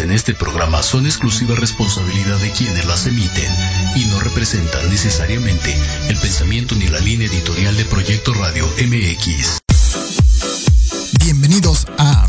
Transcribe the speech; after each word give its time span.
en 0.00 0.10
este 0.10 0.32
programa 0.32 0.82
son 0.82 1.04
exclusiva 1.04 1.54
responsabilidad 1.54 2.38
de 2.38 2.50
quienes 2.52 2.86
las 2.86 3.06
emiten 3.06 3.52
y 3.94 4.06
no 4.06 4.20
representan 4.20 4.88
necesariamente 4.88 5.76
el 6.08 6.16
pensamiento 6.16 6.74
ni 6.76 6.88
la 6.88 6.98
línea 6.98 7.26
editorial 7.26 7.76
de 7.76 7.84
Proyecto 7.84 8.32
Radio 8.32 8.66
MX. 8.78 9.58
Bienvenidos 11.20 11.86
a 11.98 12.26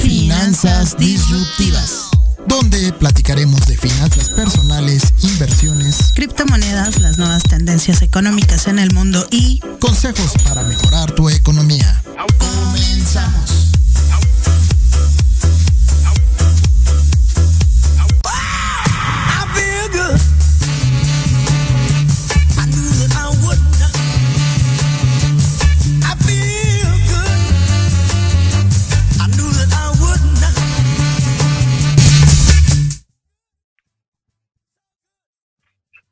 Finanzas 0.00 0.96
Disruptivas, 0.96 2.10
donde 2.46 2.92
platicaremos 2.92 3.66
de 3.66 3.76
finanzas 3.76 4.28
personales, 4.28 5.12
inversiones, 5.22 6.12
criptomonedas, 6.14 7.00
las 7.00 7.18
nuevas 7.18 7.42
tendencias 7.42 8.02
económicas 8.02 8.68
en 8.68 8.78
el 8.78 8.92
mundo 8.92 9.26
y 9.30 9.58
consejos 9.80 10.34
para 10.44 10.62
mejorar 10.62 11.10
tu 11.12 11.28
economía. 11.28 12.00
Comenzamos. 12.38 13.71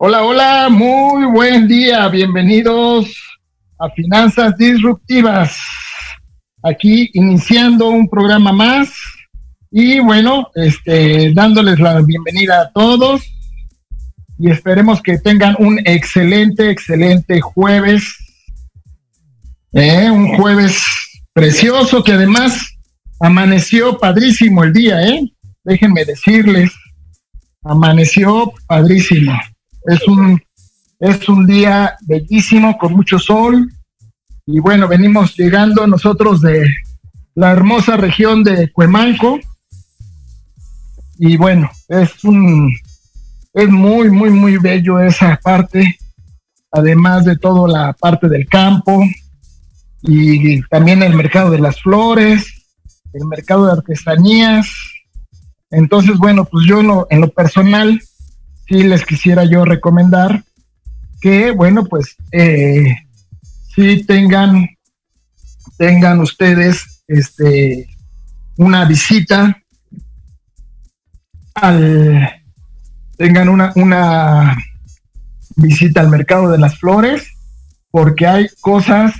Hola, 0.02 0.24
hola, 0.24 0.68
muy 0.70 1.26
buen 1.26 1.68
día, 1.68 2.08
bienvenidos 2.08 3.14
a 3.78 3.90
Finanzas 3.90 4.56
Disruptivas. 4.56 5.58
Aquí 6.62 7.10
iniciando 7.12 7.90
un 7.90 8.08
programa 8.08 8.50
más 8.50 8.94
y 9.70 10.00
bueno, 10.00 10.48
este, 10.54 11.34
dándoles 11.34 11.78
la 11.80 12.00
bienvenida 12.00 12.62
a 12.62 12.70
todos 12.72 13.20
y 14.38 14.50
esperemos 14.50 15.02
que 15.02 15.18
tengan 15.18 15.54
un 15.58 15.78
excelente, 15.84 16.70
excelente 16.70 17.42
jueves. 17.42 18.16
¿eh? 19.74 20.10
un 20.10 20.34
jueves 20.34 20.82
precioso 21.34 22.02
que 22.02 22.12
además 22.12 22.74
amaneció 23.20 23.98
padrísimo 23.98 24.64
el 24.64 24.72
día, 24.72 25.02
¿eh? 25.02 25.30
Déjenme 25.62 26.06
decirles, 26.06 26.72
amaneció 27.62 28.50
padrísimo. 28.66 29.38
Es 29.84 30.06
un, 30.06 30.40
es 30.98 31.28
un 31.28 31.46
día 31.46 31.96
bellísimo 32.02 32.76
con 32.78 32.92
mucho 32.94 33.18
sol. 33.18 33.70
Y 34.46 34.58
bueno, 34.60 34.88
venimos 34.88 35.36
llegando 35.36 35.86
nosotros 35.86 36.40
de 36.40 36.66
la 37.34 37.52
hermosa 37.52 37.96
región 37.96 38.42
de 38.42 38.70
Cuemanco. 38.72 39.38
Y 41.18 41.36
bueno, 41.36 41.70
es 41.88 42.24
un 42.24 42.72
es 43.52 43.68
muy, 43.68 44.10
muy, 44.10 44.30
muy 44.30 44.58
bello 44.58 45.00
esa 45.00 45.38
parte, 45.42 45.98
además 46.70 47.24
de 47.24 47.36
toda 47.36 47.68
la 47.68 47.92
parte 47.92 48.28
del 48.28 48.46
campo 48.46 49.02
y 50.02 50.62
también 50.62 51.02
el 51.02 51.14
mercado 51.14 51.50
de 51.50 51.58
las 51.58 51.80
flores, 51.82 52.46
el 53.12 53.24
mercado 53.26 53.66
de 53.66 53.72
artesanías. 53.72 54.70
Entonces, 55.70 56.16
bueno, 56.16 56.44
pues 56.44 56.64
yo 56.66 56.80
en 56.80 56.86
lo, 56.86 57.06
en 57.10 57.20
lo 57.20 57.28
personal 57.30 58.00
sí 58.70 58.84
les 58.84 59.04
quisiera 59.04 59.44
yo 59.44 59.64
recomendar 59.64 60.44
que, 61.20 61.50
bueno, 61.50 61.84
pues 61.84 62.16
eh, 62.30 62.94
sí 63.74 64.04
tengan, 64.04 64.68
tengan 65.76 66.20
ustedes 66.20 67.02
este, 67.08 67.88
una 68.56 68.84
visita 68.84 69.60
al, 71.54 72.30
tengan 73.16 73.48
una, 73.48 73.72
una 73.74 74.56
visita 75.56 76.00
al 76.00 76.08
mercado 76.08 76.48
de 76.52 76.58
las 76.58 76.78
flores, 76.78 77.26
porque 77.90 78.28
hay 78.28 78.48
cosas 78.60 79.14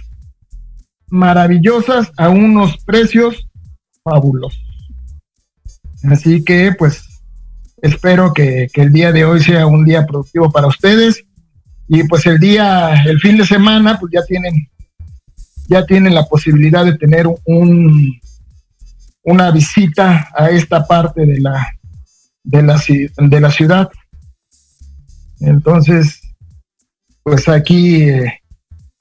maravillosas 1.08 2.12
a 2.17 2.29
unos 2.29 2.79
precios 2.85 3.49
fabulosos. 4.05 4.62
Así 6.05 6.44
que, 6.44 6.73
pues, 6.79 7.10
Espero 7.82 8.32
que, 8.32 8.69
el 8.75 8.93
día 8.93 9.12
de 9.12 9.25
hoy 9.25 9.43
sea 9.43 9.67
un 9.67 9.85
día 9.85 10.06
productivo 10.06 10.50
para 10.50 10.67
ustedes. 10.67 11.25
Y 11.88 12.05
pues 12.05 12.27
el 12.27 12.38
día, 12.38 13.03
el 13.05 13.19
fin 13.21 13.37
de 13.37 13.47
semana, 13.47 13.99
pues 13.99 14.12
ya 14.12 14.23
tienen, 14.25 14.69
ya 15.69 15.85
tienen 15.87 16.15
la 16.15 16.25
posibilidad 16.27 16.85
de 16.85 16.97
tener 16.97 17.27
un, 17.44 18.21
una 19.23 19.50
visita 19.50 20.29
a 20.35 20.50
esta 20.50 20.87
parte 20.87 21.27
de 21.27 21.41
la, 21.41 21.67
de 22.44 22.62
la, 22.62 22.82
de 23.17 23.41
la 23.41 23.50
ciudad. 23.50 23.88
Entonces, 25.41 26.21
pues 27.23 27.49
aquí 27.49 28.03
eh, 28.03 28.41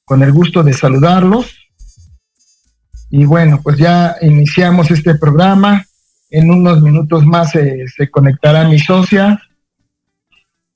con 0.05 0.23
el 0.23 0.31
gusto 0.31 0.63
de 0.63 0.73
saludarlos. 0.73 1.55
Y 3.11 3.25
bueno, 3.25 3.59
pues 3.61 3.77
ya 3.77 4.15
iniciamos 4.21 4.89
este 4.91 5.15
programa 5.15 5.85
en 6.29 6.51
unos 6.51 6.81
minutos 6.81 7.25
más 7.25 7.51
se 7.51 8.11
conectará 8.11 8.67
mi 8.67 8.79
socia. 8.79 9.41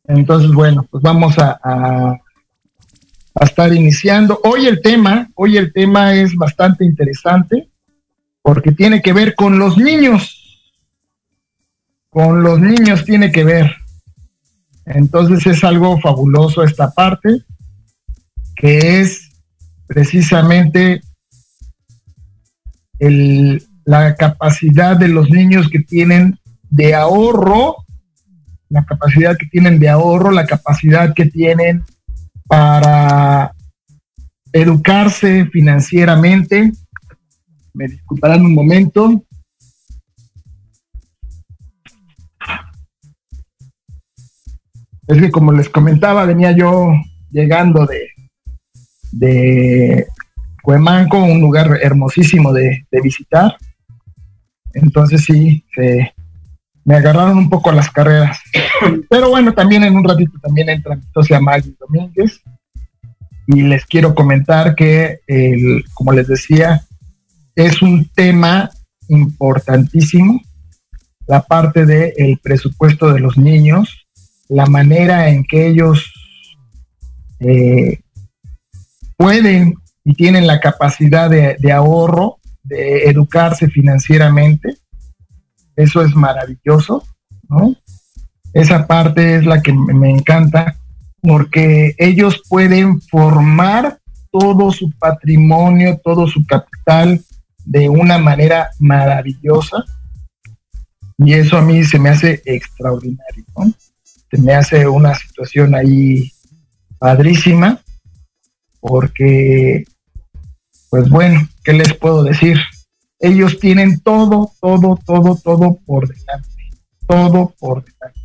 Entonces, 0.06 0.52
bueno, 0.52 0.86
pues 0.90 1.02
vamos 1.02 1.38
a, 1.38 1.60
a, 1.64 2.20
estar 3.42 3.74
iniciando. 3.74 4.40
Hoy 4.44 4.68
el 4.68 4.82
tema, 4.82 5.30
hoy 5.36 5.58
el 5.58 5.72
tema 5.72 6.14
es 6.14 6.36
bastante 6.36 6.86
interesante 6.86 7.70
porque 8.42 8.72
tiene 8.72 9.02
que 9.02 9.14
ver 9.14 9.36
con 9.36 9.60
los 9.60 9.78
niños. 9.78 10.40
Con 12.10 12.44
los 12.44 12.60
niños 12.60 13.06
tiene 13.06 13.32
que 13.32 13.44
ver. 13.44 13.76
Entonces 14.86 15.46
es 15.48 15.64
algo 15.64 16.00
fabuloso 16.00 16.64
esta 16.64 16.92
parte, 16.92 17.44
que 18.56 19.00
es 19.00 19.30
precisamente 19.88 21.02
el, 23.00 23.66
la 23.86 24.16
capacidad 24.16 24.98
de 24.98 25.08
los 25.08 25.30
niños 25.30 25.70
que 25.70 25.80
tienen 25.80 26.40
de 26.70 26.96
ahorro, 26.96 27.78
la 28.70 28.86
capacidad 28.86 29.38
que 29.38 29.46
tienen 29.48 29.80
de 29.80 29.90
ahorro, 29.90 30.32
la 30.32 30.46
capacidad 30.46 31.14
que 31.14 31.26
tienen 31.26 31.84
para 32.48 33.54
educarse 34.52 35.46
financieramente. 35.46 36.72
Me 37.74 37.88
disculparán 37.88 38.46
un 38.46 38.54
momento. 38.54 39.24
Es 45.08 45.22
que 45.22 45.32
como 45.32 45.52
les 45.52 45.70
comentaba, 45.70 46.26
venía 46.26 46.52
yo 46.54 46.94
llegando 47.30 47.86
de, 47.86 48.08
de 49.12 50.08
Cuemanco, 50.64 51.18
un 51.18 51.42
lugar 51.42 51.78
hermosísimo 51.82 52.54
de, 52.54 52.88
de 52.90 53.02
visitar. 53.02 53.58
Entonces 54.74 55.24
sí, 55.26 55.64
me 56.86 56.96
agarraron 56.96 57.38
un 57.38 57.50
poco 57.50 57.72
las 57.72 57.90
carreras. 57.90 58.40
Pero 59.10 59.30
bueno, 59.30 59.54
también 59.54 59.84
en 59.84 59.96
un 59.96 60.04
ratito 60.04 60.38
también 60.42 60.70
entra 60.70 60.96
mi 60.96 61.04
socia 61.14 61.40
Maggie 61.40 61.76
Domínguez. 61.80 62.42
Y 63.48 63.62
les 63.64 63.86
quiero 63.86 64.16
comentar 64.16 64.74
que, 64.76 65.20
como 65.94 66.14
les 66.14 66.28
decía, 66.28 66.86
es 67.56 67.82
un 67.82 68.10
tema 68.16 68.70
importantísimo, 69.10 70.42
la 71.28 71.42
parte 71.42 71.86
del 71.86 72.40
presupuesto 72.42 73.12
de 73.12 73.20
los 73.20 73.38
niños, 73.38 74.08
la 74.48 74.66
manera 74.66 75.30
en 75.30 75.44
que 75.44 75.68
ellos 75.68 76.14
eh, 77.40 78.00
pueden 79.18 79.76
y 80.06 80.16
tienen 80.16 80.48
la 80.48 80.60
capacidad 80.60 81.30
de 81.30 81.72
ahorro 81.72 82.40
educarse 82.74 83.68
financieramente. 83.68 84.78
Eso 85.76 86.02
es 86.02 86.16
maravilloso, 86.16 87.04
¿no? 87.50 87.76
Esa 88.54 88.86
parte 88.86 89.36
es 89.38 89.46
la 89.46 89.62
que 89.62 89.74
me 89.74 90.12
encanta 90.12 90.76
porque 91.22 91.96
ellos 91.98 92.42
pueden 92.50 93.02
formar 93.02 94.00
todo 94.32 94.72
su 94.72 94.92
patrimonio, 95.00 96.00
todo 96.04 96.28
su 96.28 96.46
capital 96.46 97.24
de 97.66 97.90
una 97.90 98.18
manera 98.18 98.70
maravillosa. 98.80 99.84
Y 101.18 101.34
eso 101.34 101.58
a 101.58 101.62
mí 101.62 101.84
se 101.84 102.00
me 102.00 102.10
hace 102.10 102.42
extraordinario, 102.46 103.46
¿no? 103.56 103.74
Se 104.30 104.42
me 104.42 104.54
hace 104.54 104.88
una 104.88 105.16
situación 105.16 105.76
ahí 105.76 106.32
padrísima, 106.98 107.80
porque, 108.80 109.86
pues 110.90 111.10
bueno, 111.10 111.48
¿qué 111.64 111.74
les 111.74 111.94
puedo 111.94 112.24
decir? 112.24 112.58
Ellos 113.20 113.60
tienen 113.60 114.02
todo, 114.02 114.52
todo, 114.60 115.00
todo, 115.06 115.36
todo 115.36 115.80
por 115.86 116.08
delante. 116.08 116.50
Todo 117.08 117.54
por 117.60 117.84
delante. 117.84 118.22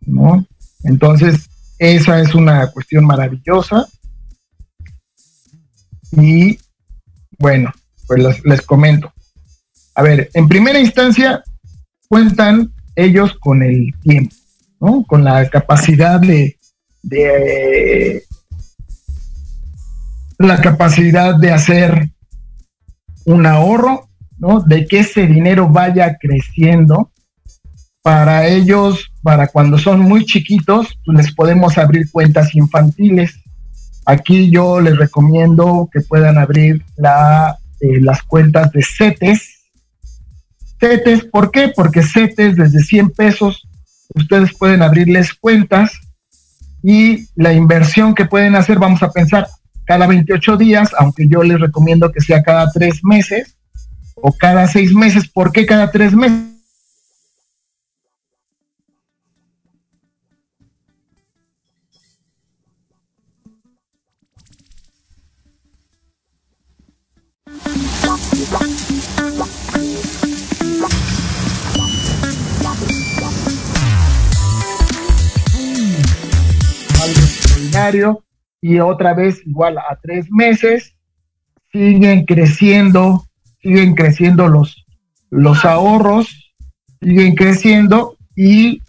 ¿No? 0.00 0.46
Entonces, 0.84 1.48
esa 1.78 2.20
es 2.20 2.34
una 2.34 2.70
cuestión 2.70 3.04
maravillosa. 3.04 3.86
Y 6.12 6.58
bueno, 7.38 7.72
pues 8.06 8.44
les, 8.44 8.62
comento. 8.62 9.12
A 9.94 10.02
ver, 10.02 10.30
en 10.34 10.48
primera 10.48 10.78
instancia, 10.78 11.42
cuentan 12.08 12.72
ellos 12.94 13.34
con 13.40 13.62
el 13.62 13.92
tiempo, 14.02 14.34
¿no? 14.80 15.04
Con 15.04 15.24
la 15.24 15.48
capacidad 15.48 16.20
de, 16.20 16.56
de 17.02 18.22
la 20.38 20.60
capacidad 20.60 21.34
de 21.34 21.50
hacer 21.50 22.10
un 23.26 23.46
ahorro, 23.46 24.08
¿no? 24.38 24.60
De 24.60 24.86
que 24.86 25.00
ese 25.00 25.26
dinero 25.26 25.68
vaya 25.68 26.16
creciendo. 26.18 27.10
Para 28.02 28.46
ellos, 28.46 29.10
para 29.22 29.48
cuando 29.48 29.78
son 29.78 30.00
muy 30.00 30.24
chiquitos, 30.24 30.96
pues, 31.04 31.18
les 31.18 31.34
podemos 31.34 31.76
abrir 31.76 32.10
cuentas 32.10 32.54
infantiles. 32.54 33.34
Aquí 34.06 34.50
yo 34.50 34.80
les 34.80 34.96
recomiendo 34.96 35.88
que 35.92 36.00
puedan 36.00 36.38
abrir 36.38 36.84
la, 36.96 37.58
eh, 37.80 38.00
las 38.00 38.22
cuentas 38.22 38.70
de 38.70 38.82
CETES. 38.82 39.72
CETES, 40.78 41.24
¿por 41.24 41.50
qué? 41.50 41.72
Porque 41.74 42.02
CETES 42.02 42.56
desde 42.56 42.78
100 42.78 43.10
pesos 43.10 43.66
ustedes 44.14 44.54
pueden 44.54 44.82
abrirles 44.82 45.34
cuentas 45.34 46.00
y 46.82 47.28
la 47.34 47.52
inversión 47.52 48.14
que 48.14 48.24
pueden 48.24 48.54
hacer, 48.54 48.78
vamos 48.78 49.02
a 49.02 49.10
pensar, 49.10 49.48
cada 49.86 50.06
28 50.06 50.56
días, 50.56 50.90
aunque 50.98 51.28
yo 51.28 51.42
les 51.42 51.60
recomiendo 51.60 52.10
que 52.12 52.20
sea 52.20 52.42
cada 52.42 52.70
tres 52.72 53.00
meses 53.04 53.56
o 54.16 54.32
cada 54.32 54.66
seis 54.66 54.92
meses. 54.92 55.28
¿Por 55.28 55.52
qué 55.52 55.64
cada 55.64 55.90
tres 55.90 56.12
meses? 56.12 56.42
Extraordinario 77.08 78.25
y 78.60 78.80
otra 78.80 79.14
vez 79.14 79.46
igual 79.46 79.78
a 79.78 79.98
tres 80.02 80.26
meses, 80.30 80.96
siguen 81.72 82.24
creciendo, 82.24 83.26
siguen 83.62 83.94
creciendo 83.94 84.48
los, 84.48 84.86
los 85.30 85.64
ahorros, 85.64 86.54
siguen 87.00 87.34
creciendo 87.34 88.16
y 88.34 88.82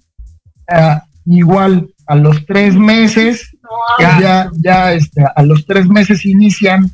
ah, 0.70 1.04
igual 1.26 1.94
a 2.08 2.16
los 2.16 2.46
tres 2.46 2.76
meses, 2.76 3.56
ya, 4.00 4.50
ya 4.64 4.94
este, 4.94 5.24
a 5.36 5.44
los 5.44 5.66
tres 5.66 5.88
meses 5.88 6.26
inician, 6.26 6.90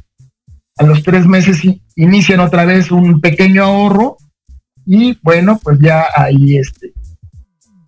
a 0.78 0.84
los 0.84 1.04
tres 1.04 1.28
meses 1.28 1.62
inician 1.96 2.40
otra 2.40 2.66
vez 2.66 2.92
un 2.92 3.22
pequeño 3.22 3.64
ahorro 3.64 4.18
y 4.86 5.18
bueno, 5.22 5.60
pues 5.64 5.80
ya 5.80 6.08
ahí 6.16 6.58
este, 6.58 6.94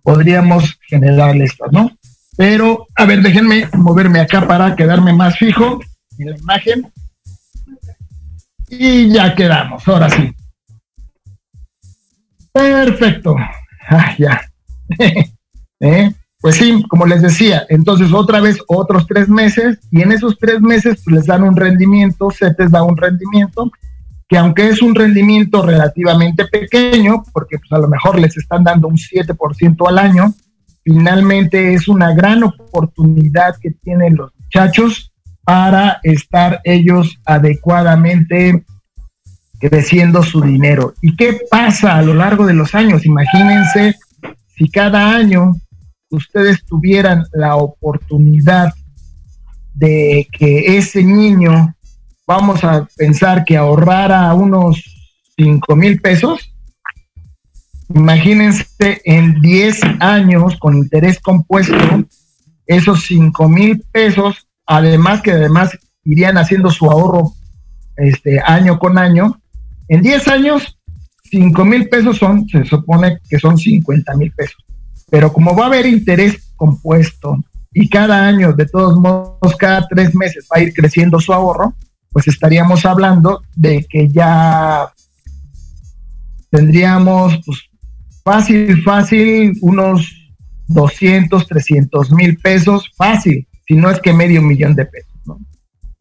podríamos 0.02 0.78
generar 0.88 1.36
esto, 1.36 1.64
¿no? 1.72 1.90
Pero, 2.36 2.86
a 2.94 3.04
ver, 3.06 3.22
déjenme 3.22 3.68
moverme 3.72 4.20
acá 4.20 4.46
para 4.46 4.76
quedarme 4.76 5.12
más 5.12 5.38
fijo 5.38 5.80
en 6.18 6.30
la 6.30 6.36
imagen. 6.36 6.92
Y 8.68 9.08
ya 9.12 9.34
quedamos, 9.34 9.86
ahora 9.88 10.10
sí. 10.10 10.30
Perfecto. 12.52 13.36
Ah, 13.88 14.14
ya. 14.18 14.40
¿Eh? 15.80 16.12
Pues 16.40 16.56
sí, 16.56 16.82
como 16.88 17.06
les 17.06 17.22
decía, 17.22 17.64
entonces 17.68 18.12
otra 18.12 18.40
vez 18.40 18.58
otros 18.68 19.06
tres 19.06 19.28
meses 19.28 19.78
y 19.90 20.02
en 20.02 20.12
esos 20.12 20.38
tres 20.38 20.60
meses 20.60 21.02
pues, 21.04 21.16
les 21.16 21.26
dan 21.26 21.42
un 21.42 21.56
rendimiento, 21.56 22.30
CETES 22.30 22.70
da 22.70 22.82
un 22.82 22.96
rendimiento 22.96 23.70
que 24.28 24.36
aunque 24.36 24.68
es 24.68 24.82
un 24.82 24.94
rendimiento 24.94 25.62
relativamente 25.62 26.46
pequeño, 26.46 27.22
porque 27.32 27.58
pues 27.58 27.70
a 27.72 27.78
lo 27.78 27.88
mejor 27.88 28.18
les 28.18 28.36
están 28.36 28.64
dando 28.64 28.88
un 28.88 28.96
7% 28.96 29.88
al 29.88 29.98
año, 29.98 30.34
finalmente 30.86 31.74
es 31.74 31.88
una 31.88 32.14
gran 32.14 32.44
oportunidad 32.44 33.56
que 33.60 33.72
tienen 33.72 34.14
los 34.14 34.30
muchachos 34.38 35.12
para 35.42 35.98
estar 36.04 36.60
ellos 36.62 37.18
adecuadamente 37.24 38.64
creciendo 39.58 40.22
su 40.22 40.40
dinero. 40.40 40.94
¿Y 41.02 41.16
qué 41.16 41.40
pasa 41.50 41.96
a 41.96 42.02
lo 42.02 42.14
largo 42.14 42.46
de 42.46 42.54
los 42.54 42.72
años? 42.76 43.04
Imagínense 43.04 43.96
si 44.56 44.70
cada 44.70 45.12
año 45.12 45.54
ustedes 46.10 46.64
tuvieran 46.64 47.24
la 47.32 47.56
oportunidad 47.56 48.72
de 49.74 50.28
que 50.30 50.76
ese 50.78 51.02
niño 51.02 51.74
vamos 52.28 52.62
a 52.62 52.86
pensar 52.96 53.44
que 53.44 53.56
ahorrara 53.56 54.32
unos 54.34 54.84
5 55.36 55.74
mil 55.74 56.00
pesos, 56.00 56.54
imagínense 57.94 59.00
en 59.04 59.40
10 59.40 59.80
años 60.00 60.56
con 60.58 60.76
interés 60.76 61.20
compuesto, 61.20 61.74
esos 62.66 63.04
5 63.04 63.48
mil 63.48 63.84
pesos, 63.92 64.48
además 64.66 65.22
que 65.22 65.32
además 65.32 65.76
irían 66.04 66.38
haciendo 66.38 66.70
su 66.70 66.90
ahorro 66.90 67.32
este 67.96 68.40
año 68.40 68.78
con 68.78 68.98
año, 68.98 69.40
en 69.88 70.02
10 70.02 70.28
años, 70.28 70.78
5 71.30 71.64
mil 71.64 71.88
pesos 71.88 72.18
son, 72.18 72.48
se 72.48 72.64
supone 72.64 73.18
que 73.28 73.38
son 73.38 73.56
50 73.56 74.14
mil 74.16 74.32
pesos. 74.32 74.64
Pero 75.10 75.32
como 75.32 75.54
va 75.54 75.64
a 75.64 75.66
haber 75.68 75.86
interés 75.86 76.52
compuesto 76.56 77.38
y 77.72 77.88
cada 77.88 78.26
año, 78.26 78.52
de 78.52 78.66
todos 78.66 78.98
modos, 78.98 79.56
cada 79.58 79.86
tres 79.86 80.14
meses 80.14 80.46
va 80.52 80.58
a 80.58 80.62
ir 80.62 80.72
creciendo 80.72 81.20
su 81.20 81.32
ahorro, 81.32 81.74
pues 82.10 82.26
estaríamos 82.28 82.84
hablando 82.86 83.42
de 83.54 83.86
que 83.88 84.08
ya 84.08 84.88
tendríamos 86.50 87.38
pues, 87.44 87.65
fácil, 88.26 88.82
fácil, 88.82 89.52
unos 89.60 90.12
200, 90.66 91.46
300 91.46 92.10
mil 92.10 92.36
pesos, 92.38 92.90
fácil, 92.96 93.46
si 93.68 93.74
no 93.74 93.88
es 93.88 94.00
que 94.00 94.12
medio 94.12 94.42
millón 94.42 94.74
de 94.74 94.84
pesos, 94.84 95.14
¿no? 95.24 95.38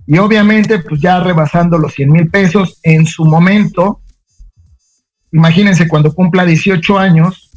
Y 0.08 0.18
obviamente, 0.18 0.80
pues 0.80 1.00
ya 1.00 1.20
rebasando 1.20 1.78
los 1.78 1.94
100 1.94 2.12
mil 2.12 2.32
pesos 2.32 2.80
en 2.82 3.06
su 3.06 3.26
momento, 3.26 4.02
imagínense 5.32 5.88
cuando 5.88 6.16
cumpla 6.16 6.46
18 6.46 6.98
años, 6.98 7.52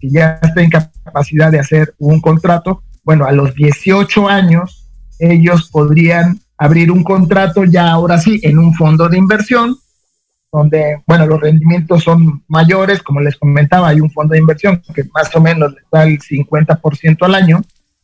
y 0.00 0.10
ya 0.10 0.40
está 0.42 0.62
en 0.62 0.70
capacidad 0.70 1.52
de 1.52 1.60
hacer 1.60 1.94
un 1.98 2.22
contrato, 2.22 2.82
bueno, 3.04 3.26
a 3.26 3.32
los 3.32 3.54
18 3.54 4.26
años, 4.26 4.90
ellos 5.18 5.68
podrían 5.70 6.40
abrir 6.56 6.90
un 6.90 7.04
contrato 7.04 7.64
ya 7.64 7.90
ahora 7.90 8.18
sí 8.18 8.40
en 8.42 8.58
un 8.58 8.72
fondo 8.72 9.06
de 9.10 9.18
inversión, 9.18 9.76
donde, 10.54 11.02
bueno, 11.04 11.26
los 11.26 11.40
rendimientos 11.40 12.04
son 12.04 12.44
mayores, 12.46 13.02
como 13.02 13.20
les 13.20 13.36
comentaba, 13.36 13.88
hay 13.88 14.00
un 14.00 14.10
fondo 14.10 14.34
de 14.34 14.38
inversión 14.38 14.80
que 14.94 15.02
más 15.12 15.34
o 15.34 15.40
menos 15.40 15.72
les 15.72 15.82
da 15.90 16.04
el 16.04 16.20
50% 16.20 17.16
al 17.22 17.34
año, 17.34 17.60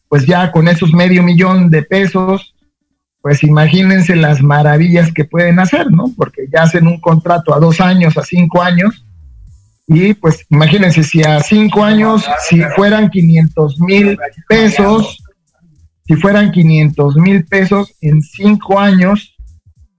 pues 0.09 0.27
ya 0.27 0.51
con 0.51 0.67
esos 0.67 0.93
medio 0.93 1.23
millón 1.23 1.71
de 1.71 1.83
pesos, 1.83 2.53
pues 3.23 3.45
imagínense 3.45 4.17
las 4.17 4.43
maravillas 4.43 5.13
que 5.13 5.25
pueden 5.25 5.61
hacer, 5.61 5.93
¿no? 5.93 6.07
Porque 6.17 6.49
ya 6.53 6.63
hacen 6.63 6.89
un 6.89 7.01
contrato 7.01 7.55
a 7.55 7.61
dos 7.61 7.81
años, 7.81 8.19
a 8.19 8.25
cinco 8.25 8.61
años, 8.61 9.07
y 9.87 10.15
pues 10.15 10.45
imagínense 10.51 11.05
si 11.05 11.23
a 11.23 11.39
cinco 11.41 11.85
años, 11.85 12.29
si 12.49 12.61
fueran 12.75 13.11
500 13.11 13.81
mil 13.81 14.19
pesos, 14.49 15.23
si 16.05 16.17
fueran 16.17 16.51
500 16.51 17.17
mil 17.17 17.45
pesos, 17.45 17.95
en 18.01 18.21
cinco 18.23 18.81
años 18.81 19.37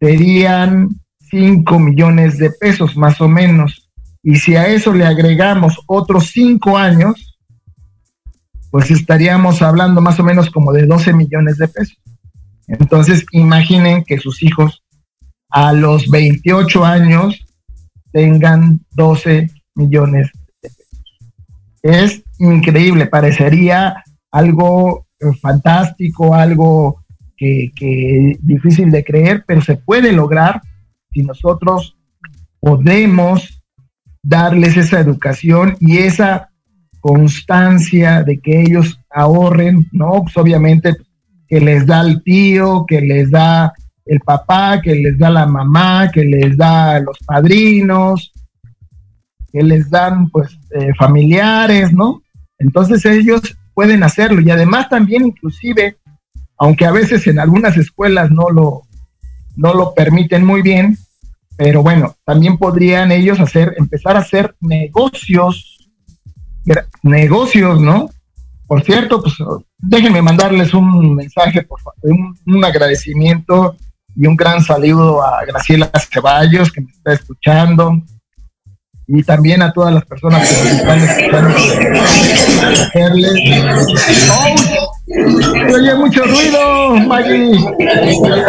serían 0.01 1.00
5 1.31 1.79
millones 1.79 2.37
de 2.37 2.51
pesos 2.51 2.95
más 2.95 3.19
o 3.21 3.27
menos. 3.27 3.89
Y 4.21 4.35
si 4.35 4.55
a 4.55 4.67
eso 4.67 4.93
le 4.93 5.05
agregamos 5.05 5.79
otros 5.87 6.27
cinco 6.31 6.77
años, 6.77 7.39
pues 8.69 8.91
estaríamos 8.91 9.61
hablando 9.61 10.01
más 10.01 10.19
o 10.19 10.23
menos 10.23 10.49
como 10.49 10.71
de 10.73 10.85
12 10.85 11.13
millones 11.13 11.57
de 11.57 11.67
pesos. 11.67 11.97
Entonces, 12.67 13.25
imaginen 13.31 14.03
que 14.03 14.19
sus 14.19 14.43
hijos 14.43 14.83
a 15.49 15.73
los 15.73 16.09
28 16.09 16.85
años 16.85 17.45
tengan 18.11 18.81
12 18.91 19.49
millones 19.75 20.29
de 20.61 20.69
pesos. 20.69 21.19
Es 21.81 22.23
increíble, 22.39 23.07
parecería 23.07 24.03
algo 24.31 25.07
fantástico, 25.41 26.35
algo 26.35 27.03
que 27.37 28.37
difícil 28.39 28.91
de 28.91 29.03
creer, 29.03 29.43
pero 29.47 29.61
se 29.61 29.75
puede 29.75 30.11
lograr 30.11 30.61
si 31.11 31.23
nosotros 31.23 31.97
podemos 32.59 33.61
darles 34.23 34.77
esa 34.77 34.99
educación 34.99 35.75
y 35.79 35.97
esa 35.97 36.49
constancia 36.99 38.23
de 38.23 38.39
que 38.39 38.61
ellos 38.61 38.99
ahorren, 39.09 39.87
¿no? 39.91 40.23
Pues 40.23 40.37
obviamente 40.37 40.95
que 41.47 41.59
les 41.59 41.85
da 41.85 42.01
el 42.01 42.23
tío, 42.23 42.85
que 42.87 43.01
les 43.01 43.31
da 43.31 43.73
el 44.05 44.19
papá, 44.19 44.81
que 44.81 44.95
les 44.95 45.17
da 45.17 45.29
la 45.29 45.45
mamá, 45.45 46.11
que 46.11 46.23
les 46.23 46.55
da 46.55 46.99
los 46.99 47.17
padrinos, 47.25 48.31
que 49.51 49.63
les 49.63 49.89
dan 49.89 50.29
pues 50.29 50.57
eh, 50.71 50.93
familiares, 50.97 51.91
¿no? 51.91 52.21
Entonces 52.57 53.03
ellos 53.05 53.41
pueden 53.73 54.03
hacerlo 54.03 54.41
y 54.41 54.51
además 54.51 54.87
también 54.89 55.25
inclusive, 55.25 55.97
aunque 56.57 56.85
a 56.85 56.91
veces 56.91 57.25
en 57.27 57.39
algunas 57.39 57.75
escuelas 57.77 58.29
no 58.31 58.49
lo, 58.49 58.83
no 59.55 59.73
lo 59.73 59.93
permiten 59.93 60.45
muy 60.45 60.61
bien, 60.61 60.97
pero 61.63 61.83
bueno, 61.83 62.15
también 62.25 62.57
podrían 62.57 63.11
ellos 63.11 63.39
hacer, 63.39 63.75
empezar 63.77 64.15
a 64.17 64.21
hacer 64.21 64.55
negocios, 64.61 65.77
negocios, 67.03 67.79
¿no? 67.79 68.09
Por 68.65 68.83
cierto, 68.83 69.21
pues 69.21 69.35
déjenme 69.77 70.23
mandarles 70.23 70.73
un 70.73 71.13
mensaje, 71.13 71.61
por 71.61 71.79
favor, 71.79 71.99
un, 72.47 72.65
agradecimiento 72.65 73.75
y 74.15 74.25
un 74.25 74.35
gran 74.35 74.63
saludo 74.63 75.23
a 75.23 75.45
Graciela 75.45 75.91
Ceballos, 76.11 76.71
que 76.71 76.81
me 76.81 76.89
está 76.89 77.13
escuchando, 77.13 77.93
y 79.05 79.21
también 79.21 79.61
a 79.61 79.71
todas 79.71 79.93
las 79.93 80.05
personas 80.05 80.49
que 80.49 80.63
nos 80.63 80.73
están 80.73 80.99
escuchando. 80.99 81.57
¡Oh! 84.33 85.75
oye 85.75 85.93
mucho 85.93 86.23
ruido, 86.23 86.95
Maggie. 87.05 87.53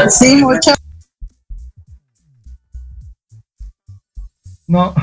Sí, 0.09 0.37
mucho. 0.37 0.73
No, 4.73 4.95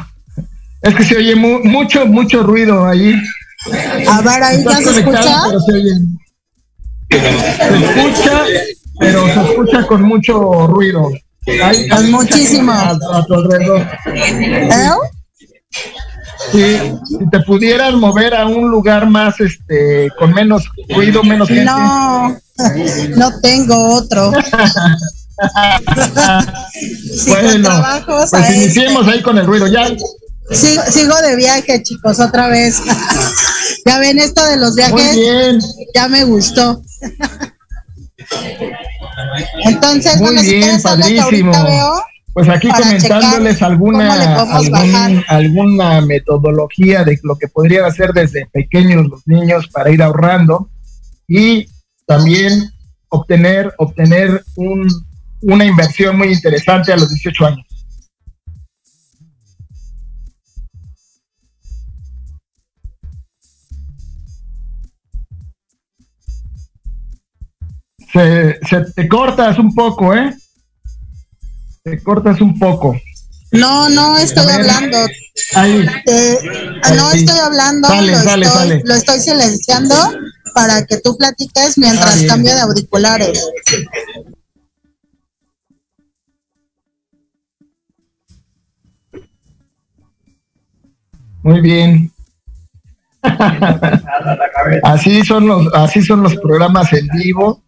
es 0.81 0.95
que 0.95 1.03
se 1.03 1.17
oye 1.17 1.35
mucho, 1.35 2.07
mucho 2.07 2.41
ruido 2.41 2.87
ahí. 2.87 3.13
A 4.07 4.21
ver, 4.21 4.41
ahí 4.41 4.63
ya 4.63 4.77
se 4.77 4.99
escucha. 4.99 5.43
Pero 5.45 5.59
se, 5.59 5.73
oye. 5.73 5.91
se 7.11 7.85
escucha, 7.85 8.43
pero 8.99 9.27
se 9.27 9.41
escucha 9.41 9.85
con 9.85 10.01
mucho 10.01 10.65
ruido. 10.65 11.11
Hay, 11.45 11.87
hay 11.91 12.11
muchísimo. 12.11 12.71
A, 12.71 12.89
a 12.89 13.25
tu 13.27 13.33
alrededor. 13.35 13.87
¿Eh? 14.07 14.89
Si, 16.51 16.59
si, 16.59 17.29
te 17.29 17.39
pudieras 17.41 17.93
mover 17.93 18.33
a 18.33 18.47
un 18.47 18.71
lugar 18.71 19.07
más, 19.07 19.39
este, 19.39 20.09
con 20.17 20.33
menos 20.33 20.67
ruido, 20.89 21.21
menos 21.23 21.47
gente. 21.47 21.65
No, 21.65 22.35
no 23.17 23.39
tengo 23.41 23.97
otro. 23.97 24.31
bueno, 27.27 27.69
pues 28.05 28.31
iniciemos 28.55 29.07
ahí 29.07 29.21
con 29.21 29.37
el 29.37 29.45
ruido. 29.45 29.67
Ya. 29.67 29.87
Sigo, 30.51 30.81
sigo 30.89 31.15
de 31.21 31.35
viaje, 31.35 31.83
chicos, 31.83 32.19
otra 32.19 32.47
vez. 32.47 32.81
ya 33.85 33.99
ven 33.99 34.19
esto 34.19 34.43
de 34.45 34.57
los 34.57 34.75
viajes. 34.75 35.15
Muy 35.15 35.21
bien. 35.21 35.59
Ya 35.93 36.07
me 36.07 36.23
gustó. 36.23 36.81
Entonces, 39.63 40.19
Muy 40.21 40.41
bien, 40.41 40.81
padrísimo. 40.81 41.51
pues 42.33 42.49
aquí 42.49 42.69
comentándoles 42.69 43.61
alguna, 43.61 44.45
alguna 45.27 46.01
metodología 46.01 47.03
de 47.03 47.19
lo 47.23 47.37
que 47.37 47.47
podría 47.47 47.85
hacer 47.85 48.13
desde 48.13 48.47
pequeños 48.47 49.07
los 49.07 49.27
niños 49.27 49.67
para 49.69 49.89
ir 49.89 50.01
ahorrando 50.01 50.69
y 51.27 51.67
también 52.05 52.71
obtener, 53.09 53.73
obtener 53.77 54.43
un, 54.55 54.87
una 55.41 55.65
inversión 55.65 56.17
muy 56.17 56.33
interesante 56.33 56.91
a 56.91 56.97
los 56.97 57.09
18 57.09 57.45
años. 57.45 57.65
Se, 68.11 68.59
se 68.67 68.91
te 68.95 69.07
cortas 69.07 69.59
un 69.59 69.73
poco, 69.73 70.15
¿eh? 70.15 70.35
Te 71.83 72.01
cortas 72.01 72.41
un 72.41 72.57
poco. 72.57 72.99
No, 73.51 73.89
no 73.89 74.17
estoy 74.17 74.51
hablando. 74.51 74.97
Ahí. 75.55 75.85
no 76.95 77.11
estoy 77.11 77.39
hablando. 77.39 77.87
lo, 78.83 78.95
estoy, 78.95 79.19
silenciando 79.19 79.95
para 80.53 80.85
que 80.85 80.97
tú 80.97 81.17
platiques 81.17 81.77
mientras 81.77 82.23
cambio 82.23 82.53
de 82.53 82.61
auriculares. 82.61 83.43
Muy 91.43 91.61
bien. 91.61 92.11
así 94.83 95.23
son 95.23 95.47
los, 95.47 95.73
así 95.73 96.01
son 96.01 96.23
los 96.23 96.35
programas 96.37 96.91
en 96.93 97.07
vivo. 97.07 97.63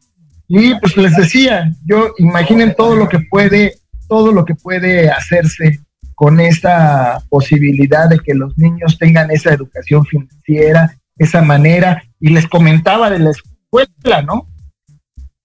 Y 0.47 0.75
pues 0.79 0.97
les 0.97 1.15
decía, 1.15 1.73
yo 1.85 2.13
imaginen 2.17 2.75
todo 2.75 2.95
lo 2.95 3.07
que 3.07 3.19
puede, 3.19 3.75
todo 4.07 4.33
lo 4.33 4.43
que 4.43 4.55
puede 4.55 5.09
hacerse 5.09 5.79
con 6.15 6.39
esta 6.39 7.23
posibilidad 7.29 8.09
de 8.09 8.19
que 8.19 8.33
los 8.33 8.57
niños 8.57 8.97
tengan 8.99 9.31
esa 9.31 9.53
educación 9.53 10.05
financiera, 10.05 10.93
esa 11.17 11.41
manera. 11.41 12.03
Y 12.19 12.29
les 12.31 12.47
comentaba 12.47 13.09
de 13.09 13.19
la 13.19 13.31
escuela, 13.31 14.21
¿no? 14.21 14.47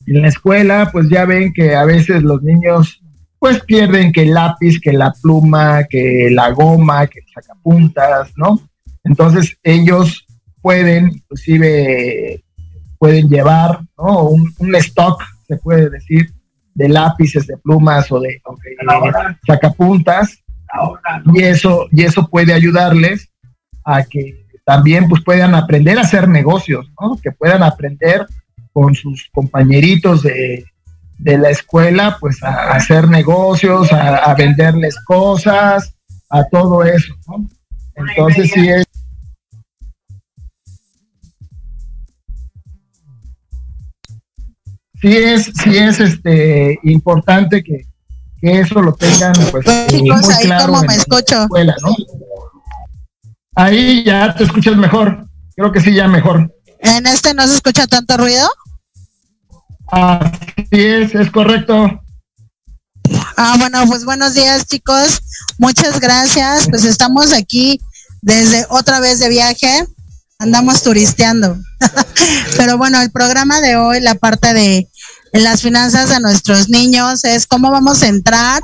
En 0.07 0.23
la 0.23 0.29
escuela, 0.29 0.91
pues 0.93 1.09
ya 1.09 1.25
ven 1.25 1.53
que 1.53 1.75
a 1.75 1.85
veces 1.85 2.23
los 2.23 2.43
niños 2.43 3.01
pues 3.39 3.63
pierden 3.65 4.13
que 4.13 4.23
el 4.23 4.35
lápiz, 4.35 4.81
que 4.81 4.93
la 4.93 5.13
pluma, 5.23 5.85
que 5.85 6.29
la 6.31 6.51
goma, 6.51 7.07
que 7.07 7.21
el 7.21 7.27
sacapuntas, 7.33 8.33
¿no? 8.37 8.61
Entonces 9.05 9.57
ellos 9.63 10.27
pueden, 10.61 11.13
inclusive 11.13 12.43
pueden 12.99 13.29
llevar 13.29 13.81
¿no? 13.97 14.25
un, 14.25 14.75
stock, 14.77 15.23
se 15.47 15.57
puede 15.59 15.91
decir, 15.91 16.33
de 16.75 16.89
lápices, 16.89 17.47
de 17.47 17.57
plumas 17.59 18.11
o 18.11 18.19
de, 18.21 18.43
sacapuntas, 19.47 20.43
y 21.33 21.43
eso, 21.43 21.87
y 21.93 22.03
eso 22.03 22.29
puede 22.29 22.53
ayudarles 22.53 23.31
a 23.85 24.03
que 24.03 24.45
también 24.65 25.09
pues 25.09 25.23
puedan 25.23 25.55
aprender 25.55 25.99
a 25.99 26.03
hacer 26.03 26.29
negocios, 26.29 26.91
¿no? 27.01 27.17
que 27.23 27.31
puedan 27.31 27.63
aprender 27.63 28.27
con 28.73 28.95
sus 28.95 29.29
compañeritos 29.33 30.23
de, 30.23 30.65
la 31.19 31.51
escuela, 31.51 32.17
pues 32.21 32.43
a, 32.43 32.73
hacer 32.73 33.09
negocios, 33.09 33.93
a, 33.93 34.17
a, 34.17 34.35
venderles 34.35 34.97
cosas, 35.05 35.95
a 36.31 36.45
todo 36.45 36.85
eso, 36.85 37.15
¿no? 37.27 37.49
Entonces 37.95 38.51
sí 38.53 38.69
es 38.69 38.85
sí 45.01 45.17
es, 45.17 45.53
sí 45.63 45.77
es 45.77 46.01
este 46.01 46.79
importante 46.83 47.63
que, 47.63 47.87
eso 48.43 48.81
lo 48.81 48.93
tengan 48.93 49.33
pues 49.51 49.67
muy 49.91 50.11
claro 50.43 50.81
en 50.81 50.87
me 50.87 50.95
escucho. 50.95 51.43
escuela, 51.43 51.75
¿no? 51.83 51.97
Ahí 53.57 54.05
ya 54.05 54.33
te 54.35 54.45
escuchas 54.45 54.77
mejor. 54.77 55.27
Creo 55.57 55.73
que 55.73 55.81
sí, 55.81 55.93
ya 55.93 56.07
mejor. 56.07 56.55
¿En 56.79 57.07
este 57.07 57.35
no 57.35 57.45
se 57.49 57.55
escucha 57.55 57.89
tanto 57.89 58.17
ruido? 58.17 58.47
Así 59.89 60.67
es, 60.73 61.15
es 61.15 61.31
correcto. 61.31 62.01
Ah, 63.37 63.57
bueno, 63.59 63.85
pues 63.87 64.05
buenos 64.05 64.35
días 64.35 64.67
chicos. 64.67 65.21
Muchas 65.59 66.01
gracias. 66.01 66.69
Pues 66.69 66.85
estamos 66.85 67.33
aquí 67.33 67.81
desde 68.23 68.67
otra 68.69 69.01
vez 69.01 69.21
de 69.21 69.29
viaje. 69.29 69.87
Andamos 70.39 70.83
turisteando. 70.83 71.57
Pero 72.57 72.79
bueno, 72.79 73.01
el 73.01 73.11
programa 73.11 73.61
de 73.61 73.77
hoy, 73.77 74.01
la 74.01 74.17
parte 74.17 74.53
de 74.53 74.89
las 75.33 75.63
finanzas 75.63 76.09
de 76.09 76.21
nuestros 76.21 76.69
niños 76.69 77.25
es 77.25 77.47
cómo 77.47 77.71
vamos 77.71 78.03
a 78.03 78.09
entrar 78.09 78.63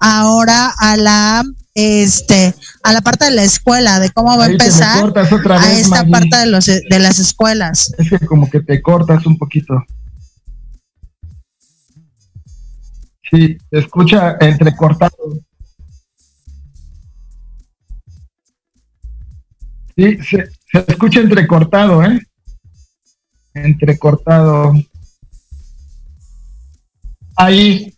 ahora 0.00 0.72
a 0.78 0.96
la 0.96 1.44
este 1.74 2.54
a 2.82 2.92
la 2.92 3.00
parte 3.00 3.24
de 3.24 3.30
la 3.30 3.44
escuela 3.44 3.98
de 3.98 4.10
cómo 4.10 4.36
va 4.36 4.44
a 4.44 4.50
empezar 4.50 5.10
a 5.16 5.72
esta 5.72 6.04
parte 6.04 6.36
de 6.36 6.46
los 6.46 6.66
de 6.66 6.98
las 6.98 7.18
escuelas 7.18 7.94
es 7.96 8.10
que 8.10 8.26
como 8.26 8.50
que 8.50 8.60
te 8.60 8.82
cortas 8.82 9.24
un 9.24 9.38
poquito 9.38 9.82
sí 13.32 13.58
te 13.70 13.78
escucha 13.80 14.36
entrecortado 14.40 15.16
sí 19.96 20.18
se, 20.22 20.50
se 20.70 20.84
escucha 20.86 21.20
entrecortado 21.20 22.04
eh 22.04 22.20
entrecortado 23.54 24.72
Ahí. 27.36 27.92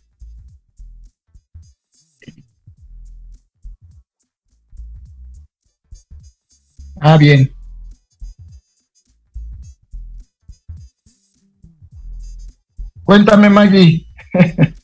Ah, 6.99 7.17
bien. 7.17 7.51
Cuéntame, 13.03 13.49
Maggie. 13.49 14.07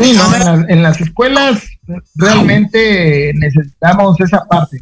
Sí, 0.00 0.12
no, 0.14 0.66
en, 0.68 0.82
las 0.82 1.00
escuelas 1.00 1.66
realmente 2.14 3.32
necesitamos 3.34 4.20
esa 4.20 4.44
parte 4.44 4.78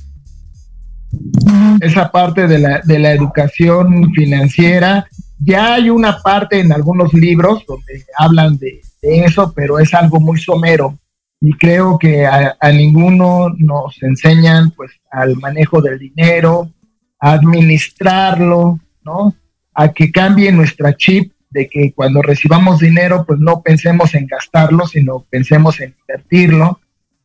esa 1.80 2.10
parte 2.10 2.46
de 2.46 2.58
la, 2.58 2.80
de 2.84 2.98
la 2.98 3.12
educación 3.12 4.12
financiera. 4.12 5.06
Ya 5.38 5.74
hay 5.74 5.90
una 5.90 6.20
parte 6.22 6.60
en 6.60 6.72
algunos 6.72 7.12
libros 7.12 7.64
donde 7.66 8.04
hablan 8.16 8.56
de, 8.58 8.80
eso, 9.02 9.52
pero 9.54 9.78
es 9.78 9.94
algo 9.94 10.18
muy 10.18 10.40
somero 10.40 10.98
y 11.40 11.52
creo 11.52 11.96
que 11.96 12.26
a, 12.26 12.56
ninguno 12.72 13.50
nos 13.56 14.02
enseñan 14.02 14.72
pues 14.72 14.90
al 15.12 15.36
manejo 15.36 15.80
del 15.80 15.98
dinero, 15.98 16.72
a 17.20 17.32
administrarlo, 17.32 18.80
¿no? 19.04 19.32
A 19.74 19.92
que 19.92 20.10
cambie 20.10 20.50
nuestra 20.50 20.96
chip 20.96 21.32
de 21.56 21.68
que 21.70 21.92
cuando 21.94 22.20
recibamos 22.20 22.80
dinero 22.80 23.24
pues 23.26 23.40
no 23.40 23.62
pensemos 23.62 24.14
en 24.14 24.26
gastarlo, 24.26 24.86
sino 24.86 25.24
pensemos 25.30 25.80
en 25.80 25.94
invertirlo, 26.02 26.80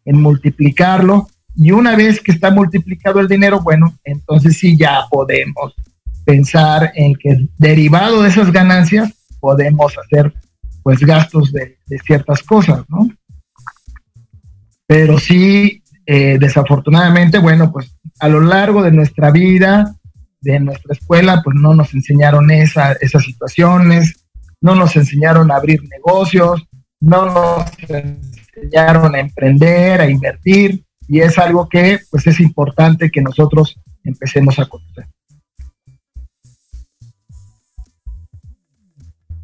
en 0.06 0.22
multiplicarlo 0.22 1.28
y 1.54 1.72
una 1.72 1.98
vez 1.98 2.22
que 2.22 2.32
está 2.32 2.50
multiplicado 2.50 3.20
el 3.20 3.28
dinero, 3.28 3.60
bueno, 3.60 3.94
entonces 4.06 4.58
sí 4.58 4.78
ya 4.78 5.02
podemos 5.12 5.76
pensar 6.24 6.94
en 6.96 7.14
que 7.16 7.46
derivado 7.58 8.24
de 8.24 8.30
esas 8.30 8.54
ganancias 8.54 9.12
podemos 9.42 9.98
hacer 9.98 10.34
pues 10.82 11.02
gastos 11.02 11.52
de, 11.52 11.78
ciertas 12.06 12.42
cosas, 12.42 12.86
¿no? 12.88 13.10
Pero 14.88 15.20
sí, 15.20 15.84
eh, 16.06 16.38
desafortunadamente, 16.40 17.38
bueno, 17.38 17.70
pues 17.70 17.98
a 18.20 18.30
lo 18.30 18.40
largo 18.40 18.82
de 18.82 18.94
nuestra 18.94 19.30
vida, 19.30 19.94
de 20.40 20.60
nuestra 20.62 20.94
escuela, 20.94 21.42
pues 21.44 21.58
no 21.58 21.74
nos 21.74 21.94
enseñaron 21.94 22.50
esa, 22.50 22.94
esas 22.94 23.24
situaciones, 23.24 24.21
no 24.62 24.76
nos 24.76 24.96
enseñaron 24.96 25.52
a 25.52 25.56
abrir 25.56 25.82
negocios, 25.90 26.64
no 27.00 27.26
nos 27.26 27.66
enseñaron 27.90 29.16
a 29.16 29.20
emprender, 29.20 30.02
a 30.02 30.10
invertir, 30.10 30.86
y 31.08 31.20
es 31.20 31.38
algo 31.38 31.68
que 31.68 32.00
pues 32.10 32.26
es 32.28 32.40
importante 32.40 33.10
que 33.12 33.22
nosotros 33.22 33.76
empecemos 34.04 34.58
a 34.60 34.66
conocer. 34.68 35.08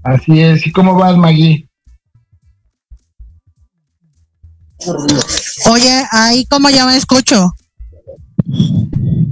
Así 0.04 0.42
es, 0.42 0.66
¿y 0.66 0.72
cómo 0.72 0.96
vas, 0.96 1.18
Maggie? 1.18 1.68
Oye, 5.70 6.04
ahí 6.12 6.46
como 6.46 6.70
ya 6.70 6.86
me 6.86 6.96
escucho. 6.96 7.54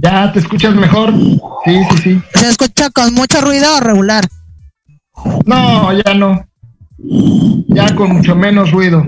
¿Ya 0.02 0.30
te 0.32 0.40
escuchas 0.40 0.74
mejor? 0.74 1.14
Sí, 1.64 1.80
sí, 1.90 1.98
sí. 2.02 2.22
¿Se 2.34 2.48
escucha 2.48 2.90
con 2.90 3.14
mucho 3.14 3.40
ruido 3.40 3.76
o 3.76 3.80
regular? 3.80 4.28
No, 5.44 5.92
ya 5.92 6.14
no. 6.14 6.46
Ya 6.98 7.94
con 7.94 8.16
mucho 8.16 8.34
menos 8.34 8.70
ruido. 8.70 9.04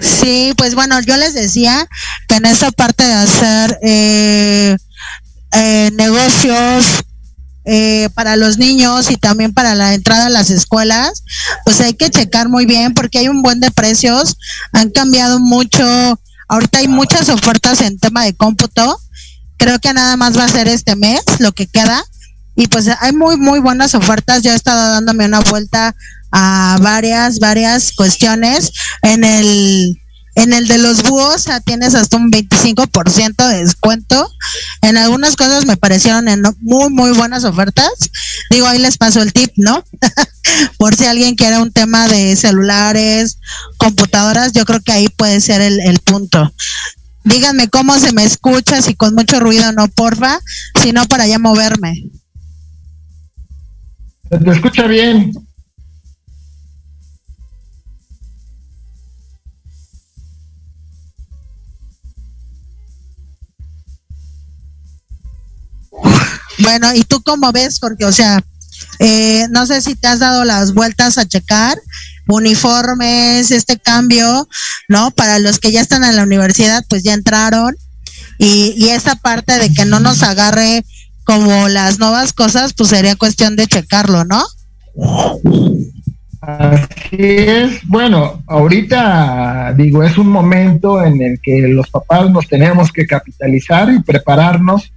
Sí, 0.00 0.52
pues 0.56 0.74
bueno, 0.74 1.00
yo 1.00 1.16
les 1.16 1.34
decía 1.34 1.88
que 2.28 2.36
en 2.36 2.46
esa 2.46 2.70
parte 2.70 3.04
de 3.04 3.12
hacer 3.12 3.78
eh, 3.82 4.76
eh, 5.52 5.90
negocios 5.94 7.04
eh, 7.64 8.08
para 8.14 8.36
los 8.36 8.58
niños 8.58 9.10
y 9.10 9.16
también 9.16 9.54
para 9.54 9.74
la 9.74 9.94
entrada 9.94 10.26
a 10.26 10.30
las 10.30 10.50
escuelas, 10.50 11.24
pues 11.64 11.80
hay 11.80 11.94
que 11.94 12.10
checar 12.10 12.48
muy 12.48 12.66
bien 12.66 12.92
porque 12.92 13.18
hay 13.18 13.28
un 13.28 13.42
buen 13.42 13.60
de 13.60 13.70
precios, 13.70 14.36
han 14.72 14.90
cambiado 14.90 15.38
mucho, 15.40 15.86
ahorita 16.48 16.80
hay 16.80 16.88
muchas 16.88 17.28
ofertas 17.28 17.80
en 17.80 17.98
tema 17.98 18.24
de 18.24 18.34
cómputo, 18.34 19.00
creo 19.56 19.78
que 19.78 19.94
nada 19.94 20.16
más 20.16 20.36
va 20.36 20.44
a 20.44 20.48
ser 20.48 20.68
este 20.68 20.94
mes 20.96 21.22
lo 21.38 21.52
que 21.52 21.66
queda 21.66 22.04
y 22.56 22.68
pues 22.68 22.88
hay 23.00 23.12
muy 23.12 23.36
muy 23.36 23.60
buenas 23.60 23.94
ofertas, 23.94 24.42
yo 24.42 24.52
he 24.52 24.54
estado 24.54 24.92
dándome 24.92 25.26
una 25.26 25.40
vuelta 25.40 25.94
a 26.32 26.78
varias, 26.80 27.38
varias 27.38 27.92
cuestiones 27.92 28.72
en 29.02 29.24
el 29.24 30.00
en 30.36 30.52
el 30.52 30.66
de 30.66 30.78
los 30.78 31.02
búhos 31.04 31.46
tienes 31.64 31.94
hasta 31.94 32.16
un 32.16 32.30
25% 32.30 33.48
de 33.48 33.58
descuento. 33.58 34.28
En 34.82 34.96
algunas 34.96 35.36
cosas 35.36 35.64
me 35.64 35.76
parecieron 35.76 36.28
en 36.28 36.42
muy, 36.60 36.90
muy 36.90 37.12
buenas 37.12 37.44
ofertas. 37.44 37.92
Digo, 38.50 38.66
ahí 38.66 38.80
les 38.80 38.98
paso 38.98 39.22
el 39.22 39.32
tip, 39.32 39.52
¿no? 39.56 39.84
Por 40.78 40.96
si 40.96 41.06
alguien 41.06 41.36
quiere 41.36 41.58
un 41.58 41.72
tema 41.72 42.08
de 42.08 42.34
celulares, 42.36 43.38
computadoras, 43.76 44.52
yo 44.52 44.64
creo 44.64 44.80
que 44.80 44.92
ahí 44.92 45.08
puede 45.08 45.40
ser 45.40 45.60
el, 45.60 45.80
el 45.80 46.00
punto. 46.00 46.52
Díganme 47.22 47.68
cómo 47.68 47.98
se 47.98 48.12
me 48.12 48.24
escucha, 48.24 48.82
si 48.82 48.94
con 48.94 49.14
mucho 49.14 49.40
ruido 49.40 49.72
no, 49.72 49.88
porfa, 49.88 50.40
si 50.82 50.92
no, 50.92 51.06
para 51.06 51.26
ya 51.26 51.38
moverme. 51.38 51.94
Se 54.30 54.50
escucha 54.50 54.86
bien. 54.86 55.32
Bueno, 66.58 66.94
¿y 66.94 67.04
tú 67.04 67.22
cómo 67.22 67.52
ves? 67.52 67.78
Porque, 67.78 68.04
o 68.04 68.12
sea, 68.12 68.42
eh, 68.98 69.46
no 69.50 69.66
sé 69.66 69.82
si 69.82 69.94
te 69.94 70.08
has 70.08 70.20
dado 70.20 70.44
las 70.44 70.72
vueltas 70.72 71.18
a 71.18 71.26
checar 71.26 71.78
uniformes, 72.26 73.50
este 73.50 73.78
cambio, 73.78 74.48
¿no? 74.88 75.10
Para 75.10 75.38
los 75.38 75.58
que 75.58 75.72
ya 75.72 75.80
están 75.80 76.04
en 76.04 76.16
la 76.16 76.22
universidad, 76.22 76.84
pues 76.88 77.02
ya 77.02 77.12
entraron. 77.12 77.76
Y, 78.38 78.74
y 78.76 78.88
esa 78.88 79.16
parte 79.16 79.58
de 79.58 79.72
que 79.72 79.84
no 79.84 80.00
nos 80.00 80.22
agarre 80.22 80.84
como 81.24 81.68
las 81.68 81.98
nuevas 81.98 82.32
cosas, 82.32 82.74
pues 82.74 82.90
sería 82.90 83.16
cuestión 83.16 83.56
de 83.56 83.66
checarlo, 83.66 84.24
¿no? 84.24 84.42
Así 86.40 87.16
es. 87.18 87.80
Bueno, 87.88 88.42
ahorita 88.46 89.72
digo, 89.76 90.02
es 90.02 90.18
un 90.18 90.28
momento 90.28 91.02
en 91.02 91.22
el 91.22 91.40
que 91.40 91.68
los 91.68 91.88
papás 91.88 92.30
nos 92.30 92.46
tenemos 92.48 92.92
que 92.92 93.06
capitalizar 93.06 93.90
y 93.90 94.02
prepararnos 94.02 94.92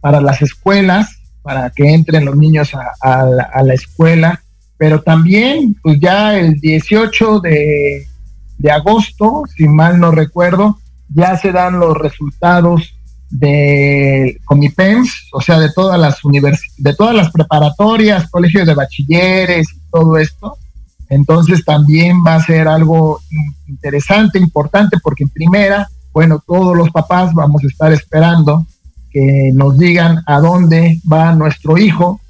para 0.00 0.20
las 0.20 0.40
escuelas, 0.40 1.20
para 1.42 1.70
que 1.70 1.92
entren 1.92 2.24
los 2.24 2.36
niños 2.36 2.72
a, 3.02 3.24
la, 3.62 3.74
escuela, 3.74 4.42
pero 4.78 5.02
también, 5.02 5.76
pues 5.82 6.00
ya 6.00 6.38
el 6.38 6.60
18 6.60 7.40
de, 7.40 8.06
agosto, 8.70 9.42
si 9.54 9.68
mal 9.68 10.00
no 10.00 10.10
recuerdo, 10.10 10.78
ya 11.14 11.36
se 11.36 11.52
dan 11.52 11.78
los 11.78 11.96
resultados 11.96 12.95
de 13.30 14.40
Comipems, 14.44 15.28
o 15.32 15.40
sea, 15.40 15.58
de 15.58 15.72
todas 15.72 15.98
las 15.98 16.18
de 16.78 16.94
todas 16.94 17.14
las 17.14 17.30
preparatorias, 17.30 18.30
colegios 18.30 18.66
de 18.66 18.74
bachilleres 18.74 19.68
todo 19.90 20.18
esto. 20.18 20.56
Entonces 21.08 21.64
también 21.64 22.18
va 22.26 22.34
a 22.34 22.42
ser 22.42 22.68
algo 22.68 23.20
interesante, 23.68 24.38
importante, 24.38 24.98
porque 25.02 25.24
en 25.24 25.30
primera, 25.30 25.88
bueno, 26.12 26.42
todos 26.44 26.76
los 26.76 26.90
papás 26.90 27.32
vamos 27.32 27.62
a 27.62 27.66
estar 27.66 27.92
esperando 27.92 28.66
que 29.10 29.50
nos 29.54 29.78
digan 29.78 30.22
a 30.26 30.40
dónde 30.40 31.00
va 31.10 31.34
nuestro 31.34 31.78
hijo 31.78 32.20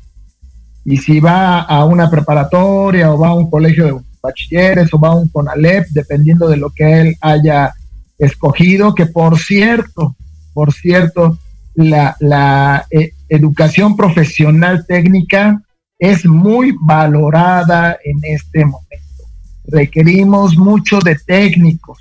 y 0.85 0.99
si 0.99 1.19
va 1.19 1.63
a 1.63 1.85
una 1.85 2.09
preparatoria 2.09 3.13
o 3.13 3.19
va 3.19 3.29
a 3.29 3.35
un 3.35 3.51
colegio 3.51 3.87
de 3.87 4.01
bachilleres 4.23 4.93
o 4.93 4.99
va 5.01 5.09
a 5.09 5.15
un 5.17 5.29
CONALEP, 5.29 5.89
dependiendo 5.91 6.49
de 6.49 6.59
lo 6.59 6.71
que 6.71 7.01
él 7.01 7.17
haya 7.21 7.73
escogido, 8.19 8.95
que 8.95 9.07
por 9.07 9.39
cierto, 9.39 10.15
por 10.57 10.73
cierto, 10.73 11.39
la, 11.75 12.87
eh, 12.91 13.13
educación 13.29 13.95
profesional 13.95 14.87
técnica 14.87 15.61
es 15.99 16.25
muy 16.25 16.75
valorada 16.81 17.99
en 18.03 18.21
este 18.23 18.65
momento. 18.65 19.23
Requerimos 19.67 20.57
mucho 20.57 21.01
de 21.01 21.17
técnicos, 21.17 21.99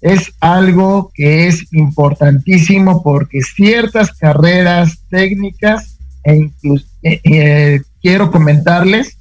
es 0.00 0.32
algo 0.40 1.12
que 1.14 1.46
es 1.46 1.72
importantísimo 1.72 3.04
porque 3.04 3.40
ciertas 3.40 4.10
carreras 4.10 4.98
técnicas 5.08 5.96
e 6.24 6.34
incluso 6.34 6.86
eh, 7.04 7.20
eh, 7.22 7.82
quiero 8.00 8.32
comentarles 8.32 9.16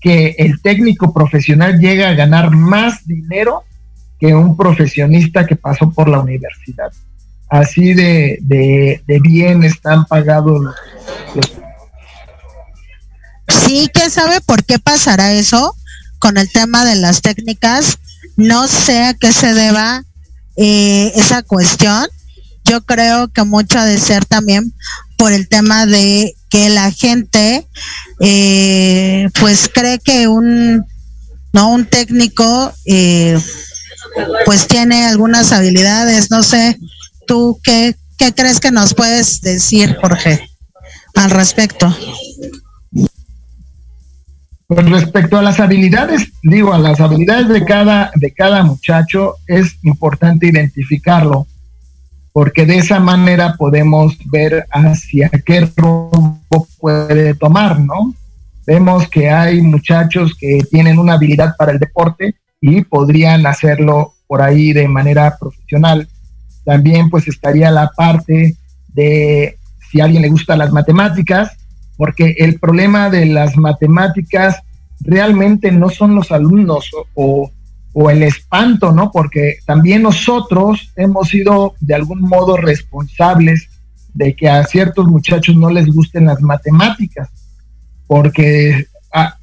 que 0.00 0.34
el 0.38 0.60
técnico 0.60 1.14
profesional 1.14 1.78
llega 1.78 2.08
a 2.08 2.14
ganar 2.14 2.50
más 2.50 3.06
dinero 3.06 3.62
que 4.18 4.34
un 4.34 4.56
profesionista 4.56 5.46
que 5.46 5.54
pasó 5.54 5.92
por 5.92 6.08
la 6.08 6.18
universidad. 6.18 6.90
Así 7.54 7.94
de, 7.94 8.40
bien 9.22 9.62
están 9.62 10.06
pagados 10.06 10.60
los... 10.60 11.52
Sí, 13.46 13.88
¿quién 13.94 14.10
sabe 14.10 14.40
por 14.40 14.64
qué 14.64 14.80
pasará 14.80 15.32
eso 15.34 15.76
con 16.18 16.36
el 16.36 16.50
tema 16.50 16.84
de 16.84 16.96
las 16.96 17.22
técnicas? 17.22 18.00
No 18.36 18.66
sé 18.66 19.04
a 19.04 19.14
qué 19.14 19.32
se 19.32 19.54
deba 19.54 20.02
eh, 20.56 21.12
esa 21.14 21.44
cuestión. 21.44 22.08
Yo 22.64 22.80
creo 22.84 23.28
que 23.28 23.44
mucho 23.44 23.78
ha 23.78 23.84
de 23.84 23.98
ser 23.98 24.24
también 24.24 24.74
por 25.16 25.32
el 25.32 25.46
tema 25.46 25.86
de 25.86 26.34
que 26.50 26.70
la 26.70 26.90
gente 26.90 27.68
eh, 28.18 29.28
pues 29.38 29.70
cree 29.72 30.00
que 30.00 30.26
un 30.26 30.84
no 31.52 31.68
un 31.68 31.86
técnico 31.86 32.72
eh, 32.84 33.38
pues 34.44 34.66
tiene 34.66 35.06
algunas 35.06 35.52
habilidades 35.52 36.32
no 36.32 36.42
sé 36.42 36.80
tú 37.26 37.60
qué, 37.62 37.96
qué 38.18 38.32
crees 38.32 38.60
que 38.60 38.70
nos 38.70 38.94
puedes 38.94 39.40
decir 39.40 39.96
Jorge 40.00 40.48
al 41.14 41.30
respecto 41.30 41.94
con 44.66 44.90
respecto 44.90 45.36
a 45.36 45.42
las 45.42 45.60
habilidades, 45.60 46.32
digo, 46.42 46.72
a 46.72 46.78
las 46.78 47.00
habilidades 47.00 47.48
de 47.48 47.64
cada, 47.64 48.10
de 48.14 48.32
cada 48.32 48.62
muchacho, 48.62 49.34
es 49.46 49.78
importante 49.82 50.46
identificarlo, 50.46 51.46
porque 52.32 52.64
de 52.64 52.78
esa 52.78 52.98
manera 52.98 53.54
podemos 53.56 54.16
ver 54.26 54.66
hacia 54.70 55.30
qué 55.44 55.68
rumbo 55.76 56.66
puede 56.80 57.34
tomar, 57.34 57.78
¿no? 57.78 58.14
Vemos 58.66 59.08
que 59.08 59.28
hay 59.28 59.60
muchachos 59.60 60.34
que 60.38 60.60
tienen 60.70 60.98
una 60.98 61.14
habilidad 61.14 61.54
para 61.58 61.72
el 61.72 61.78
deporte 61.78 62.34
y 62.60 62.82
podrían 62.82 63.46
hacerlo 63.46 64.14
por 64.26 64.40
ahí 64.40 64.72
de 64.72 64.88
manera 64.88 65.36
profesional. 65.38 66.08
También 66.64 67.10
pues 67.10 67.28
estaría 67.28 67.70
la 67.70 67.90
parte 67.96 68.56
de 68.88 69.58
si 69.90 70.00
a 70.00 70.04
alguien 70.04 70.22
le 70.22 70.28
gustan 70.28 70.58
las 70.58 70.72
matemáticas, 70.72 71.56
porque 71.96 72.34
el 72.38 72.58
problema 72.58 73.10
de 73.10 73.26
las 73.26 73.56
matemáticas 73.56 74.56
realmente 75.00 75.70
no 75.70 75.90
son 75.90 76.14
los 76.14 76.32
alumnos 76.32 76.90
o, 77.14 77.50
el 78.10 78.24
espanto, 78.24 78.90
¿no? 78.90 79.12
Porque 79.12 79.58
también 79.64 80.02
nosotros 80.02 80.90
hemos 80.96 81.28
sido 81.28 81.74
de 81.78 81.94
algún 81.94 82.22
modo 82.22 82.56
responsables 82.56 83.68
de 84.12 84.34
que 84.34 84.48
a 84.48 84.64
ciertos 84.64 85.06
muchachos 85.06 85.54
no 85.54 85.70
les 85.70 85.86
gusten 85.86 86.24
las 86.24 86.40
matemáticas, 86.40 87.28
porque 88.08 88.86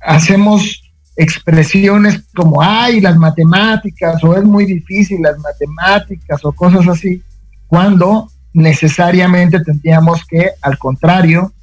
hacemos 0.02 0.81
expresiones 1.22 2.24
como, 2.36 2.62
ay, 2.62 3.00
las 3.00 3.16
matemáticas, 3.16 4.24
o 4.24 4.36
es 4.36 4.44
muy 4.44 4.66
difícil 4.66 5.22
las 5.22 5.38
matemáticas, 5.38 6.44
o 6.44 6.52
cosas 6.52 6.88
así, 6.88 7.22
cuando 7.68 8.28
necesariamente 8.54 9.60
tendríamos 9.60 10.26
que, 10.26 10.50
al 10.62 10.78
contrario, 10.78 11.54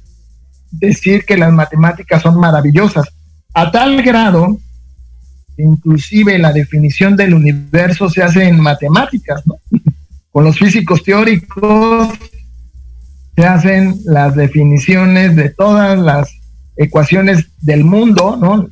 decir 0.71 1.25
que 1.25 1.35
las 1.35 1.51
matemáticas 1.51 2.21
son 2.21 2.39
maravillosas, 2.39 3.07
a 3.53 3.69
tal 3.69 4.01
grado 4.01 4.59
inclusive 5.57 6.39
la 6.39 6.53
definición 6.53 7.17
del 7.17 7.33
universo 7.33 8.09
se 8.09 8.23
hace 8.23 8.47
en 8.47 8.59
matemáticas, 8.59 9.45
¿no? 9.45 9.59
Con 10.31 10.45
los 10.45 10.57
físicos 10.57 11.03
teóricos 11.03 12.07
se 13.35 13.45
hacen 13.45 13.95
las 14.05 14.35
definiciones 14.35 15.35
de 15.35 15.49
todas 15.49 15.99
las 15.99 16.29
ecuaciones 16.77 17.45
del 17.61 17.83
mundo, 17.83 18.37
¿no? 18.39 18.69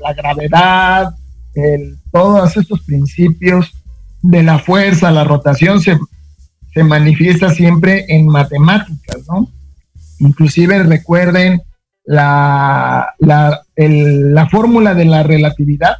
La, 0.00 0.12
gravedad, 0.14 1.14
todos 2.12 2.56
estos 2.56 2.82
principios 2.82 3.72
de 4.22 4.42
la 4.42 4.58
fuerza, 4.58 5.10
la 5.10 5.24
rotación 5.24 5.80
se, 5.80 5.98
se 6.72 6.84
manifiesta 6.84 7.50
siempre 7.50 8.04
en 8.08 8.26
matemáticas, 8.26 9.18
¿no? 9.28 9.48
Inclusive 10.18 10.82
recuerden 10.82 11.60
la, 12.04 13.14
la, 13.18 13.62
la 13.76 14.48
fórmula 14.48 14.94
de 14.94 15.04
la 15.04 15.22
relatividad. 15.22 15.96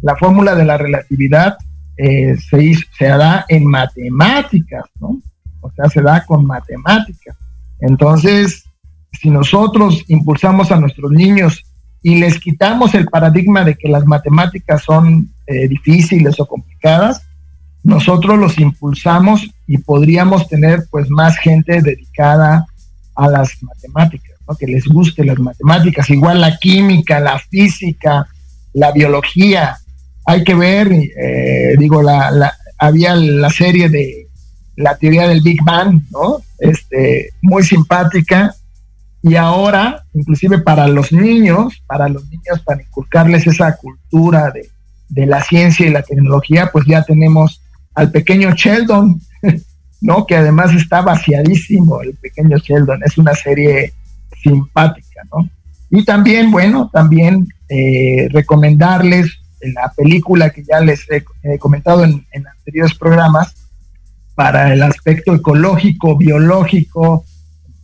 La 0.00 0.16
fórmula 0.16 0.54
de 0.54 0.64
la 0.64 0.78
relatividad 0.78 1.56
eh, 1.96 2.36
se, 2.36 2.74
se 2.98 3.06
da 3.06 3.44
en 3.48 3.66
matemáticas, 3.66 4.84
¿no? 5.00 5.20
O 5.60 5.70
sea, 5.70 5.88
se 5.88 6.02
da 6.02 6.24
con 6.24 6.44
matemáticas. 6.46 7.36
Entonces, 7.80 8.64
si 9.12 9.30
nosotros 9.30 10.04
impulsamos 10.08 10.72
a 10.72 10.80
nuestros 10.80 11.12
niños 11.12 11.62
y 12.02 12.16
les 12.16 12.38
quitamos 12.38 12.94
el 12.94 13.06
paradigma 13.06 13.64
de 13.64 13.76
que 13.76 13.88
las 13.88 14.04
matemáticas 14.06 14.82
son 14.82 15.30
eh, 15.46 15.68
difíciles 15.68 16.38
o 16.40 16.46
complicadas, 16.46 17.22
nosotros 17.84 18.38
los 18.38 18.58
impulsamos 18.58 19.48
y 19.66 19.78
podríamos 19.78 20.48
tener 20.48 20.86
pues 20.90 21.10
más 21.10 21.36
gente 21.38 21.80
dedicada 21.82 22.66
a 23.14 23.28
las 23.28 23.62
matemáticas, 23.62 24.36
¿no? 24.48 24.54
que 24.56 24.66
les 24.66 24.86
guste 24.86 25.24
las 25.24 25.38
matemáticas, 25.38 26.08
igual 26.10 26.40
la 26.40 26.56
química, 26.58 27.20
la 27.20 27.38
física, 27.38 28.26
la 28.72 28.92
biología. 28.92 29.76
Hay 30.24 30.44
que 30.44 30.54
ver, 30.54 30.92
eh, 30.92 31.74
digo, 31.78 32.02
la, 32.02 32.52
había 32.78 33.14
la 33.14 33.50
serie 33.50 33.88
de 33.88 34.28
la 34.76 34.96
teoría 34.96 35.28
del 35.28 35.42
Big 35.42 35.62
Bang, 35.62 36.02
¿no? 36.10 36.38
Este, 36.58 37.30
muy 37.42 37.62
simpática. 37.64 38.54
Y 39.22 39.36
ahora, 39.36 40.04
inclusive 40.14 40.58
para 40.58 40.88
los 40.88 41.12
niños, 41.12 41.82
para 41.86 42.08
los 42.08 42.24
niños, 42.28 42.60
para 42.64 42.82
inculcarles 42.82 43.46
esa 43.46 43.76
cultura 43.76 44.50
de, 44.50 44.68
de 45.08 45.26
la 45.26 45.42
ciencia 45.42 45.86
y 45.86 45.90
la 45.90 46.02
tecnología, 46.02 46.70
pues 46.72 46.86
ya 46.86 47.04
tenemos 47.04 47.60
al 47.94 48.10
pequeño 48.10 48.52
Sheldon, 48.52 49.20
¿no? 50.00 50.26
Que 50.26 50.36
además 50.36 50.74
está 50.74 51.02
vaciadísimo 51.02 52.02
el 52.02 52.14
pequeño 52.14 52.56
Sheldon, 52.58 53.02
es 53.04 53.18
una 53.18 53.34
serie 53.34 53.92
simpática, 54.42 55.22
¿no? 55.32 55.48
Y 55.90 56.04
también, 56.04 56.50
bueno, 56.50 56.90
también 56.92 57.46
eh, 57.68 58.28
recomendarles 58.30 59.38
la 59.60 59.92
película 59.94 60.50
que 60.50 60.64
ya 60.64 60.80
les 60.80 61.06
he, 61.10 61.58
comentado 61.58 62.02
en, 62.02 62.26
en, 62.32 62.46
anteriores 62.46 62.94
programas 62.94 63.54
para 64.34 64.72
el 64.72 64.82
aspecto 64.82 65.34
ecológico, 65.34 66.16
biológico 66.16 67.24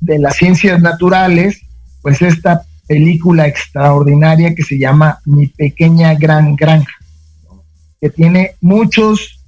de 0.01 0.19
las 0.19 0.37
ciencias 0.37 0.81
naturales, 0.81 1.61
pues 2.03 2.23
esta 2.23 2.63
película 2.87 3.47
extraordinaria 3.47 4.55
que 4.55 4.63
se 4.63 4.79
llama 4.79 5.21
Mi 5.25 5.47
pequeña 5.47 6.15
gran 6.15 6.57
granja, 6.57 6.95
que 8.01 8.11
tiene 8.11 8.53
muchos 8.61 9.45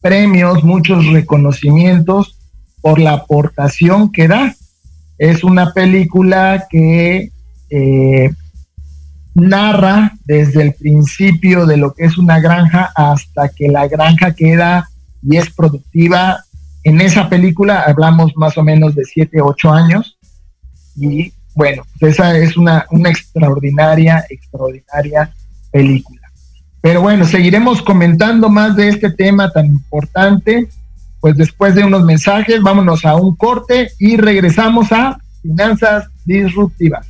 premios, 0.00 0.64
muchos 0.64 1.06
reconocimientos 1.06 2.36
por 2.80 2.98
la 2.98 3.12
aportación 3.12 4.10
que 4.10 4.28
da. 4.28 4.54
Es 5.18 5.44
una 5.44 5.72
película 5.72 6.66
que 6.70 7.30
eh, 7.68 8.30
narra 9.34 10.12
desde 10.24 10.62
el 10.62 10.74
principio 10.74 11.66
de 11.66 11.76
lo 11.76 11.94
que 11.94 12.04
es 12.04 12.18
una 12.18 12.40
granja 12.40 12.90
hasta 12.94 13.48
que 13.48 13.68
la 13.68 13.86
granja 13.86 14.34
queda 14.34 14.88
y 15.22 15.36
es 15.36 15.50
productiva. 15.50 16.44
En 16.84 17.00
esa 17.00 17.28
película 17.28 17.82
hablamos 17.82 18.32
más 18.36 18.56
o 18.56 18.62
menos 18.62 18.94
de 18.94 19.04
7, 19.04 19.40
8 19.40 19.72
años 19.72 20.18
y 20.96 21.32
bueno, 21.54 21.82
pues 21.98 22.14
esa 22.14 22.38
es 22.38 22.56
una, 22.56 22.86
una 22.90 23.10
extraordinaria, 23.10 24.24
extraordinaria 24.30 25.34
película. 25.70 26.20
Pero 26.80 27.02
bueno, 27.02 27.26
seguiremos 27.26 27.82
comentando 27.82 28.48
más 28.48 28.76
de 28.76 28.88
este 28.88 29.10
tema 29.10 29.50
tan 29.50 29.66
importante. 29.66 30.68
Pues 31.20 31.36
después 31.36 31.74
de 31.74 31.84
unos 31.84 32.02
mensajes, 32.04 32.62
vámonos 32.62 33.04
a 33.04 33.16
un 33.16 33.36
corte 33.36 33.90
y 33.98 34.16
regresamos 34.16 34.90
a 34.90 35.18
Finanzas 35.42 36.06
Disruptivas. 36.24 37.09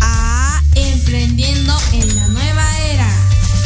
A 0.00 0.62
Emprendiendo 0.74 1.76
en 1.92 2.16
la 2.16 2.26
Nueva 2.28 2.78
Era. 2.78 3.08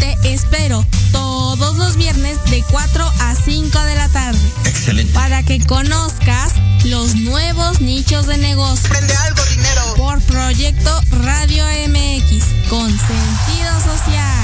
Te 0.01 0.35
espero 0.35 0.85
todos 1.13 1.77
los 1.77 1.97
viernes 1.97 2.39
de 2.51 2.63
4 2.71 3.13
a 3.21 3.35
5 3.35 3.79
de 3.81 3.95
la 3.95 4.09
tarde. 4.11 4.39
Excelente. 4.67 5.13
Para 5.15 5.43
que 5.43 5.65
conozcas 5.65 6.53
los 6.85 7.15
nuevos 7.15 7.81
nichos 7.81 8.27
de 8.27 8.37
negocio. 8.37 8.89
Prende 8.91 9.17
algo, 9.17 9.43
dinero. 9.47 9.95
Por 9.97 10.21
Proyecto 10.23 11.01
Radio 11.23 11.65
MX, 11.89 12.69
con 12.69 12.91
sentido 12.91 13.81
social. 13.81 14.44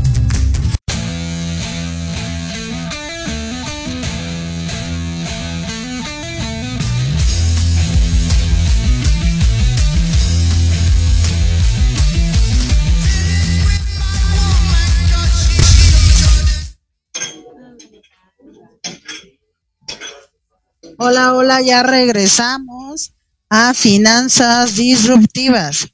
Hola, 21.03 21.33
hola, 21.33 21.61
ya 21.61 21.81
regresamos 21.81 23.15
a 23.49 23.73
Finanzas 23.73 24.75
Disruptivas. 24.75 25.87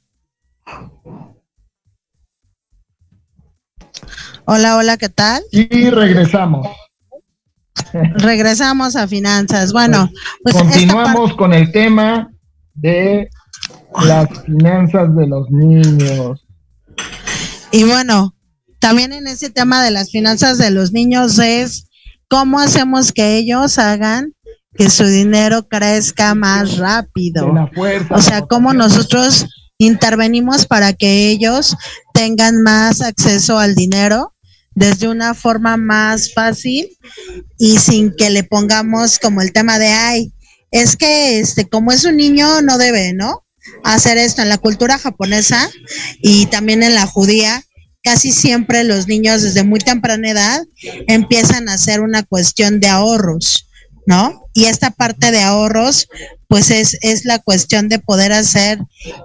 Hola, 4.44 4.76
hola, 4.76 4.98
¿qué 4.98 5.08
tal? 5.08 5.42
Y 5.50 5.88
regresamos. 5.88 6.68
Regresamos 8.16 8.96
a 8.96 9.08
finanzas. 9.08 9.72
Bueno, 9.72 10.10
pues 10.42 10.54
continuamos 10.54 11.34
con 11.36 11.54
el 11.54 11.72
tema 11.72 12.30
de 12.74 13.30
Las 14.04 14.28
finanzas 14.44 15.16
de 15.16 15.26
los 15.26 15.50
niños. 15.50 16.46
Y 17.70 17.84
bueno, 17.84 18.34
también 18.78 19.14
en 19.14 19.26
ese 19.26 19.48
tema 19.48 19.82
de 19.82 19.90
las 19.90 20.10
finanzas 20.10 20.58
de 20.58 20.70
los 20.70 20.92
niños 20.92 21.38
es 21.38 21.88
cómo 22.28 22.58
hacemos 22.58 23.12
que 23.12 23.38
ellos 23.38 23.78
hagan 23.78 24.34
que 24.78 24.88
su 24.88 25.04
dinero 25.04 25.66
crezca 25.68 26.34
más 26.34 26.78
rápido. 26.78 27.52
o 28.10 28.22
sea, 28.22 28.42
cómo 28.42 28.72
nosotros 28.72 29.46
intervenimos 29.76 30.66
para 30.66 30.92
que 30.92 31.30
ellos 31.30 31.76
tengan 32.14 32.62
más 32.62 33.00
acceso 33.00 33.58
al 33.58 33.74
dinero 33.74 34.34
desde 34.74 35.08
una 35.08 35.34
forma 35.34 35.76
más 35.76 36.32
fácil 36.32 36.88
y 37.58 37.78
sin 37.78 38.14
que 38.16 38.30
le 38.30 38.44
pongamos 38.44 39.18
como 39.18 39.42
el 39.42 39.52
tema 39.52 39.78
de 39.80 39.88
ay, 39.88 40.32
es 40.70 40.96
que 40.96 41.40
este 41.40 41.68
como 41.68 41.90
es 41.90 42.04
un 42.04 42.16
niño 42.16 42.62
no 42.62 42.78
debe, 42.78 43.12
¿no? 43.12 43.44
Hacer 43.82 44.16
esto 44.16 44.42
en 44.42 44.48
la 44.48 44.58
cultura 44.58 44.96
japonesa 44.98 45.68
y 46.22 46.46
también 46.46 46.84
en 46.84 46.94
la 46.94 47.06
judía, 47.06 47.64
casi 48.04 48.30
siempre 48.30 48.84
los 48.84 49.08
niños 49.08 49.42
desde 49.42 49.64
muy 49.64 49.80
temprana 49.80 50.30
edad 50.30 50.62
empiezan 51.08 51.68
a 51.68 51.74
hacer 51.74 52.00
una 52.00 52.22
cuestión 52.22 52.78
de 52.78 52.88
ahorros, 52.88 53.68
¿no? 54.06 54.47
Y 54.58 54.64
esta 54.64 54.90
parte 54.90 55.30
de 55.30 55.40
ahorros, 55.40 56.08
pues 56.48 56.72
es, 56.72 56.98
es 57.02 57.24
la 57.24 57.38
cuestión 57.38 57.88
de 57.88 58.00
poder 58.00 58.32
hacer 58.32 58.80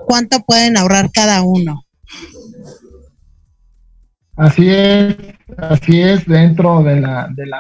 cuánto 0.06 0.42
pueden 0.42 0.78
ahorrar 0.78 1.10
cada 1.12 1.42
uno. 1.42 1.82
Así 4.36 4.70
es, 4.70 5.18
así 5.58 6.02
es, 6.02 6.28
dentro 6.28 6.84
de 6.84 7.02
la, 7.02 7.30
de 7.36 7.48
la, 7.48 7.60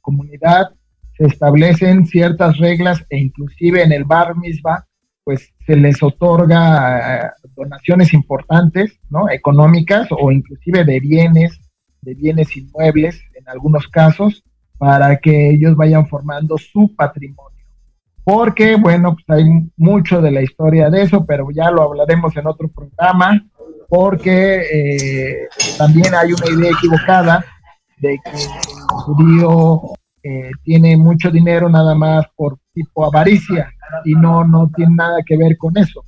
comunidad 0.00 0.70
se 1.18 1.26
establecen 1.26 2.06
ciertas 2.06 2.56
reglas 2.56 3.04
e 3.10 3.18
inclusive 3.18 3.82
en 3.82 3.92
el 3.92 4.04
bar 4.04 4.34
misma, 4.34 4.86
pues 5.24 5.52
se 5.66 5.76
les 5.76 6.02
otorga 6.02 7.26
eh, 7.26 7.30
donaciones 7.54 8.14
importantes, 8.14 8.98
¿no? 9.10 9.28
Económicas 9.28 10.08
o 10.10 10.32
inclusive 10.32 10.82
de 10.84 10.98
bienes, 10.98 11.60
de 12.00 12.14
bienes 12.14 12.56
inmuebles 12.56 13.20
en 13.34 13.46
algunos 13.50 13.86
casos, 13.88 14.42
para 14.82 15.16
que 15.18 15.50
ellos 15.50 15.76
vayan 15.76 16.08
formando 16.08 16.58
su 16.58 16.92
patrimonio. 16.96 17.56
Porque, 18.24 18.74
bueno, 18.74 19.14
pues 19.14 19.24
hay 19.28 19.44
mucho 19.76 20.20
de 20.20 20.32
la 20.32 20.42
historia 20.42 20.90
de 20.90 21.02
eso, 21.02 21.24
pero 21.24 21.52
ya 21.52 21.70
lo 21.70 21.82
hablaremos 21.84 22.36
en 22.36 22.48
otro 22.48 22.66
programa 22.66 23.40
porque 23.88 24.56
eh, 24.72 25.48
también 25.78 26.12
hay 26.16 26.32
una 26.32 26.50
idea 26.50 26.72
equivocada 26.72 27.44
de 27.98 28.18
que 28.24 28.30
el 28.32 28.48
judío 28.88 29.82
eh, 30.20 30.50
tiene 30.64 30.96
mucho 30.96 31.30
dinero 31.30 31.68
nada 31.68 31.94
más 31.94 32.26
por 32.34 32.58
tipo 32.74 33.04
avaricia 33.04 33.72
y 34.04 34.14
no, 34.16 34.44
no 34.44 34.68
tiene 34.74 34.96
nada 34.96 35.18
que 35.24 35.36
ver 35.36 35.56
con 35.56 35.78
eso, 35.78 36.04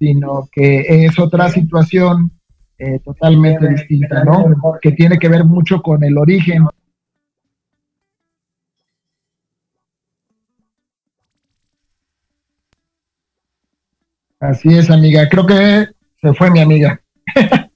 sino 0.00 0.48
que 0.50 1.04
es 1.04 1.16
otra 1.16 1.48
situación 1.48 2.32
eh, 2.76 2.98
totalmente 3.04 3.68
distinta, 3.68 4.24
¿no? 4.24 4.46
Que 4.82 4.90
tiene 4.90 5.16
que 5.16 5.28
ver 5.28 5.44
mucho 5.44 5.80
con 5.80 6.02
el 6.02 6.18
origen. 6.18 6.64
Así 14.40 14.68
es, 14.76 14.90
amiga. 14.90 15.28
Creo 15.28 15.46
que 15.46 15.88
se 16.20 16.34
fue 16.34 16.50
mi 16.50 16.60
amiga 16.60 17.00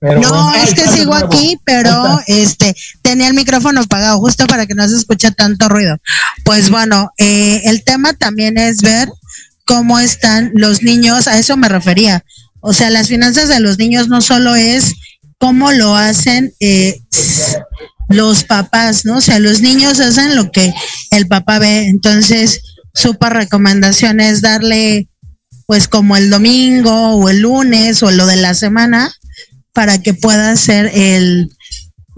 no, 0.00 0.54
es 0.54 0.74
que 0.74 0.86
sigo 0.88 1.14
aquí, 1.14 1.58
pero 1.64 2.20
este 2.26 2.74
tenía 3.02 3.28
el 3.28 3.34
micrófono 3.34 3.80
apagado 3.80 4.18
justo 4.20 4.46
para 4.46 4.66
que 4.66 4.74
no 4.74 4.86
se 4.88 4.96
escuche 4.96 5.30
tanto 5.32 5.68
ruido. 5.68 5.96
Pues 6.44 6.70
bueno, 6.70 7.10
eh, 7.18 7.62
el 7.64 7.82
tema 7.84 8.12
también 8.12 8.58
es 8.58 8.80
ver 8.80 9.08
cómo 9.64 9.98
están 9.98 10.52
los 10.54 10.82
niños, 10.82 11.26
a 11.26 11.38
eso 11.38 11.56
me 11.56 11.68
refería. 11.68 12.24
O 12.60 12.72
sea, 12.72 12.90
las 12.90 13.08
finanzas 13.08 13.48
de 13.48 13.60
los 13.60 13.78
niños 13.78 14.08
no 14.08 14.20
solo 14.20 14.54
es 14.54 14.94
cómo 15.38 15.72
lo 15.72 15.94
hacen 15.94 16.52
eh, 16.60 17.00
los 18.08 18.44
papás, 18.44 19.04
¿no? 19.04 19.16
O 19.16 19.20
sea, 19.20 19.38
los 19.38 19.60
niños 19.60 20.00
hacen 20.00 20.36
lo 20.36 20.50
que 20.50 20.72
el 21.10 21.26
papá 21.26 21.58
ve. 21.58 21.86
Entonces, 21.86 22.62
súper 22.94 23.32
recomendación 23.32 24.20
es 24.20 24.40
darle 24.42 25.08
pues 25.68 25.86
como 25.86 26.16
el 26.16 26.30
domingo 26.30 27.10
o 27.10 27.28
el 27.28 27.40
lunes 27.40 28.02
o 28.02 28.10
lo 28.10 28.24
de 28.24 28.36
la 28.36 28.54
semana 28.54 29.14
para 29.74 30.00
que 30.00 30.14
pueda 30.14 30.56
ser 30.56 30.90
el 30.94 31.50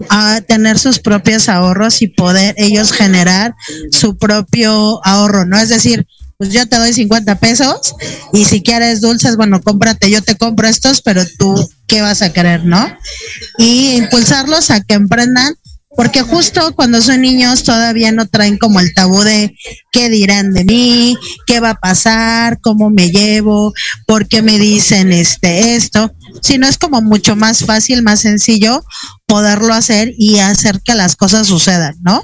a 0.09 0.39
tener 0.39 0.79
sus 0.79 0.99
propios 0.99 1.49
ahorros 1.49 2.01
y 2.01 2.07
poder 2.07 2.55
ellos 2.57 2.93
generar 2.93 3.53
su 3.91 4.17
propio 4.17 5.05
ahorro, 5.05 5.45
¿no? 5.45 5.59
Es 5.59 5.67
decir, 5.67 6.07
pues 6.37 6.53
yo 6.53 6.65
te 6.65 6.77
doy 6.77 6.93
50 6.93 7.39
pesos 7.39 7.93
y 8.31 8.45
si 8.45 8.63
quieres 8.63 9.01
dulces, 9.01 9.35
bueno, 9.35 9.61
cómprate, 9.61 10.09
yo 10.09 10.21
te 10.23 10.37
compro 10.37 10.69
estos, 10.69 11.01
pero 11.01 11.23
tú, 11.37 11.69
¿qué 11.87 12.01
vas 12.01 12.21
a 12.21 12.31
querer, 12.31 12.63
no? 12.63 12.97
Y 13.57 13.97
impulsarlos 13.97 14.71
a 14.71 14.81
que 14.81 14.93
emprendan 14.93 15.53
porque 15.95 16.21
justo 16.21 16.73
cuando 16.73 17.01
son 17.01 17.21
niños 17.21 17.63
todavía 17.63 18.11
no 18.11 18.27
traen 18.27 18.57
como 18.57 18.79
el 18.79 18.93
tabú 18.93 19.21
de 19.23 19.55
qué 19.91 20.09
dirán 20.09 20.53
de 20.53 20.63
mí, 20.63 21.17
qué 21.45 21.59
va 21.59 21.71
a 21.71 21.79
pasar, 21.79 22.59
cómo 22.61 22.89
me 22.89 23.11
llevo, 23.11 23.73
por 24.05 24.27
qué 24.27 24.41
me 24.41 24.57
dicen 24.57 25.11
este 25.11 25.75
esto, 25.75 26.13
sino 26.41 26.67
es 26.67 26.77
como 26.77 27.01
mucho 27.01 27.35
más 27.35 27.65
fácil, 27.65 28.03
más 28.03 28.21
sencillo 28.21 28.83
poderlo 29.25 29.73
hacer 29.73 30.13
y 30.17 30.39
hacer 30.39 30.81
que 30.81 30.95
las 30.95 31.15
cosas 31.15 31.47
sucedan, 31.47 31.95
¿no? 32.01 32.23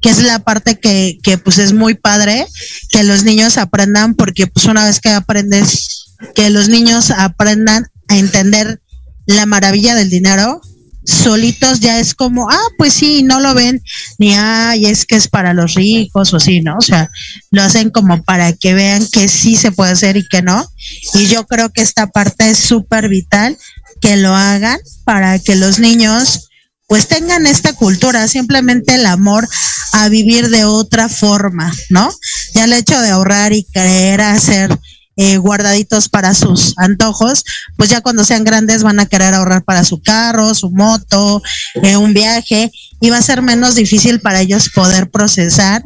Que 0.00 0.10
es 0.10 0.22
la 0.22 0.38
parte 0.38 0.78
que, 0.78 1.18
que 1.22 1.38
pues 1.38 1.58
es 1.58 1.72
muy 1.72 1.94
padre 1.94 2.46
que 2.90 3.02
los 3.02 3.24
niños 3.24 3.58
aprendan 3.58 4.14
porque 4.14 4.46
pues 4.46 4.66
una 4.66 4.84
vez 4.84 5.00
que 5.00 5.10
aprendes 5.10 6.14
que 6.34 6.50
los 6.50 6.68
niños 6.68 7.10
aprendan 7.10 7.86
a 8.08 8.16
entender 8.16 8.80
la 9.26 9.44
maravilla 9.44 9.94
del 9.94 10.08
dinero, 10.08 10.60
solitos 11.08 11.80
ya 11.80 11.98
es 11.98 12.14
como, 12.14 12.50
ah, 12.50 12.68
pues 12.76 12.92
sí, 12.92 13.22
no 13.22 13.40
lo 13.40 13.54
ven 13.54 13.82
ni, 14.18 14.34
ay, 14.34 14.84
es 14.84 15.06
que 15.06 15.16
es 15.16 15.26
para 15.26 15.54
los 15.54 15.74
ricos 15.74 16.34
o 16.34 16.40
sí, 16.40 16.60
¿no? 16.60 16.76
O 16.76 16.82
sea, 16.82 17.08
lo 17.50 17.62
hacen 17.62 17.90
como 17.90 18.22
para 18.22 18.52
que 18.52 18.74
vean 18.74 19.06
que 19.10 19.28
sí 19.28 19.56
se 19.56 19.72
puede 19.72 19.92
hacer 19.92 20.18
y 20.18 20.28
que 20.28 20.42
no. 20.42 20.70
Y 21.14 21.26
yo 21.26 21.46
creo 21.46 21.70
que 21.70 21.80
esta 21.80 22.08
parte 22.08 22.50
es 22.50 22.58
súper 22.58 23.08
vital 23.08 23.56
que 24.02 24.16
lo 24.16 24.34
hagan 24.34 24.78
para 25.04 25.38
que 25.38 25.56
los 25.56 25.78
niños 25.78 26.50
pues 26.86 27.06
tengan 27.06 27.46
esta 27.46 27.74
cultura, 27.74 28.28
simplemente 28.28 28.94
el 28.94 29.06
amor 29.06 29.46
a 29.92 30.08
vivir 30.08 30.48
de 30.48 30.64
otra 30.64 31.08
forma, 31.08 31.72
¿no? 31.90 32.10
Ya 32.54 32.64
el 32.64 32.72
hecho 32.72 32.98
de 33.00 33.10
ahorrar 33.10 33.52
y 33.52 33.64
querer 33.64 34.22
hacer 34.22 34.78
eh, 35.20 35.36
guardaditos 35.36 36.08
para 36.08 36.32
sus 36.32 36.74
antojos, 36.78 37.42
pues 37.76 37.90
ya 37.90 38.00
cuando 38.00 38.24
sean 38.24 38.44
grandes 38.44 38.84
van 38.84 39.00
a 39.00 39.06
querer 39.06 39.34
ahorrar 39.34 39.64
para 39.64 39.84
su 39.84 40.00
carro, 40.00 40.54
su 40.54 40.70
moto, 40.70 41.42
eh, 41.82 41.96
un 41.96 42.14
viaje, 42.14 42.70
y 43.00 43.10
va 43.10 43.18
a 43.18 43.22
ser 43.22 43.42
menos 43.42 43.74
difícil 43.74 44.20
para 44.20 44.42
ellos 44.42 44.70
poder 44.72 45.10
procesar 45.10 45.84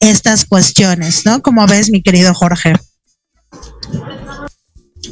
estas 0.00 0.44
cuestiones, 0.44 1.24
¿no? 1.24 1.40
Como 1.40 1.64
ves, 1.68 1.90
mi 1.90 2.02
querido 2.02 2.34
Jorge. 2.34 2.74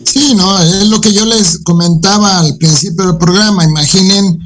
Sí, 0.05 0.35
no, 0.35 0.61
es 0.61 0.89
lo 0.89 1.01
que 1.01 1.13
yo 1.13 1.25
les 1.25 1.61
comentaba 1.63 2.41
al 2.41 2.57
principio 2.59 3.07
del 3.07 3.19
programa. 3.19 3.63
Imaginen 3.63 4.41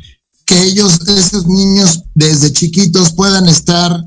que 0.45 0.63
ellos, 0.63 1.01
esos 1.09 1.47
niños 1.47 2.03
desde 2.15 2.53
chiquitos 2.53 3.15
puedan 3.15 3.49
estar 3.49 4.05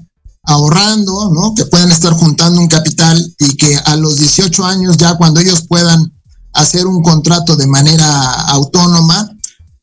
ahorrando, 0.50 1.30
¿no? 1.32 1.54
Que 1.54 1.66
puedan 1.66 1.91
estar 1.91 2.12
juntando 2.14 2.60
un 2.60 2.68
capital 2.68 3.36
y 3.38 3.56
que 3.56 3.78
a 3.86 3.95
los 3.95 4.18
18 4.18 4.66
años 4.66 4.97
ya 4.97 5.16
cuando 5.16 5.39
ellos 5.39 5.66
puedan 5.68 6.12
hacer 6.54 6.88
un 6.88 7.04
contrato 7.04 7.56
de 7.56 7.68
manera 7.68 8.32
autónoma, 8.47 9.30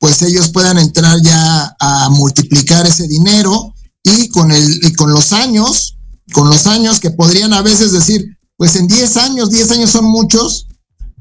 pues 0.01 0.23
ellos 0.23 0.49
puedan 0.49 0.79
entrar 0.79 1.23
ya 1.23 1.77
a 1.79 2.11
multiplicar 2.11 2.85
ese 2.85 3.07
dinero 3.07 3.73
y 4.03 4.29
con 4.29 4.51
el 4.51 4.81
y 4.83 4.93
con 4.95 5.13
los 5.13 5.33
años, 5.33 5.99
con 6.33 6.49
los 6.49 6.67
años 6.67 6.99
que 6.99 7.13
podrían 7.13 7.53
a 7.53 7.63
veces 7.63 7.93
decir, 7.93 8.27
pues 8.57 8.75
en 8.75 8.89
10 8.89 9.17
años, 9.19 9.51
10 9.51 9.71
años 9.71 9.91
son 9.91 10.07
muchos, 10.07 10.67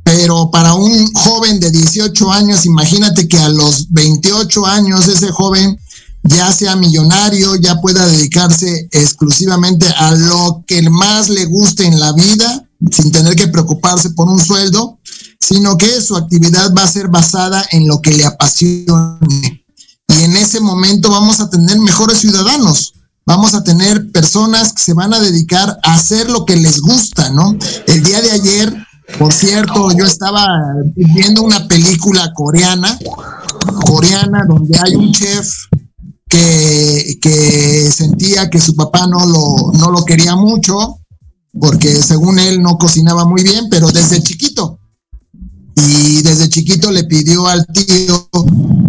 pero 0.04 0.50
para 0.50 0.74
un 0.74 1.14
joven 1.14 1.60
de 1.60 1.70
18 1.70 2.32
años, 2.32 2.66
imagínate 2.66 3.28
que 3.28 3.38
a 3.38 3.50
los 3.50 3.92
28 3.92 4.66
años 4.66 5.08
ese 5.08 5.32
joven 5.32 5.80
ya 6.28 6.52
sea 6.52 6.76
millonario, 6.76 7.56
ya 7.56 7.80
pueda 7.82 8.06
dedicarse 8.08 8.88
exclusivamente 8.92 9.88
a 9.98 10.12
lo 10.12 10.64
que 10.68 10.82
más 10.90 11.30
le 11.30 11.46
guste 11.46 11.86
en 11.86 12.00
la 12.00 12.14
vida, 12.14 12.68
sin 12.92 13.12
tener 13.12 13.36
que 13.36 13.48
preocuparse 13.48 14.10
por 14.12 14.28
un 14.28 14.40
sueldo, 14.40 15.00
sino 15.40 15.78
que 15.78 16.02
su 16.02 16.16
actividad 16.16 16.74
va 16.76 16.84
a 16.84 16.92
ser 16.92 17.10
basada 17.10 17.66
en 17.72 17.88
lo 17.88 18.02
que 18.02 18.14
le 18.14 18.26
apasione. 18.26 19.66
Y 20.08 20.24
en 20.24 20.36
ese 20.36 20.60
momento 20.60 21.12
vamos 21.12 21.40
a 21.40 21.50
tener 21.50 21.80
mejores 21.80 22.20
ciudadanos, 22.20 22.94
vamos 23.26 23.54
a 23.54 23.64
tener 23.64 24.12
personas 24.12 24.74
que 24.74 24.82
se 24.82 24.94
van 24.94 25.14
a 25.14 25.20
dedicar 25.20 25.78
a 25.84 25.94
hacer 25.94 26.30
lo 26.30 26.46
que 26.46 26.56
les 26.56 26.80
gusta, 26.82 27.30
¿no? 27.30 27.56
El 27.88 28.04
día 28.04 28.22
de 28.22 28.32
ayer, 28.32 28.88
por 29.20 29.32
cierto, 29.32 29.92
yo 29.92 30.06
estaba 30.06 30.48
viendo 30.96 31.44
una 31.44 31.68
película 31.68 32.32
coreana, 32.34 32.98
coreana, 33.86 34.44
donde 34.48 34.80
hay 34.80 34.96
un 34.96 35.12
chef 35.12 35.48
que, 36.30 37.92
sentía 37.92 38.50
que 38.50 38.60
su 38.60 38.76
papá 38.76 39.08
no 39.08 39.26
lo, 39.26 39.72
no 39.74 39.92
lo 39.92 40.04
quería 40.06 40.36
mucho 40.36 41.00
porque 41.60 42.02
según 42.02 42.40
él 42.40 42.62
no 42.62 42.78
cocinaba 42.78 43.26
muy 43.26 43.44
bien, 43.44 43.68
pero 43.70 43.90
desde 43.92 44.22
chiquito. 44.22 44.80
Y 45.76 46.22
desde 46.22 46.50
chiquito 46.50 46.92
le 46.92 47.04
pidió 47.04 47.48
al 47.48 47.66
tío 47.68 48.30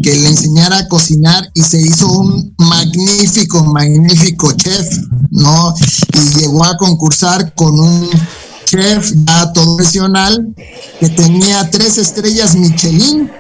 que 0.03 0.15
le 0.15 0.29
enseñara 0.29 0.79
a 0.79 0.89
cocinar 0.89 1.51
y 1.55 1.63
se 1.63 1.81
hizo 1.81 2.11
un 2.11 2.55
magnífico, 2.59 3.65
magnífico 3.65 4.53
chef, 4.53 4.89
¿no? 5.31 5.75
Y 6.15 6.39
llegó 6.39 6.65
a 6.65 6.77
concursar 6.77 7.55
con 7.55 7.79
un 7.79 8.09
chef 8.65 9.13
ya 9.27 9.53
todo 9.53 9.77
profesional 9.77 10.55
que 11.01 11.09
tenía 11.09 11.69
tres 11.71 11.99
estrellas 11.99 12.55
Michelin. 12.57 13.31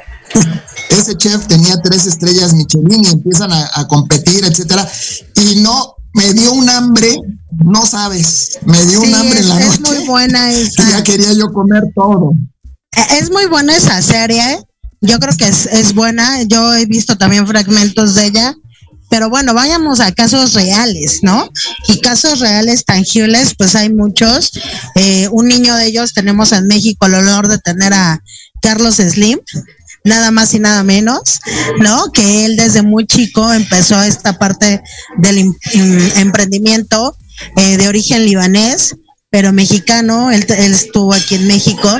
Ese 0.90 1.16
chef 1.16 1.46
tenía 1.46 1.76
tres 1.82 2.06
estrellas 2.06 2.54
Michelin 2.54 3.04
y 3.04 3.08
empiezan 3.08 3.52
a, 3.52 3.86
competir, 3.88 4.44
etcétera. 4.44 4.88
Y 5.34 5.56
no, 5.56 5.96
me 6.14 6.32
dio 6.32 6.52
un 6.52 6.68
hambre, 6.68 7.20
no 7.64 7.84
sabes, 7.84 8.58
me 8.64 8.82
dio 8.86 9.00
un 9.00 9.14
hambre 9.14 9.40
en 9.40 9.48
la 9.48 9.54
noche. 9.60 9.68
Es 9.74 9.80
muy 9.80 10.06
buena 10.06 10.52
esa. 10.52 10.90
ya 10.90 11.02
quería 11.02 11.32
yo 11.32 11.52
comer 11.52 11.82
todo. 11.94 12.32
E, 12.92 13.18
es 13.18 13.30
muy 13.30 13.46
buena 13.46 13.76
esa 13.76 14.00
serie. 14.00 14.64
Yo 15.00 15.18
creo 15.18 15.36
que 15.36 15.48
es, 15.48 15.66
es 15.66 15.94
buena. 15.94 16.42
Yo 16.44 16.74
he 16.74 16.86
visto 16.86 17.16
también 17.16 17.46
fragmentos 17.46 18.14
de 18.14 18.26
ella 18.26 18.56
pero 19.08 19.30
bueno, 19.30 19.54
vayamos 19.54 20.00
a 20.00 20.12
casos 20.12 20.54
reales, 20.54 21.20
¿no? 21.22 21.48
Y 21.88 22.00
casos 22.00 22.40
reales 22.40 22.84
tangibles, 22.84 23.54
pues 23.56 23.74
hay 23.76 23.92
muchos. 23.92 24.52
Eh, 24.96 25.28
un 25.30 25.48
niño 25.48 25.76
de 25.76 25.86
ellos 25.86 26.12
tenemos 26.12 26.52
en 26.52 26.66
México 26.66 27.06
el 27.06 27.14
honor 27.14 27.48
de 27.48 27.58
tener 27.58 27.92
a 27.94 28.20
Carlos 28.60 28.96
Slim, 28.96 29.38
nada 30.06 30.30
más 30.30 30.54
y 30.54 30.58
nada 30.58 30.82
menos, 30.82 31.40
¿no? 31.80 32.10
Que 32.12 32.46
él 32.46 32.56
desde 32.56 32.82
muy 32.82 33.06
chico 33.06 33.52
empezó 33.52 34.00
esta 34.00 34.38
parte 34.38 34.80
del 35.18 35.52
emprendimiento 36.16 37.16
eh, 37.56 37.76
de 37.76 37.88
origen 37.88 38.24
libanés 38.24 38.94
pero 39.28 39.52
mexicano, 39.52 40.30
él, 40.30 40.46
estuvo 40.48 41.12
aquí 41.12 41.34
en 41.34 41.46
México. 41.46 41.90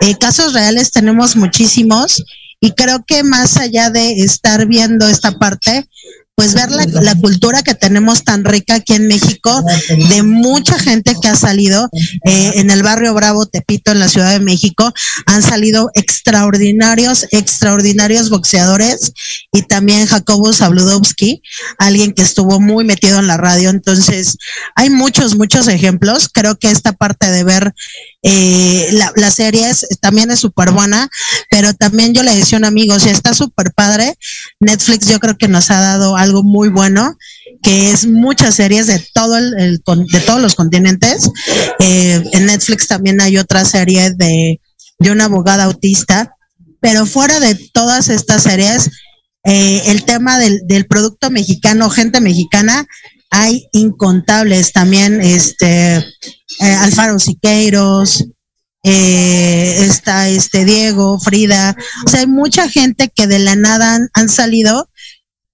Eh, 0.00 0.16
casos 0.18 0.52
reales 0.52 0.92
tenemos 0.92 1.34
muchísimos 1.34 2.22
y 2.60 2.72
creo 2.72 3.04
que 3.04 3.24
más 3.24 3.56
allá 3.56 3.90
de 3.90 4.20
estar 4.20 4.66
viendo 4.66 5.08
esta 5.08 5.32
parte, 5.32 5.88
pues 6.36 6.52
ver 6.52 6.70
la, 6.70 7.14
cultura 7.14 7.62
que 7.62 7.74
tenemos 7.74 8.22
tan 8.22 8.44
rica 8.44 8.76
aquí 8.76 8.92
en 8.92 9.08
México, 9.08 9.64
de 10.10 10.22
mucha 10.22 10.78
gente 10.78 11.14
que 11.20 11.28
ha 11.28 11.34
salido 11.34 11.88
eh, 12.26 12.52
en 12.56 12.70
el 12.70 12.82
barrio 12.82 13.14
Bravo, 13.14 13.46
Tepito, 13.46 13.90
en 13.90 14.00
la 14.00 14.08
Ciudad 14.08 14.30
de 14.32 14.40
México, 14.40 14.92
han 15.24 15.42
salido 15.42 15.90
extraordinarios, 15.94 17.26
extraordinarios 17.30 18.28
boxeadores 18.28 19.12
y 19.50 19.62
también 19.62 20.06
Jacobo 20.06 20.52
Zabludowski, 20.52 21.40
alguien 21.78 22.12
que 22.12 22.22
estuvo 22.22 22.60
muy 22.60 22.84
metido 22.84 23.18
en 23.18 23.28
la 23.28 23.38
radio. 23.38 23.70
Entonces, 23.70 24.36
hay 24.74 24.90
muchos, 24.90 25.36
muchos 25.36 25.68
ejemplos. 25.68 26.28
Creo 26.28 26.56
que 26.56 26.70
esta 26.70 26.92
parte 26.92 27.30
de 27.30 27.44
ver 27.44 27.72
eh, 28.28 28.88
la, 28.90 29.12
la, 29.14 29.30
serie 29.30 29.70
también 30.00 30.32
es 30.32 30.40
súper 30.40 30.72
buena, 30.72 31.08
pero 31.48 31.74
también 31.74 32.12
yo 32.12 32.24
le 32.24 32.34
decía 32.34 32.58
a 32.58 32.58
un 32.58 32.64
amigo, 32.64 32.98
si 32.98 33.08
está 33.08 33.34
súper 33.34 33.72
padre, 33.72 34.18
Netflix 34.58 35.06
yo 35.06 35.20
creo 35.20 35.38
que 35.38 35.46
nos 35.46 35.70
ha 35.70 35.80
dado 35.80 36.16
algo 36.16 36.42
muy 36.42 36.68
bueno, 36.68 37.16
que 37.62 37.92
es 37.92 38.04
muchas 38.04 38.56
series 38.56 38.88
de 38.88 38.98
todo 39.14 39.38
el, 39.38 39.80
de 40.10 40.20
todos 40.26 40.40
los 40.40 40.56
continentes. 40.56 41.30
Eh, 41.78 42.20
en 42.32 42.46
Netflix 42.46 42.88
también 42.88 43.20
hay 43.20 43.38
otra 43.38 43.64
serie 43.64 44.10
de, 44.10 44.60
de 44.98 45.10
una 45.12 45.26
abogada 45.26 45.62
autista, 45.62 46.34
pero 46.80 47.06
fuera 47.06 47.38
de 47.38 47.54
todas 47.54 48.08
estas 48.08 48.42
series, 48.42 48.90
eh, 49.44 49.82
el 49.86 50.04
tema 50.04 50.40
del, 50.40 50.62
del 50.66 50.86
producto 50.86 51.30
mexicano, 51.30 51.90
gente 51.90 52.20
mexicana, 52.20 52.88
hay 53.30 53.68
incontables 53.72 54.72
también, 54.72 55.20
este, 55.20 55.96
eh, 55.96 56.04
Alfaro 56.60 57.18
Siqueiros, 57.18 58.24
eh, 58.82 59.84
está 59.84 60.28
este 60.28 60.64
Diego, 60.64 61.18
Frida, 61.18 61.76
o 62.04 62.08
sea, 62.08 62.20
hay 62.20 62.26
mucha 62.26 62.68
gente 62.68 63.10
que 63.14 63.26
de 63.26 63.40
la 63.40 63.56
nada 63.56 63.98
han, 64.12 64.28
salido 64.28 64.88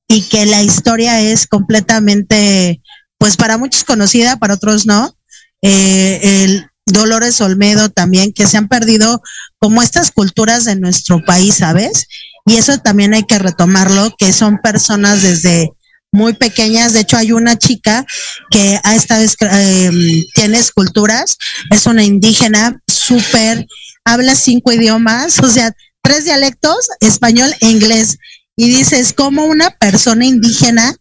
y 0.07 0.23
que 0.23 0.45
la 0.45 0.63
historia 0.63 1.21
es 1.21 1.47
completamente, 1.47 2.83
pues 3.17 3.37
para 3.37 3.57
muchos 3.57 3.85
conocida, 3.85 4.37
para 4.37 4.55
otros 4.55 4.85
no. 4.85 5.17
Eh, 5.63 6.21
el 6.45 6.67
Dolores 6.85 7.41
Olmedo 7.41 7.89
también, 7.89 8.33
que 8.33 8.47
se 8.47 8.59
han 8.59 8.69
perdido 8.69 9.23
como 9.59 9.81
estas 9.81 10.11
culturas 10.11 10.67
de 10.67 10.77
nuestro 10.77 11.25
país, 11.25 11.55
¿sabes? 11.55 12.09
Y 12.45 12.57
eso 12.57 12.79
también 12.79 13.15
hay 13.15 13.23
que 13.23 13.39
retomarlo, 13.39 14.15
que 14.19 14.33
son 14.33 14.59
personas 14.59 15.23
desde 15.23 15.71
muy 16.13 16.35
pequeñas. 16.35 16.93
De 16.93 17.01
hecho, 17.01 17.17
hay 17.17 17.33
una 17.33 17.59
chica 17.59 18.07
que 18.51 18.79
ha 18.85 18.95
estado, 18.95 19.25
eh, 19.25 19.91
tiene 20.35 20.59
esculturas, 20.59 21.37
es 21.71 21.87
una 21.87 22.05
indígena 22.05 22.79
súper, 22.87 23.67
habla 24.05 24.35
cinco 24.37 24.73
idiomas, 24.73 25.39
o 25.41 25.49
sea, 25.49 25.75
tres 26.03 26.25
dialectos, 26.25 26.89
español 27.01 27.53
e 27.61 27.71
inglés. 27.71 28.19
Y 28.57 28.69
dices, 28.69 29.13
como 29.13 29.47
una 29.47 29.71
persona 29.71 30.27
indígena 30.27 30.95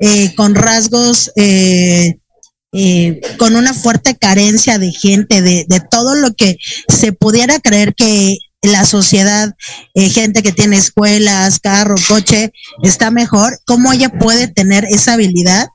eh, 0.00 0.34
con 0.34 0.54
rasgos, 0.54 1.30
eh, 1.36 2.18
eh, 2.72 3.20
con 3.38 3.56
una 3.56 3.72
fuerte 3.72 4.16
carencia 4.16 4.78
de 4.78 4.92
gente, 4.92 5.40
de, 5.40 5.64
de 5.68 5.80
todo 5.80 6.14
lo 6.14 6.34
que 6.34 6.58
se 6.88 7.12
pudiera 7.12 7.60
creer 7.60 7.94
que 7.94 8.36
la 8.66 8.84
sociedad, 8.84 9.54
eh, 9.94 10.10
gente 10.10 10.42
que 10.42 10.52
tiene 10.52 10.76
escuelas, 10.76 11.60
carro, 11.60 11.96
coche, 12.08 12.52
está 12.82 13.10
mejor, 13.10 13.58
¿cómo 13.64 13.92
ella 13.92 14.08
puede 14.08 14.48
tener 14.48 14.84
esa 14.84 15.14
habilidad? 15.14 15.68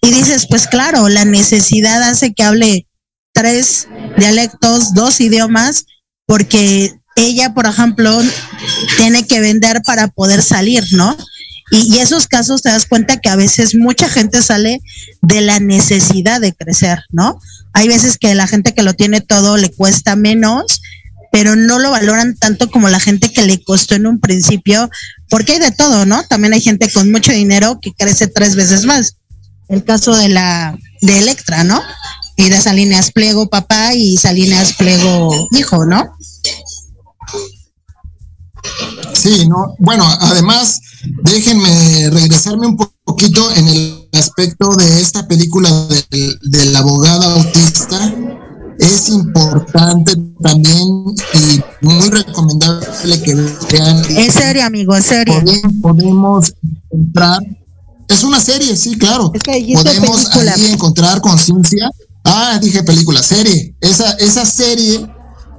Y 0.00 0.10
dices, 0.10 0.46
pues 0.48 0.66
claro, 0.66 1.08
la 1.08 1.24
necesidad 1.24 2.02
hace 2.02 2.34
que 2.34 2.42
hable 2.42 2.86
tres 3.32 3.88
dialectos, 4.18 4.94
dos 4.94 5.20
idiomas, 5.20 5.86
porque 6.26 6.94
ella, 7.16 7.54
por 7.54 7.66
ejemplo, 7.66 8.20
tiene 8.96 9.26
que 9.26 9.40
vender 9.40 9.82
para 9.84 10.08
poder 10.08 10.42
salir, 10.42 10.84
¿no? 10.92 11.16
Y, 11.70 11.94
y, 11.94 11.98
esos 12.00 12.26
casos 12.26 12.60
te 12.60 12.68
das 12.68 12.84
cuenta 12.84 13.18
que 13.18 13.30
a 13.30 13.36
veces 13.36 13.74
mucha 13.74 14.08
gente 14.08 14.42
sale 14.42 14.80
de 15.22 15.40
la 15.40 15.58
necesidad 15.58 16.40
de 16.40 16.52
crecer, 16.52 16.98
¿no? 17.10 17.38
Hay 17.72 17.88
veces 17.88 18.18
que 18.18 18.34
la 18.34 18.46
gente 18.46 18.74
que 18.74 18.82
lo 18.82 18.92
tiene 18.92 19.22
todo 19.22 19.56
le 19.56 19.70
cuesta 19.70 20.14
menos 20.14 20.82
pero 21.32 21.56
no 21.56 21.78
lo 21.78 21.90
valoran 21.90 22.36
tanto 22.36 22.70
como 22.70 22.90
la 22.90 23.00
gente 23.00 23.32
que 23.32 23.46
le 23.46 23.64
costó 23.64 23.94
en 23.94 24.06
un 24.06 24.20
principio, 24.20 24.90
porque 25.30 25.52
hay 25.52 25.58
de 25.60 25.70
todo, 25.70 26.04
¿no? 26.04 26.22
También 26.24 26.52
hay 26.52 26.60
gente 26.60 26.92
con 26.92 27.10
mucho 27.10 27.32
dinero 27.32 27.78
que 27.80 27.94
crece 27.94 28.26
tres 28.26 28.54
veces 28.54 28.84
más. 28.84 29.16
El 29.68 29.82
caso 29.82 30.14
de 30.14 30.28
la 30.28 30.78
de 31.00 31.18
Electra, 31.18 31.64
¿no? 31.64 31.80
Y 32.36 32.50
de 32.50 32.60
Salinas 32.60 33.12
Pliego 33.12 33.48
papá 33.48 33.94
y 33.94 34.18
Salinas 34.18 34.74
Pliego 34.74 35.48
hijo, 35.52 35.86
¿no? 35.86 36.14
Sí, 39.14 39.48
no. 39.48 39.74
Bueno, 39.78 40.06
además, 40.20 40.82
déjenme 41.22 42.10
regresarme 42.10 42.66
un 42.66 42.76
poquito 43.04 43.50
en 43.54 43.68
el 43.68 44.08
aspecto 44.12 44.68
de 44.76 45.00
esta 45.00 45.26
película 45.26 45.70
del, 46.10 46.38
del 46.42 46.76
abogado 46.76 47.24
autista 47.24 48.12
es 48.82 49.08
importante 49.10 50.16
también 50.42 51.14
y 51.34 51.86
muy 51.86 52.10
recomendable 52.10 53.22
que 53.22 53.34
vean. 53.70 54.02
Es 54.10 54.34
serio, 54.34 54.64
amigo, 54.64 54.96
es 54.96 55.06
serio. 55.06 55.40
Podemos, 55.80 56.52
encontrar, 56.90 57.40
es 58.08 58.24
una 58.24 58.40
serie, 58.40 58.76
sí, 58.76 58.98
claro. 58.98 59.32
podemos 59.32 60.26
ahí 60.36 60.72
encontrar 60.72 61.20
conciencia. 61.20 61.90
Ah, 62.24 62.58
dije 62.60 62.82
película, 62.82 63.22
serie. 63.22 63.74
Esa, 63.80 64.12
esa 64.14 64.44
serie 64.44 65.06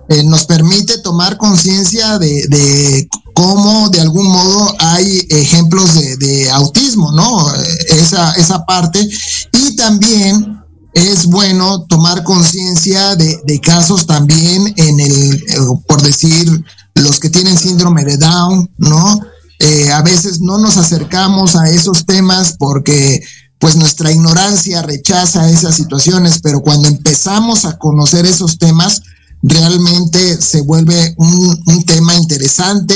eh, 0.09 0.23
nos 0.23 0.45
permite 0.45 0.97
tomar 0.97 1.37
conciencia 1.37 2.19
de, 2.19 2.45
de, 2.49 3.07
cómo 3.33 3.89
de 3.89 4.01
algún 4.01 4.27
modo 4.27 4.75
hay 4.79 5.25
ejemplos 5.29 5.95
de, 5.95 6.17
de 6.17 6.51
autismo, 6.51 7.13
¿no? 7.13 7.53
Esa, 7.87 8.33
esa 8.33 8.65
parte. 8.65 9.09
Y 9.53 9.75
también 9.77 10.62
es 10.93 11.25
bueno 11.25 11.85
tomar 11.85 12.23
conciencia 12.23 13.15
de, 13.15 13.59
casos 13.61 14.05
también 14.05 14.73
en 14.77 14.99
el, 14.99 15.33
eh, 15.35 15.57
por 15.87 16.01
decir, 16.01 16.63
los 16.95 17.19
que 17.19 17.29
tienen 17.29 17.57
síndrome 17.57 18.03
de 18.03 18.17
Down, 18.17 18.69
¿no? 18.77 19.19
Eh, 19.59 19.91
a 19.91 20.01
veces 20.01 20.41
no 20.41 20.57
nos 20.57 20.77
acercamos 20.77 21.55
a 21.55 21.69
esos 21.69 22.05
temas 22.05 22.55
porque 22.57 23.23
pues 23.59 23.75
nuestra 23.75 24.11
ignorancia 24.11 24.81
rechaza 24.81 25.49
esas 25.49 25.75
situaciones, 25.75 26.39
pero 26.43 26.61
cuando 26.61 26.89
empezamos 26.89 27.63
a 27.63 27.77
conocer 27.77 28.25
esos 28.25 28.57
temas, 28.57 29.01
realmente 29.41 30.41
se 30.41 30.61
vuelve 30.61 31.15
un 31.17 31.83
tema 31.85 32.13
interesante 32.15 32.95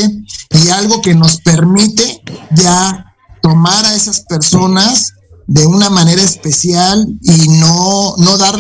y 0.52 0.70
algo 0.70 1.02
que 1.02 1.16
nos 1.16 1.40
permite 1.42 2.22
ya 2.52 3.06
tomar 3.42 3.86
a 3.86 3.96
esas 3.96 4.22
personas 4.22 5.14
de 5.48 5.66
una 5.66 5.90
manera 5.90 6.22
especial 6.22 7.08
y 7.22 7.48
no, 7.50 8.16
no 8.18 8.38
dar 8.38 8.58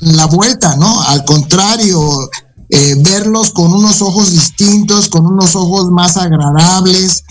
la 0.00 0.26
vuelta, 0.26 0.76
¿no? 0.76 1.00
Al 1.02 1.24
contrario, 1.24 2.28
eh, 2.70 2.96
verlos 2.98 3.50
con 3.50 3.72
unos 3.72 4.02
ojos 4.02 4.32
distintos, 4.32 5.08
con 5.08 5.26
unos 5.26 5.56
ojos 5.56 5.90
más 5.90 6.16
agradables, 6.16 7.24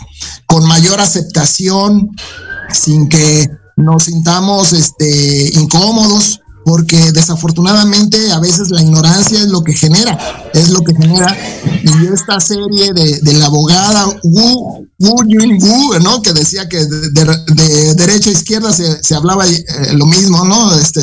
con 0.46 0.66
mayor 0.66 1.00
aceptación, 1.00 2.12
sin 2.72 3.08
que 3.08 3.48
nos 3.76 4.04
sintamos 4.04 4.74
este, 4.74 5.52
incómodos, 5.54 6.42
porque 6.68 7.13
desafortunadamente 7.13 8.30
a 8.34 8.41
veces 8.41 8.70
la 8.72 8.82
ignorancia 8.82 9.39
es 9.39 9.47
lo 9.47 9.63
que 9.63 9.72
genera, 9.72 10.18
es 10.53 10.70
lo 10.70 10.82
que 10.82 10.93
genera. 10.93 11.34
Y 11.82 12.13
esta 12.13 12.41
serie 12.41 12.91
de, 12.93 13.34
la 13.36 13.45
abogada 13.45 14.05
Wu, 14.22 14.86
Wu 14.99 15.24
Wu, 15.61 15.99
¿no? 16.03 16.22
Que 16.22 16.34
decía 16.34 16.68
que 16.68 16.86
de, 16.86 17.95
derecha 17.95 18.32
a 18.32 18.34
izquierda 18.34 18.74
se, 18.74 19.15
hablaba 19.15 19.47
eh, 19.47 19.63
lo 19.93 20.07
mismo, 20.07 20.43
¿no? 20.43 20.78
Este, 20.78 21.01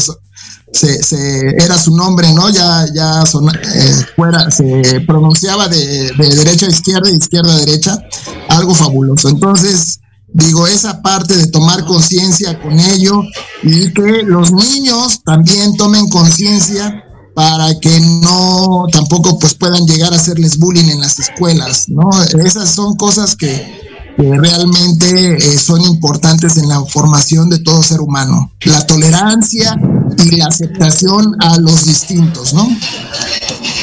se, 0.70 1.56
era 1.56 1.78
su 1.78 1.96
nombre, 1.96 2.30
¿no? 2.34 2.50
Ya, 2.50 2.84
ya 2.92 3.22
eh, 3.22 4.06
fuera, 4.16 4.50
se 4.50 5.00
pronunciaba 5.06 5.68
de, 5.68 6.12
derecha 6.18 6.66
a 6.66 6.68
izquierda 6.68 7.08
izquierda 7.08 7.54
a 7.54 7.60
derecha, 7.60 7.98
algo 8.50 8.74
fabuloso. 8.74 9.30
Entonces, 9.30 10.00
digo, 10.34 10.66
esa 10.66 11.00
parte 11.00 11.36
de 11.36 11.46
tomar 11.46 11.84
conciencia 11.86 12.60
con 12.60 12.78
ello 12.78 13.22
y 13.62 13.92
que 13.92 14.22
los 14.24 14.52
niños 14.52 15.20
también 15.24 15.76
tomen 15.76 16.08
conciencia 16.08 17.04
para 17.34 17.78
que 17.80 18.00
no 18.00 18.84
tampoco 18.92 19.38
pues 19.38 19.54
puedan 19.54 19.86
llegar 19.86 20.12
a 20.12 20.16
hacerles 20.16 20.58
bullying 20.58 20.88
en 20.90 21.00
las 21.00 21.18
escuelas, 21.18 21.88
¿no? 21.88 22.10
Esas 22.44 22.70
son 22.70 22.96
cosas 22.96 23.34
que, 23.36 23.82
realmente 24.16 25.36
eh, 25.36 25.58
son 25.58 25.82
importantes 25.82 26.56
en 26.56 26.68
la 26.68 26.80
formación 26.84 27.50
de 27.50 27.58
todo 27.58 27.82
ser 27.82 28.00
humano. 28.00 28.52
La 28.64 28.86
tolerancia 28.86 29.76
y 30.18 30.36
la 30.36 30.46
aceptación 30.46 31.34
a 31.40 31.58
los 31.58 31.84
distintos, 31.84 32.54
¿no? 32.54 32.68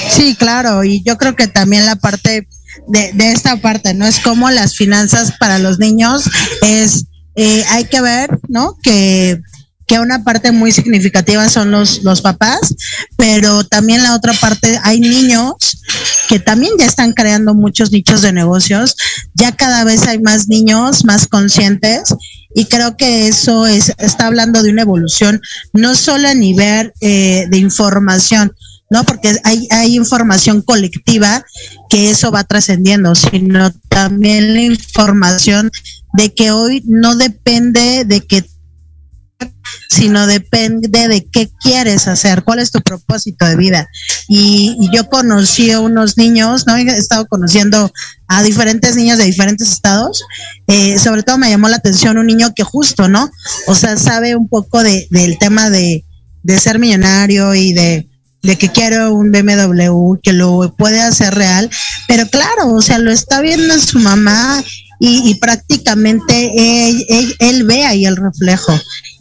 Sí, 0.09 0.35
claro, 0.35 0.85
y 0.85 1.03
yo 1.03 1.17
creo 1.17 1.35
que 1.35 1.47
también 1.47 1.85
la 1.85 1.97
parte 1.97 2.47
de, 2.87 3.11
de 3.13 3.31
esta 3.31 3.57
parte, 3.57 3.93
¿no? 3.93 4.05
Es 4.05 4.19
como 4.19 4.49
las 4.49 4.75
finanzas 4.75 5.33
para 5.39 5.59
los 5.59 5.79
niños 5.79 6.23
es, 6.61 7.05
eh, 7.35 7.63
hay 7.69 7.85
que 7.85 8.01
ver, 8.01 8.39
¿no? 8.47 8.75
Que, 8.81 9.41
que 9.91 9.99
una 9.99 10.23
parte 10.23 10.53
muy 10.53 10.71
significativa 10.71 11.49
son 11.49 11.71
los, 11.71 12.03
los 12.03 12.21
papás, 12.21 12.73
pero 13.17 13.65
también 13.65 14.01
la 14.03 14.15
otra 14.15 14.31
parte, 14.33 14.79
hay 14.83 15.01
niños 15.01 15.81
que 16.29 16.39
también 16.39 16.71
ya 16.79 16.85
están 16.85 17.11
creando 17.11 17.53
muchos 17.53 17.91
nichos 17.91 18.21
de 18.21 18.31
negocios, 18.31 18.95
ya 19.33 19.51
cada 19.51 19.83
vez 19.83 20.07
hay 20.07 20.19
más 20.19 20.47
niños 20.47 21.03
más 21.03 21.27
conscientes 21.27 22.15
y 22.55 22.65
creo 22.65 22.95
que 22.95 23.27
eso 23.27 23.67
es, 23.67 23.91
está 23.97 24.27
hablando 24.27 24.63
de 24.63 24.71
una 24.71 24.83
evolución, 24.83 25.41
no 25.73 25.93
solo 25.95 26.29
a 26.29 26.35
nivel 26.35 26.93
eh, 27.01 27.47
de 27.49 27.57
información, 27.57 28.53
¿no? 28.91 29.05
Porque 29.05 29.39
hay, 29.45 29.67
hay 29.71 29.95
información 29.95 30.61
colectiva 30.61 31.43
que 31.89 32.11
eso 32.11 32.29
va 32.29 32.43
trascendiendo, 32.43 33.15
sino 33.15 33.71
también 33.87 34.53
la 34.53 34.61
información 34.61 35.71
de 36.13 36.33
que 36.33 36.51
hoy 36.51 36.83
no 36.85 37.15
depende 37.15 38.03
de 38.05 38.19
que 38.19 38.45
sino 39.89 40.27
depende 40.27 41.07
de 41.07 41.25
qué 41.25 41.49
quieres 41.61 42.07
hacer, 42.07 42.43
cuál 42.43 42.59
es 42.59 42.71
tu 42.71 42.81
propósito 42.81 43.45
de 43.45 43.55
vida. 43.55 43.87
Y, 44.27 44.77
yo 44.93 45.09
conocí 45.09 45.71
a 45.71 45.79
unos 45.79 46.17
niños, 46.17 46.67
¿no? 46.67 46.75
He 46.75 46.83
estado 46.83 47.25
conociendo 47.27 47.91
a 48.27 48.43
diferentes 48.43 48.95
niños 48.95 49.17
de 49.17 49.25
diferentes 49.25 49.69
estados. 49.69 50.21
Eh, 50.67 50.99
sobre 50.99 51.23
todo 51.23 51.37
me 51.37 51.49
llamó 51.49 51.69
la 51.69 51.77
atención 51.77 52.17
un 52.17 52.27
niño 52.27 52.53
que 52.53 52.63
justo, 52.63 53.07
¿no? 53.07 53.29
O 53.67 53.75
sea, 53.75 53.97
sabe 53.97 54.35
un 54.35 54.47
poco 54.47 54.83
de, 54.83 55.07
del 55.09 55.37
tema 55.39 55.69
de, 55.69 56.05
de 56.43 56.59
ser 56.59 56.77
millonario 56.77 57.55
y 57.55 57.73
de, 57.73 58.10
de 58.41 58.57
que 58.57 58.69
quiero 58.69 59.13
un 59.13 59.31
BMW, 59.31 60.19
que 60.21 60.33
lo 60.33 60.73
puede 60.77 60.99
hacer 61.01 61.33
real, 61.35 61.69
pero 62.07 62.27
claro, 62.27 62.73
o 62.73 62.81
sea, 62.81 62.97
lo 62.97 63.11
está 63.11 63.41
viendo 63.41 63.77
su 63.79 63.99
mamá 63.99 64.63
y, 65.03 65.33
prácticamente 65.35 66.51
él, 67.39 67.63
ve 67.63 67.85
ahí 67.85 68.05
el 68.05 68.15
reflejo. 68.15 68.71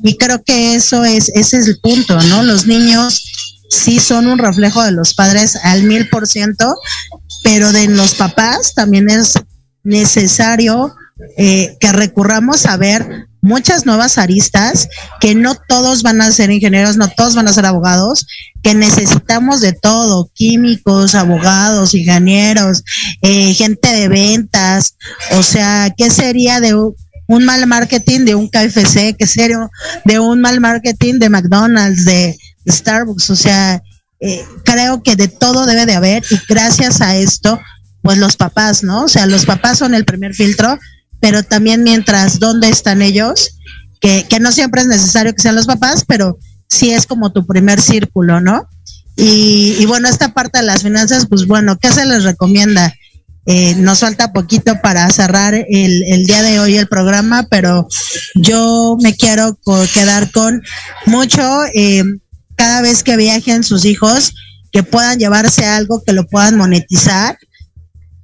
Y 0.03 0.19
creo 0.19 0.43
que 0.45 0.75
eso 0.75 1.05
es, 1.05 1.31
ese 1.35 1.59
es 1.59 1.69
el 1.69 1.79
punto, 1.81 2.21
¿no? 2.25 2.43
Los 2.43 2.67
niños 2.67 3.25
sí 3.71 3.99
son 3.99 4.27
un 4.27 4.39
reflejo 4.39 4.83
de 4.83 4.93
los 4.93 5.15
padres 5.15 5.57
al 5.63 5.85
mil 5.85 6.07
por 6.11 6.27
ciento, 6.27 6.75
pero 7.43 7.73
de 7.73 7.89
los 7.89 8.15
papás 8.15 8.75
también 8.75 9.09
es 9.09 9.35
necesario 9.83 10.95
eh, 11.39 11.77
que 11.81 11.93
recurramos 11.93 12.67
a 12.67 12.77
ver 12.77 13.29
muchas 13.43 13.87
nuevas 13.87 14.19
aristas, 14.19 14.89
que 15.21 15.35
no 15.35 15.55
todos 15.55 16.03
van 16.03 16.21
a 16.21 16.33
ser 16.33 16.51
ingenieros, 16.51 16.97
no 16.97 17.09
todos 17.09 17.35
van 17.35 17.49
a 17.49 17.53
ser 17.53 17.67
abogados, 17.67 18.27
que 18.63 18.75
necesitamos 18.75 19.61
de 19.61 19.73
todo, 19.73 20.31
químicos, 20.35 21.15
abogados, 21.15 21.95
ingenieros, 21.95 22.83
eh, 23.23 23.55
gente 23.55 23.93
de 23.93 24.09
ventas, 24.09 24.97
o 25.33 25.43
sea, 25.43 25.93
¿qué 25.97 26.11
sería 26.11 26.61
de 26.61 26.75
un 26.75 27.45
mal 27.45 27.67
marketing 27.67 28.25
de 28.25 28.35
un 28.35 28.49
KFC? 28.49 29.15
¿Qué 29.17 29.27
sería 29.27 29.69
de 30.05 30.19
un 30.19 30.41
mal 30.41 30.61
marketing 30.61 31.19
de 31.19 31.31
McDonald's, 31.31 32.05
de, 32.05 32.37
Starbucks? 32.69 33.31
O 33.31 33.37
sea, 33.37 33.83
eh, 34.21 34.45
creo 34.65 35.03
que 35.03 35.17
de 35.17 35.29
todo 35.29 35.65
debe 35.65 35.87
de 35.87 35.95
haber 35.95 36.23
y 36.31 36.39
gracias 36.49 37.01
a 37.01 37.17
esto, 37.17 37.59
pues 38.03 38.19
los 38.19 38.37
papás, 38.37 38.83
¿no? 38.83 39.05
O 39.05 39.09
sea, 39.09 39.27
los 39.27 39.47
papás 39.47 39.79
son 39.79 39.95
el 39.95 40.05
primer 40.05 40.35
filtro 40.35 40.79
pero 41.21 41.43
también 41.43 41.83
mientras 41.83 42.39
dónde 42.39 42.69
están 42.69 43.03
ellos, 43.03 43.59
que, 44.01 44.27
que 44.29 44.41
no 44.41 44.53
siempre 44.53 44.81
es 44.81 44.87
necesario 44.87 45.35
que 45.35 45.43
sean 45.43 45.57
los 45.57 45.67
papás, 45.67 46.05
pero 46.07 46.39
sí 46.69 46.91
es 46.91 47.07
como 47.07 47.33
tu 47.33 47.47
primer 47.47 47.81
círculo, 47.81 48.41
¿no? 48.41 48.69
Y, 49.17 49.77
y 49.79 49.87
bueno, 49.87 50.09
esta 50.09 50.33
parte 50.33 50.61
de 50.61 50.65
las 50.65 50.83
finanzas, 50.83 51.27
pues 51.29 51.47
bueno, 51.47 51.79
¿qué 51.79 51.91
se 51.91 52.07
les 52.07 52.25
recomienda? 52.25 52.95
Eh, 53.47 53.75
nos 53.77 54.01
falta 54.01 54.33
poquito 54.33 54.81
para 54.83 55.09
cerrar 55.11 55.55
el, 55.55 56.03
el, 56.05 56.25
día 56.25 56.43
de 56.43 56.61
hoy 56.61 56.77
el 56.77 56.87
programa, 56.87 57.47
pero 57.51 57.89
yo 58.35 58.97
me 59.03 59.17
quiero 59.17 59.59
quedar 59.93 60.31
con 60.31 60.63
mucho, 61.07 61.65
eh, 61.75 62.05
cada 62.55 62.83
vez 62.83 63.03
que 63.03 63.17
viajen 63.17 63.65
sus 63.65 63.85
hijos, 63.87 64.35
que 64.73 64.83
puedan 64.83 65.19
llevarse 65.19 65.65
algo, 65.65 66.03
que 66.05 66.13
lo 66.13 66.27
puedan 66.29 66.57
monetizar, 66.57 67.39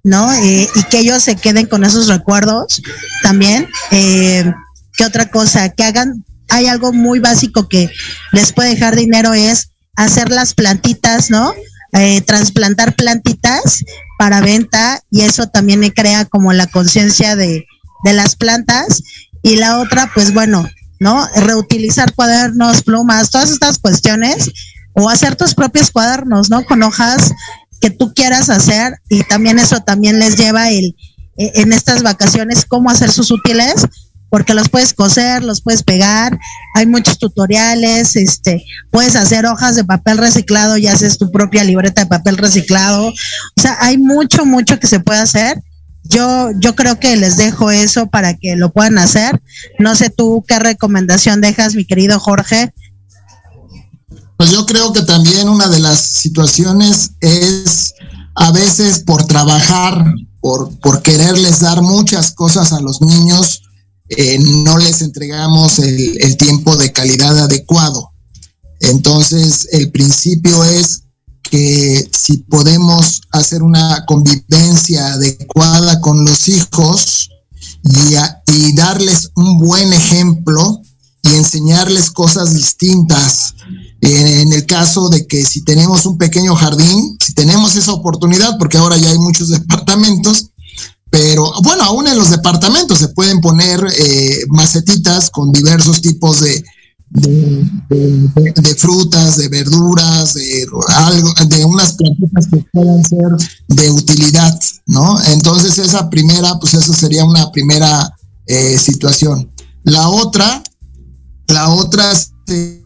¿no? 0.07 0.33
Eh, 0.33 0.69
y 0.73 0.83
que 0.85 1.01
ellos 1.01 1.25
se 1.25 1.35
queden 1.35 1.67
con 1.67 1.83
esos 1.83 2.07
recuerdos 2.07 2.81
también. 3.23 3.69
Eh, 3.91 4.51
¿Qué 4.97 5.05
otra 5.05 5.29
cosa? 5.29 5.69
Que 5.71 5.83
hagan, 5.83 6.25
hay 6.49 6.69
algo 6.69 6.93
muy 6.93 7.19
básico 7.19 7.69
que 7.69 7.91
les 8.31 8.53
puede 8.53 8.71
dejar 8.71 8.95
dinero 8.95 9.35
es 9.35 9.73
hacer 9.97 10.31
las 10.31 10.55
plantitas, 10.55 11.29
¿no? 11.29 11.53
Eh, 11.93 12.21
trasplantar 12.21 12.95
plantitas 12.95 13.85
para 14.17 14.41
venta 14.41 15.01
y 15.11 15.23
eso 15.23 15.49
también 15.49 15.83
crea 15.91 16.25
como 16.25 16.53
la 16.53 16.69
conciencia 16.69 17.35
de, 17.35 17.67
de 18.05 18.13
las 18.13 18.37
plantas. 18.37 19.03
Y 19.43 19.57
la 19.57 19.81
otra, 19.81 20.09
pues 20.15 20.33
bueno, 20.33 20.69
¿no? 21.01 21.27
Reutilizar 21.35 22.15
cuadernos, 22.15 22.85
plumas, 22.85 23.31
todas 23.31 23.51
estas 23.51 23.79
cuestiones 23.79 24.53
o 24.95 25.11
hacer 25.11 25.35
tus 25.35 25.55
propios 25.55 25.91
cuadernos, 25.91 26.49
¿no? 26.49 26.65
Con 26.65 26.85
hojas 26.85 27.33
que 27.81 27.91
tú 27.91 28.13
quieras 28.15 28.49
hacer 28.51 28.95
y 29.09 29.23
también 29.25 29.59
eso 29.59 29.81
también 29.81 30.19
les 30.19 30.37
lleva 30.37 30.71
el 30.71 30.97
e, 31.37 31.53
en 31.57 31.73
estas 31.73 32.03
vacaciones 32.03 32.65
cómo 32.65 32.91
hacer 32.91 33.11
sus 33.11 33.31
útiles 33.31 33.87
porque 34.29 34.55
los 34.55 34.69
puedes 34.69 34.93
coser, 34.93 35.45
los 35.45 35.63
puedes 35.63 35.83
pegar, 35.83 36.39
hay 36.75 36.87
muchos 36.87 37.19
tutoriales, 37.19 38.17
este, 38.17 38.65
puedes 38.91 39.17
hacer 39.17 39.47
hojas 39.47 39.77
de 39.77 39.85
papel 39.85 40.19
reciclado 40.19 40.77
y 40.77 40.89
haces 40.89 41.17
tu 41.17 41.31
propia 41.31 41.65
libreta 41.65 42.03
de 42.03 42.09
papel 42.09 42.37
reciclado. 42.37 43.09
O 43.09 43.61
sea, 43.61 43.77
hay 43.81 43.99
mucho, 43.99 44.45
mucho 44.45 44.79
que 44.79 44.89
se 44.89 45.01
puede 45.01 45.21
hacer. 45.21 45.63
Yo, 46.03 46.51
yo 46.59 46.75
creo 46.75 46.99
que 47.01 47.17
les 47.17 47.37
dejo 47.37 47.71
eso 47.71 48.09
para 48.09 48.35
que 48.35 48.57
lo 48.57 48.73
puedan 48.73 48.99
hacer. 48.99 49.41
No 49.79 49.95
sé 49.95 50.11
tú 50.11 50.45
qué 50.47 50.59
recomendación 50.59 51.41
dejas, 51.41 51.75
mi 51.75 51.85
querido 51.85 52.21
Jorge, 52.21 52.73
pues 54.37 54.51
yo 54.51 54.67
creo 54.67 54.93
que 54.93 55.03
también 55.03 55.49
una 55.49 55.69
de 55.69 55.81
las 55.81 56.01
situaciones 56.01 57.13
es 57.21 57.95
a 58.35 58.53
veces 58.53 59.01
por 59.01 59.25
trabajar, 59.25 60.05
por, 60.41 61.03
quererles 61.03 61.61
dar 61.61 61.83
muchas 61.83 62.33
cosas 62.33 62.73
a 62.73 62.81
los 62.81 63.01
niños, 63.01 63.63
eh, 64.09 64.39
no 64.39 64.79
les 64.79 65.01
entregamos 65.03 65.79
el, 65.79 66.23
el 66.23 66.37
tiempo 66.37 66.77
de 66.77 66.93
calidad 66.93 67.39
adecuado. 67.39 68.13
Entonces, 68.81 69.69
el 69.73 69.91
principio 69.91 70.63
es 70.65 71.03
que 71.43 72.09
si 72.13 72.39
podemos 72.39 73.23
hacer 73.31 73.63
una 73.63 74.05
convivencia 74.07 75.15
adecuada 75.15 76.01
con 76.01 76.25
los 76.25 76.49
hijos 76.49 77.31
y, 77.83 78.53
y 78.53 78.75
darles 78.75 79.31
un 79.37 79.59
buen 79.59 79.93
ejemplo 79.93 80.83
y 81.23 81.35
enseñarles 81.35 82.11
cosas 82.11 82.55
distintas, 82.55 83.55
en 84.01 84.53
el 84.53 84.67
caso 84.67 85.09
de 85.09 85.27
que 85.27 85.45
si 85.45 85.63
tenemos 85.63 86.07
un 86.07 86.19
pequeño 86.19 86.55
jardín, 86.55 87.17
si 87.25 87.35
tenemos 87.35 87.77
esa 87.77 87.93
oportunidad, 87.93 88.59
porque 88.59 88.79
ahora 88.79 88.97
ya 88.97 89.11
hay 89.11 89.19
muchos 89.19 89.49
departamentos, 89.51 90.51
pero 91.11 91.51
bueno, 91.63 91.85
aún 91.85 92.07
en 92.09 92.19
los 92.19 92.31
departamentos 92.31 92.99
se 92.99 93.09
pueden 93.09 93.41
poner 93.41 93.81
eh, 93.99 94.41
macetitas 94.49 95.31
con 95.31 95.53
diversos 95.53 96.03
tipos 96.03 96.41
de, 96.41 96.63
de, 97.09 98.75
frutas, 98.77 99.37
de 99.37 99.49
verduras, 99.49 100.35
de 100.35 100.67
algo, 100.97 101.33
de 101.49 101.65
unas 101.65 101.95
plantitas 101.95 102.49
que 102.49 102.65
puedan 102.73 103.05
ser 103.05 103.29
de 103.69 103.91
utilidad, 103.91 104.59
¿no? 104.87 105.23
Entonces 105.25 105.79
esa 105.79 106.11
primera, 106.11 106.59
pues 106.59 106.75
eso 106.75 106.93
sería 106.93 107.25
una 107.25 107.51
primera 107.53 108.13
eh, 108.47 108.77
situación. 108.79 109.51
La 109.85 110.09
otra, 110.09 110.63
la 111.47 111.71
otra 111.71 112.13
sería 112.47 112.86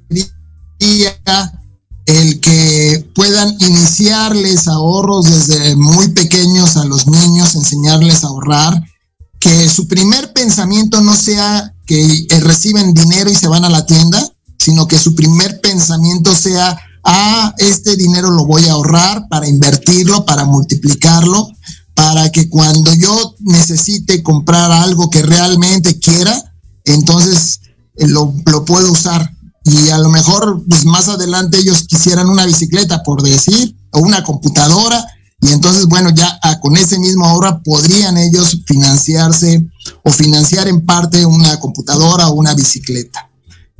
el 2.06 2.40
que 2.40 3.08
puedan 3.14 3.54
iniciarles 3.60 4.66
ahorros 4.66 5.26
desde 5.26 5.76
muy 5.76 6.08
pequeños 6.08 6.76
a 6.76 6.84
los 6.84 7.06
niños, 7.06 7.54
enseñarles 7.54 8.24
a 8.24 8.28
ahorrar, 8.28 8.82
que 9.38 9.68
su 9.68 9.86
primer 9.86 10.32
pensamiento 10.32 11.00
no 11.00 11.14
sea 11.14 11.74
que 11.86 12.02
eh, 12.02 12.40
reciben 12.40 12.94
dinero 12.94 13.30
y 13.30 13.34
se 13.34 13.48
van 13.48 13.64
a 13.64 13.70
la 13.70 13.86
tienda, 13.86 14.20
sino 14.58 14.86
que 14.86 14.98
su 14.98 15.14
primer 15.14 15.60
pensamiento 15.60 16.34
sea, 16.34 16.78
ah, 17.04 17.54
este 17.58 17.96
dinero 17.96 18.30
lo 18.30 18.44
voy 18.44 18.66
a 18.66 18.72
ahorrar 18.72 19.28
para 19.28 19.48
invertirlo, 19.48 20.24
para 20.26 20.44
multiplicarlo, 20.44 21.48
para 21.94 22.30
que 22.30 22.48
cuando 22.48 22.92
yo 22.94 23.34
necesite 23.40 24.22
comprar 24.22 24.70
algo 24.70 25.10
que 25.10 25.22
realmente 25.22 25.98
quiera, 25.98 26.54
entonces 26.84 27.60
eh, 27.96 28.08
lo, 28.08 28.34
lo 28.46 28.64
puedo 28.64 28.92
usar 28.92 29.30
y 29.70 29.90
a 29.90 29.98
lo 29.98 30.08
mejor 30.08 30.62
pues, 30.68 30.84
más 30.84 31.08
adelante 31.08 31.58
ellos 31.58 31.86
quisieran 31.86 32.28
una 32.28 32.46
bicicleta, 32.46 33.02
por 33.02 33.22
decir, 33.22 33.76
o 33.92 34.00
una 34.00 34.22
computadora, 34.24 35.06
y 35.42 35.52
entonces, 35.52 35.86
bueno, 35.86 36.10
ya 36.10 36.38
ah, 36.42 36.60
con 36.60 36.76
ese 36.76 36.98
mismo 36.98 37.24
ahorro 37.24 37.62
podrían 37.64 38.18
ellos 38.18 38.58
financiarse 38.66 39.66
o 40.02 40.10
financiar 40.10 40.68
en 40.68 40.84
parte 40.84 41.24
una 41.24 41.58
computadora 41.58 42.28
o 42.28 42.34
una 42.34 42.54
bicicleta. 42.54 43.30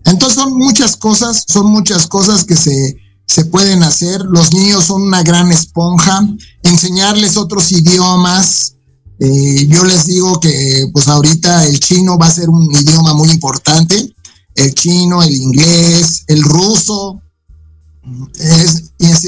Entonces 0.05 0.36
son 0.36 0.57
muchas 0.57 0.97
cosas, 0.97 1.45
son 1.47 1.66
muchas 1.66 2.07
cosas 2.07 2.45
que 2.45 2.57
se, 2.57 2.97
se 3.26 3.45
pueden 3.45 3.82
hacer. 3.82 4.22
Los 4.22 4.55
niños 4.55 4.86
son 4.86 5.03
una 5.03 5.22
gran 5.22 5.53
esponja. 5.53 6.26
Enseñarles 6.62 7.36
otros 7.36 7.70
idiomas. 7.72 8.76
Eh, 9.18 9.66
yo 9.68 9.84
les 9.84 10.07
digo 10.07 10.41
que 10.41 10.88
pues 10.95 11.09
ahorita 11.09 11.66
el 11.66 11.78
chino 11.78 12.16
va 12.16 12.26
a 12.26 12.32
ser 12.32 12.49
un 12.49 12.74
idioma 12.74 13.12
muy 13.12 13.30
importante 13.30 14.14
el 14.61 14.74
chino, 14.74 15.22
el 15.22 15.34
inglés, 15.34 16.24
el 16.26 16.42
ruso, 16.42 17.20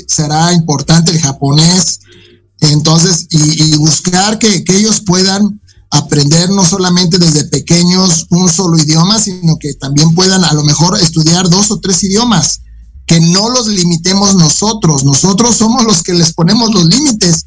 será 0.06 0.52
importante 0.52 1.12
el 1.12 1.20
japonés. 1.20 2.00
Entonces, 2.60 3.26
y, 3.30 3.76
buscar 3.76 4.38
que, 4.38 4.62
que, 4.62 4.76
ellos 4.76 5.00
puedan 5.00 5.60
aprender 5.90 6.50
no 6.50 6.64
solamente 6.64 7.18
desde 7.18 7.44
pequeños 7.44 8.26
un 8.30 8.48
solo 8.48 8.78
idioma, 8.78 9.18
sino 9.18 9.58
que 9.58 9.74
también 9.74 10.14
puedan 10.14 10.44
a 10.44 10.52
lo 10.54 10.62
mejor 10.62 10.96
estudiar 10.98 11.48
dos 11.48 11.70
o 11.70 11.80
tres 11.80 12.02
idiomas, 12.04 12.60
que 13.06 13.20
no 13.20 13.50
los 13.50 13.66
limitemos 13.66 14.36
nosotros, 14.36 15.04
nosotros 15.04 15.56
somos 15.56 15.84
los 15.84 16.02
que 16.02 16.14
les 16.14 16.32
ponemos 16.32 16.72
los 16.72 16.86
límites, 16.86 17.46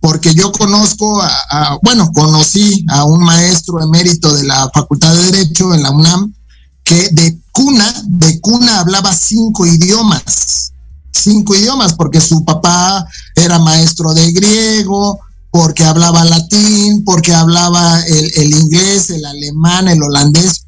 porque 0.00 0.34
yo 0.34 0.50
conozco, 0.50 1.22
a, 1.22 1.78
bueno, 1.82 2.10
conocí 2.12 2.84
a 2.88 3.04
un 3.04 3.22
maestro 3.22 3.82
emérito 3.82 4.34
de 4.34 4.44
la 4.44 4.70
Facultad 4.74 5.14
de 5.14 5.30
Derecho 5.30 5.72
en 5.74 5.82
la 5.82 5.90
UNAM, 5.90 6.34
que 6.90 7.08
de 7.12 7.38
cuna, 7.52 8.02
de 8.04 8.40
cuna 8.40 8.80
hablaba 8.80 9.14
cinco 9.14 9.64
idiomas, 9.64 10.72
cinco 11.12 11.54
idiomas, 11.54 11.92
porque 11.92 12.20
su 12.20 12.44
papá 12.44 13.06
era 13.36 13.60
maestro 13.60 14.12
de 14.12 14.32
griego, 14.32 15.20
porque 15.52 15.84
hablaba 15.84 16.24
latín, 16.24 17.04
porque 17.04 17.32
hablaba 17.32 18.00
el, 18.00 18.32
el 18.34 18.50
inglés, 18.50 19.10
el 19.10 19.24
alemán, 19.24 19.86
el 19.86 20.02
holandés, 20.02 20.64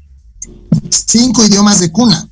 cinco 0.89 1.43
idiomas 1.43 1.81
de 1.81 1.91
cuna. 1.91 2.29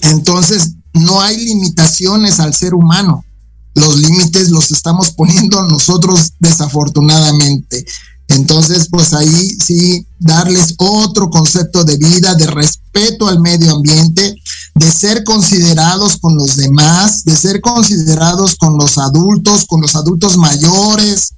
Entonces, 0.00 0.70
no 0.94 1.20
hay 1.20 1.36
limitaciones 1.36 2.40
al 2.40 2.54
ser 2.54 2.72
humano. 2.72 3.26
Los 3.74 3.98
límites 3.98 4.48
los 4.48 4.70
estamos 4.70 5.10
poniendo 5.10 5.62
nosotros 5.68 6.32
desafortunadamente. 6.40 7.84
Entonces, 8.28 8.88
pues 8.90 9.12
ahí 9.12 9.58
sí, 9.62 10.06
darles 10.18 10.76
otro 10.78 11.28
concepto 11.28 11.84
de 11.84 11.98
vida, 11.98 12.34
de 12.36 12.46
respeto 12.46 12.81
al 13.28 13.40
medio 13.40 13.76
ambiente, 13.76 14.34
de 14.74 14.90
ser 14.90 15.24
considerados 15.24 16.18
con 16.18 16.36
los 16.36 16.56
demás, 16.56 17.24
de 17.24 17.36
ser 17.36 17.60
considerados 17.60 18.56
con 18.56 18.76
los 18.76 18.98
adultos, 18.98 19.64
con 19.66 19.80
los 19.80 19.94
adultos 19.94 20.36
mayores, 20.36 21.34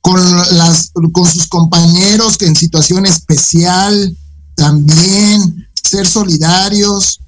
con, 0.00 0.20
las, 0.56 0.90
con 1.12 1.26
sus 1.26 1.46
compañeros 1.46 2.36
que 2.36 2.46
en 2.46 2.56
situación 2.56 3.06
especial, 3.06 4.16
también 4.54 5.68
ser 5.82 6.06
solidarios, 6.06 7.20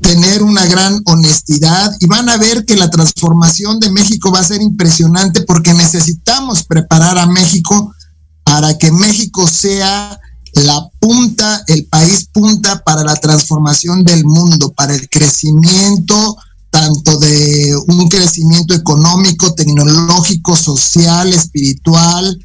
tener 0.00 0.42
una 0.42 0.64
gran 0.66 1.00
honestidad. 1.06 1.96
Y 2.00 2.06
van 2.06 2.28
a 2.28 2.36
ver 2.36 2.64
que 2.64 2.76
la 2.76 2.90
transformación 2.90 3.80
de 3.80 3.90
México 3.90 4.30
va 4.30 4.40
a 4.40 4.44
ser 4.44 4.62
impresionante 4.62 5.42
porque 5.42 5.74
necesitamos 5.74 6.62
preparar 6.64 7.18
a 7.18 7.26
México 7.26 7.92
para 8.44 8.76
que 8.78 8.92
México 8.92 9.48
sea 9.48 10.20
la 10.62 10.88
punta, 11.00 11.64
el 11.66 11.86
país 11.86 12.28
punta 12.32 12.82
para 12.84 13.02
la 13.02 13.16
transformación 13.16 14.04
del 14.04 14.24
mundo, 14.24 14.72
para 14.72 14.94
el 14.94 15.08
crecimiento 15.08 16.36
tanto 16.74 17.18
de 17.18 17.72
un 17.86 18.08
crecimiento 18.08 18.74
económico, 18.74 19.54
tecnológico, 19.54 20.56
social, 20.56 21.32
espiritual, 21.32 22.36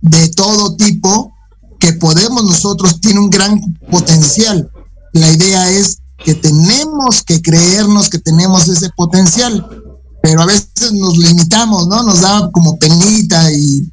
de 0.00 0.28
todo 0.30 0.76
tipo, 0.76 1.34
que 1.78 1.92
podemos 1.92 2.42
nosotros, 2.42 3.02
tiene 3.02 3.20
un 3.20 3.28
gran 3.28 3.60
potencial. 3.90 4.70
La 5.12 5.30
idea 5.30 5.70
es 5.70 5.98
que 6.24 6.34
tenemos 6.34 7.22
que 7.22 7.42
creernos 7.42 8.08
que 8.08 8.18
tenemos 8.18 8.66
ese 8.66 8.88
potencial 8.96 9.79
pero 10.22 10.42
a 10.42 10.46
veces 10.46 10.92
nos 10.92 11.16
limitamos, 11.16 11.88
¿no? 11.88 12.02
Nos 12.02 12.20
da 12.20 12.50
como 12.52 12.78
penita 12.78 13.50
y, 13.52 13.88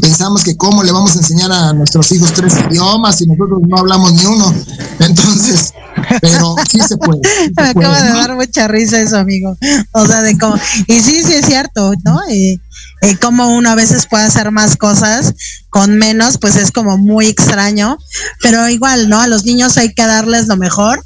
pensamos 0.00 0.42
que 0.42 0.56
cómo 0.56 0.82
le 0.82 0.90
vamos 0.90 1.14
a 1.14 1.18
enseñar 1.18 1.52
a 1.52 1.72
nuestros 1.72 2.10
hijos 2.12 2.32
tres 2.32 2.54
idiomas 2.68 3.18
si 3.18 3.26
nosotros 3.26 3.60
no 3.68 3.78
hablamos 3.78 4.14
ni 4.14 4.24
uno. 4.24 4.52
Entonces, 4.98 5.72
pero 6.20 6.56
sí 6.68 6.80
se 6.80 6.96
puede. 6.96 7.20
Me 7.56 7.68
acaba 7.68 8.02
de 8.02 8.08
dar 8.10 8.34
mucha 8.34 8.68
risa 8.68 9.00
eso, 9.00 9.18
amigo. 9.18 9.56
O 9.92 10.06
sea, 10.06 10.22
de 10.22 10.36
cómo, 10.38 10.56
y 10.86 11.00
sí, 11.00 11.22
sí 11.24 11.34
es 11.34 11.46
cierto, 11.46 11.92
¿no? 12.04 12.18
Y, 12.30 12.60
y 13.02 13.16
cómo 13.16 13.54
uno 13.54 13.70
a 13.70 13.74
veces 13.74 14.06
puede 14.06 14.24
hacer 14.24 14.50
más 14.50 14.76
cosas 14.76 15.34
con 15.70 15.98
menos, 15.98 16.38
pues 16.38 16.56
es 16.56 16.70
como 16.70 16.98
muy 16.98 17.26
extraño, 17.26 17.98
pero 18.40 18.68
igual, 18.68 19.08
¿no? 19.08 19.20
A 19.20 19.26
los 19.26 19.44
niños 19.44 19.76
hay 19.76 19.92
que 19.92 20.06
darles 20.06 20.46
lo 20.46 20.56
mejor, 20.56 21.02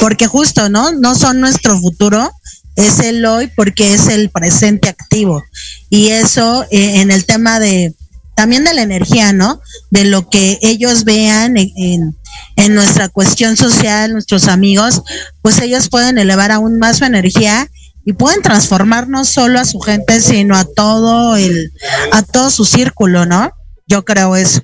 porque 0.00 0.26
justo, 0.26 0.68
¿no? 0.68 0.92
No 0.92 1.14
son 1.14 1.40
nuestro 1.40 1.78
futuro, 1.80 2.30
es 2.76 3.00
el 3.00 3.24
hoy 3.24 3.50
porque 3.56 3.94
es 3.94 4.08
el 4.08 4.30
presente 4.30 4.88
activo. 4.88 5.42
Y 5.90 6.08
eso 6.08 6.64
eh, 6.70 7.00
en 7.00 7.10
el 7.10 7.24
tema 7.26 7.58
de 7.58 7.94
también 8.36 8.64
de 8.64 8.74
la 8.74 8.82
energía, 8.82 9.32
¿no? 9.32 9.62
De 9.90 10.04
lo 10.04 10.28
que 10.28 10.58
ellos 10.60 11.04
vean 11.04 11.56
en, 11.56 12.14
en, 12.56 12.74
nuestra 12.74 13.08
cuestión 13.08 13.56
social, 13.56 14.12
nuestros 14.12 14.46
amigos, 14.46 15.02
pues 15.40 15.58
ellos 15.60 15.88
pueden 15.88 16.18
elevar 16.18 16.52
aún 16.52 16.78
más 16.78 16.98
su 16.98 17.06
energía 17.06 17.70
y 18.04 18.12
pueden 18.12 18.42
transformar 18.42 19.08
no 19.08 19.24
solo 19.24 19.58
a 19.58 19.64
su 19.64 19.80
gente, 19.80 20.20
sino 20.20 20.54
a 20.54 20.66
todo 20.66 21.36
el, 21.36 21.72
a 22.12 22.22
todo 22.22 22.50
su 22.50 22.66
círculo, 22.66 23.24
¿no? 23.24 23.52
Yo 23.86 24.04
creo 24.04 24.36
eso. 24.36 24.60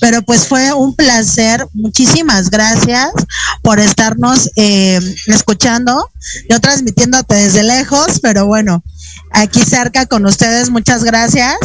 Pero 0.00 0.22
pues 0.22 0.46
fue 0.46 0.72
un 0.72 0.94
placer. 0.94 1.66
Muchísimas 1.72 2.50
gracias 2.50 3.10
por 3.62 3.78
estarnos 3.78 4.50
eh, 4.56 4.98
escuchando. 5.26 6.10
Yo 6.48 6.60
transmitiéndote 6.60 7.34
desde 7.34 7.62
lejos, 7.62 8.20
pero 8.20 8.46
bueno, 8.46 8.82
aquí 9.32 9.62
cerca 9.62 10.06
con 10.06 10.26
ustedes. 10.26 10.70
Muchas 10.70 11.04
gracias. 11.04 11.56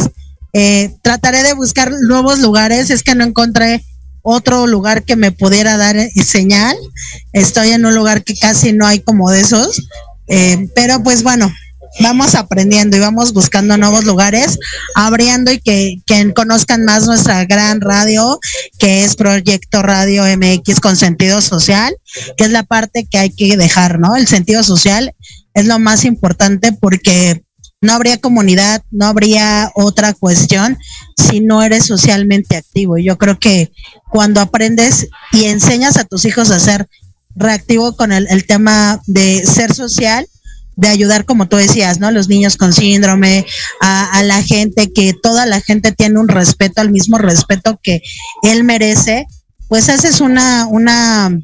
Eh, 0.52 0.94
trataré 1.02 1.42
de 1.42 1.54
buscar 1.54 1.90
nuevos 2.02 2.38
lugares. 2.40 2.90
Es 2.90 3.02
que 3.02 3.14
no 3.14 3.24
encontré 3.24 3.84
otro 4.22 4.66
lugar 4.66 5.04
que 5.04 5.16
me 5.16 5.32
pudiera 5.32 5.76
dar 5.76 5.96
señal. 6.24 6.76
Estoy 7.32 7.70
en 7.70 7.86
un 7.86 7.94
lugar 7.94 8.24
que 8.24 8.36
casi 8.36 8.72
no 8.72 8.86
hay 8.86 9.00
como 9.00 9.30
de 9.30 9.40
esos. 9.40 9.88
Eh, 10.28 10.68
pero 10.74 11.02
pues 11.02 11.22
bueno, 11.22 11.50
vamos 12.00 12.34
aprendiendo 12.34 12.96
y 12.96 13.00
vamos 13.00 13.32
buscando 13.32 13.76
nuevos 13.76 14.04
lugares, 14.04 14.58
abriendo 14.94 15.52
y 15.52 15.60
que, 15.60 15.96
que, 16.06 16.32
conozcan 16.34 16.84
más 16.84 17.06
nuestra 17.06 17.44
gran 17.44 17.80
radio, 17.80 18.38
que 18.78 19.04
es 19.04 19.16
Proyecto 19.16 19.82
Radio 19.82 20.24
MX 20.24 20.80
con 20.80 20.96
sentido 20.96 21.40
social, 21.40 21.96
que 22.36 22.44
es 22.44 22.50
la 22.50 22.62
parte 22.62 23.06
que 23.10 23.18
hay 23.18 23.30
que 23.30 23.56
dejar, 23.56 23.98
¿no? 23.98 24.16
El 24.16 24.26
sentido 24.26 24.62
social 24.62 25.14
es 25.54 25.66
lo 25.66 25.78
más 25.78 26.04
importante 26.04 26.72
porque 26.72 27.42
no 27.80 27.92
habría 27.92 28.18
comunidad, 28.18 28.82
no 28.90 29.06
habría 29.06 29.70
otra 29.74 30.12
cuestión 30.14 30.78
si 31.16 31.40
no 31.40 31.62
eres 31.62 31.86
socialmente 31.86 32.56
activo. 32.56 32.98
Yo 32.98 33.18
creo 33.18 33.38
que 33.38 33.72
cuando 34.10 34.40
aprendes 34.40 35.08
y 35.32 35.44
enseñas 35.44 35.96
a 35.96 36.04
tus 36.04 36.24
hijos 36.24 36.50
a 36.50 36.58
ser 36.58 36.88
reactivo 37.34 37.96
con 37.96 38.12
el, 38.12 38.26
el 38.30 38.46
tema 38.46 39.00
de 39.06 39.44
ser 39.46 39.74
social, 39.74 40.26
de 40.76 40.88
ayudar, 40.88 41.24
como 41.24 41.48
tú 41.48 41.56
decías, 41.56 41.98
¿no? 41.98 42.10
Los 42.10 42.28
niños 42.28 42.56
con 42.56 42.72
síndrome, 42.72 43.46
a, 43.80 44.22
la 44.22 44.42
gente, 44.42 44.92
que 44.92 45.14
toda 45.14 45.46
la 45.46 45.60
gente 45.60 45.92
tiene 45.92 46.20
un 46.20 46.28
respeto, 46.28 46.80
al 46.80 46.90
mismo 46.90 47.18
respeto 47.18 47.80
que 47.82 48.02
él 48.42 48.62
merece, 48.62 49.26
pues 49.68 49.88
haces 49.88 50.20
una, 50.20 50.66
una, 50.66 51.36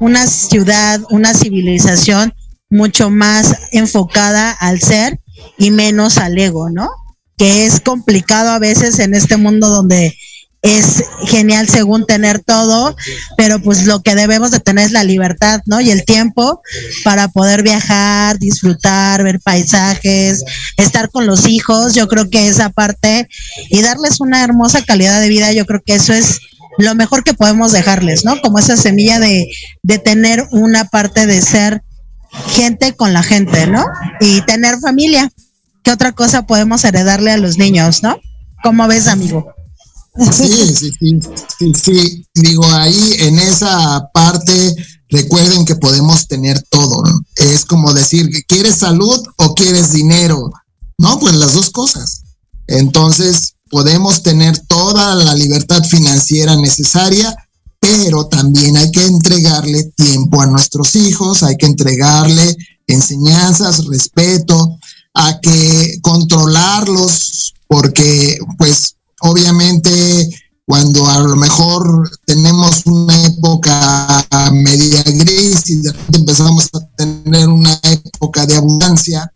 una 0.00 0.26
ciudad, 0.26 1.00
una 1.10 1.34
civilización 1.34 2.34
mucho 2.70 3.08
más 3.08 3.56
enfocada 3.72 4.52
al 4.52 4.80
ser 4.80 5.18
y 5.58 5.70
menos 5.70 6.18
al 6.18 6.38
ego, 6.38 6.70
¿no? 6.70 6.88
Que 7.36 7.64
es 7.64 7.80
complicado 7.80 8.50
a 8.50 8.58
veces 8.58 8.98
en 8.98 9.14
este 9.14 9.36
mundo 9.36 9.68
donde 9.68 10.16
es 10.64 11.04
genial 11.26 11.68
según 11.68 12.06
tener 12.06 12.42
todo, 12.42 12.96
pero 13.36 13.60
pues 13.60 13.84
lo 13.84 14.00
que 14.02 14.14
debemos 14.14 14.50
de 14.50 14.60
tener 14.60 14.86
es 14.86 14.92
la 14.92 15.04
libertad, 15.04 15.60
¿no? 15.66 15.82
Y 15.82 15.90
el 15.90 16.06
tiempo 16.06 16.62
para 17.04 17.28
poder 17.28 17.62
viajar, 17.62 18.38
disfrutar, 18.38 19.22
ver 19.22 19.40
paisajes, 19.40 20.42
estar 20.78 21.10
con 21.10 21.26
los 21.26 21.46
hijos, 21.46 21.94
yo 21.94 22.08
creo 22.08 22.30
que 22.30 22.48
esa 22.48 22.70
parte 22.70 23.28
y 23.68 23.82
darles 23.82 24.20
una 24.20 24.42
hermosa 24.42 24.82
calidad 24.82 25.20
de 25.20 25.28
vida, 25.28 25.52
yo 25.52 25.66
creo 25.66 25.82
que 25.84 25.96
eso 25.96 26.14
es 26.14 26.40
lo 26.78 26.94
mejor 26.94 27.24
que 27.24 27.34
podemos 27.34 27.72
dejarles, 27.72 28.24
¿no? 28.24 28.40
Como 28.40 28.58
esa 28.58 28.78
semilla 28.78 29.18
de, 29.18 29.46
de 29.82 29.98
tener 29.98 30.48
una 30.50 30.86
parte 30.86 31.26
de 31.26 31.42
ser 31.42 31.82
gente 32.48 32.94
con 32.96 33.12
la 33.12 33.22
gente, 33.22 33.66
¿no? 33.66 33.84
Y 34.18 34.40
tener 34.40 34.78
familia. 34.80 35.30
¿Qué 35.82 35.90
otra 35.90 36.12
cosa 36.12 36.46
podemos 36.46 36.82
heredarle 36.84 37.32
a 37.32 37.36
los 37.36 37.58
niños, 37.58 38.02
no? 38.02 38.18
¿Cómo 38.62 38.88
ves, 38.88 39.08
amigo? 39.08 39.54
Sí, 40.16 40.74
sí, 40.76 40.92
sí, 40.98 41.20
sí, 41.58 41.72
sí. 41.74 42.26
Digo, 42.34 42.64
ahí 42.66 43.16
en 43.18 43.38
esa 43.38 44.08
parte, 44.12 44.76
recuerden 45.08 45.64
que 45.64 45.74
podemos 45.74 46.28
tener 46.28 46.62
todo. 46.70 47.02
Es 47.36 47.64
como 47.64 47.92
decir, 47.92 48.30
¿quieres 48.46 48.76
salud 48.76 49.20
o 49.38 49.54
quieres 49.54 49.92
dinero? 49.92 50.52
No, 50.98 51.18
pues 51.18 51.34
las 51.34 51.54
dos 51.54 51.70
cosas. 51.70 52.22
Entonces, 52.68 53.54
podemos 53.70 54.22
tener 54.22 54.56
toda 54.68 55.16
la 55.16 55.34
libertad 55.34 55.82
financiera 55.82 56.56
necesaria, 56.56 57.34
pero 57.80 58.26
también 58.26 58.76
hay 58.76 58.90
que 58.92 59.04
entregarle 59.04 59.82
tiempo 59.96 60.40
a 60.40 60.46
nuestros 60.46 60.94
hijos, 60.94 61.42
hay 61.42 61.56
que 61.56 61.66
entregarle 61.66 62.56
enseñanzas, 62.86 63.84
respeto, 63.86 64.78
a 65.14 65.40
que 65.40 65.98
controlarlos, 66.02 67.54
porque 67.66 68.38
pues 68.58 68.96
obviamente 69.24 70.30
cuando 70.66 71.06
a 71.06 71.18
lo 71.20 71.36
mejor 71.36 72.10
tenemos 72.24 72.82
una 72.86 73.14
época 73.26 74.26
media 74.52 75.02
gris 75.02 75.68
y 75.68 75.76
de 75.76 75.92
repente 75.92 76.18
empezamos 76.18 76.68
a 76.72 76.80
tener 76.96 77.48
una 77.48 77.78
época 77.82 78.46
de 78.46 78.56
abundancia, 78.56 79.30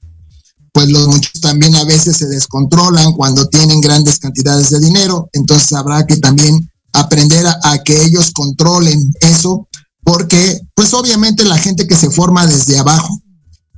pues 0.72 0.88
los 0.88 1.08
muchos 1.08 1.40
también 1.40 1.74
a 1.74 1.84
veces 1.84 2.16
se 2.16 2.26
descontrolan 2.26 3.12
cuando 3.12 3.46
tienen 3.48 3.80
grandes 3.80 4.18
cantidades 4.18 4.70
de 4.70 4.80
dinero, 4.80 5.28
entonces 5.32 5.72
habrá 5.72 6.06
que 6.06 6.16
también 6.16 6.70
aprender 6.92 7.46
a, 7.46 7.58
a, 7.62 7.82
que 7.82 8.04
ellos 8.04 8.30
controlen 8.32 9.12
eso, 9.20 9.68
porque 10.02 10.60
pues 10.74 10.94
obviamente 10.94 11.44
la 11.44 11.58
gente 11.58 11.86
que 11.86 11.96
se 11.96 12.10
forma 12.10 12.46
desde 12.46 12.78
abajo, 12.78 13.20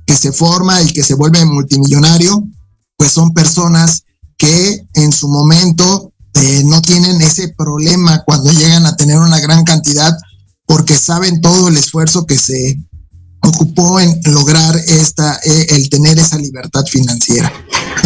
que 0.05 0.15
se 0.15 0.31
forma 0.31 0.81
y 0.81 0.93
que 0.93 1.03
se 1.03 1.15
vuelve 1.15 1.43
multimillonario, 1.43 2.43
pues 2.97 3.11
son 3.11 3.33
personas 3.33 4.03
que 4.37 4.85
en 4.93 5.11
su 5.11 5.27
momento 5.27 6.11
eh, 6.33 6.63
no 6.65 6.81
tienen 6.81 7.21
ese 7.21 7.49
problema 7.49 8.23
cuando 8.25 8.51
llegan 8.51 8.85
a 8.85 8.95
tener 8.95 9.17
una 9.17 9.39
gran 9.39 9.63
cantidad, 9.63 10.17
porque 10.65 10.95
saben 10.95 11.41
todo 11.41 11.67
el 11.67 11.77
esfuerzo 11.77 12.25
que 12.25 12.37
se 12.37 12.77
ocupó 13.41 13.99
en 13.99 14.19
lograr 14.25 14.75
esta, 14.87 15.39
eh, 15.43 15.67
el 15.69 15.89
tener 15.89 16.17
esa 16.19 16.37
libertad 16.37 16.85
financiera. 16.85 17.51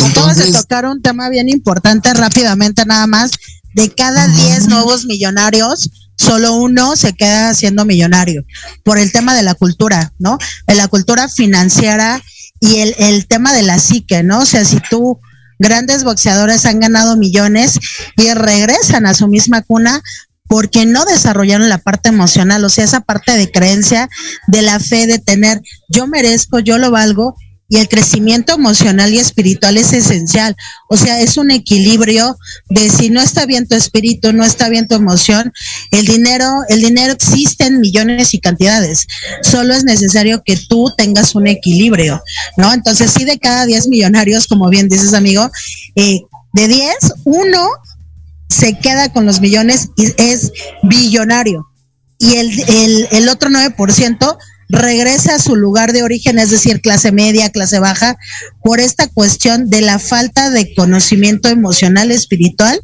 Acabas 0.10 0.38
de 0.38 0.52
tocar 0.52 0.86
un 0.86 1.02
tema 1.02 1.30
bien 1.30 1.50
importante 1.50 2.14
rápidamente 2.14 2.86
nada 2.86 3.08
más. 3.08 3.32
De 3.76 3.94
cada 3.94 4.28
10 4.28 4.70
nuevos 4.70 5.06
millonarios, 5.06 5.90
solo 6.18 6.54
uno 6.54 6.96
se 6.96 7.14
queda 7.14 7.54
siendo 7.54 7.84
millonario 7.84 8.46
por 8.84 8.98
el 8.98 9.12
tema 9.12 9.36
de 9.36 9.44
la 9.44 9.54
cultura, 9.54 10.14
¿no? 10.18 10.38
De 10.66 10.76
la 10.76 10.88
cultura 10.88 11.28
financiera 11.28 12.24
y 12.62 12.78
el, 12.78 12.96
el 12.98 13.28
tema 13.28 13.52
de 13.52 13.64
la 13.64 13.78
psique, 13.78 14.24
¿no? 14.24 14.40
O 14.40 14.46
sea, 14.46 14.64
si 14.64 14.80
tú 14.90 15.20
grandes 15.60 16.04
boxeadores 16.04 16.66
han 16.66 16.80
ganado 16.80 17.18
millones 17.18 17.80
y 18.18 18.34
regresan 18.34 19.06
a 19.06 19.14
su 19.14 19.28
misma 19.28 19.62
cuna 19.62 20.02
porque 20.48 20.86
no 20.86 21.06
desarrollaron 21.06 21.70
la 21.70 21.80
parte 21.80 22.10
emocional, 22.10 22.64
o 22.64 22.70
sea, 22.70 22.84
esa 22.84 23.02
parte 23.02 23.36
de 23.36 23.52
creencia, 23.52 24.10
de 24.48 24.62
la 24.62 24.80
fe, 24.80 25.08
de 25.08 25.20
tener, 25.20 25.62
yo 25.90 26.06
merezco, 26.08 26.60
yo 26.60 26.78
lo 26.78 26.92
valgo, 26.92 27.36
y 27.68 27.78
el 27.78 27.90
crecimiento 27.90 28.54
emocional 28.54 29.14
y 29.14 29.20
espiritual 29.20 29.78
es 29.78 29.92
esencial. 29.94 30.56
O 30.88 30.98
sea, 30.98 31.20
es 31.20 31.38
un 31.38 31.52
equilibrio 31.52 32.38
de 32.70 32.90
si 32.90 33.10
no 33.10 33.22
está 33.22 33.46
bien 33.46 33.68
tu 33.68 33.76
espíritu, 33.76 34.34
no 34.34 34.44
está 34.44 34.70
bien 34.70 34.88
tu 34.88 34.96
emoción, 34.96 35.52
el 35.92 36.06
dinero, 36.06 36.48
el 36.70 36.82
dinero 36.82 37.14
existe 37.14 37.66
en 37.66 37.80
millones 37.80 38.34
y 38.34 38.40
cantidades. 38.40 39.08
Solo 39.42 39.74
es 39.74 39.84
necesario 39.84 40.44
que 40.46 40.58
tú 40.58 40.94
tengas 40.96 41.34
un 41.36 41.48
equilibrio, 41.48 42.22
¿no? 42.58 42.72
Entonces, 42.72 43.12
sí, 43.12 43.26
de 43.26 43.40
cada 43.40 43.66
10 43.66 43.88
millonarios, 43.88 44.48
como 44.48 44.70
bien 44.70 44.88
dices, 44.88 45.14
amigo, 45.14 45.50
eh, 45.96 46.22
de 46.54 46.68
10, 46.68 46.96
uno 47.26 47.68
se 48.48 48.78
queda 48.78 49.12
con 49.12 49.26
los 49.26 49.42
millones 49.42 49.90
y 49.98 50.14
es 50.18 50.52
billonario. 50.84 51.68
Y 52.20 52.36
el, 52.36 52.60
el, 52.70 53.08
el 53.12 53.30
otro 53.30 53.50
9% 53.50 54.38
regresa 54.70 55.36
a 55.36 55.40
su 55.40 55.56
lugar 55.56 55.94
de 55.94 56.04
origen, 56.04 56.40
es 56.40 56.50
decir, 56.50 56.82
clase 56.82 57.12
media, 57.12 57.50
clase 57.50 57.80
baja, 57.80 58.18
por 58.64 58.80
esta 58.80 59.08
cuestión 59.08 59.70
de 59.70 59.82
la 59.82 60.00
falta 60.00 60.50
de 60.50 60.74
conocimiento 60.74 61.50
emocional, 61.50 62.12
espiritual 62.12 62.82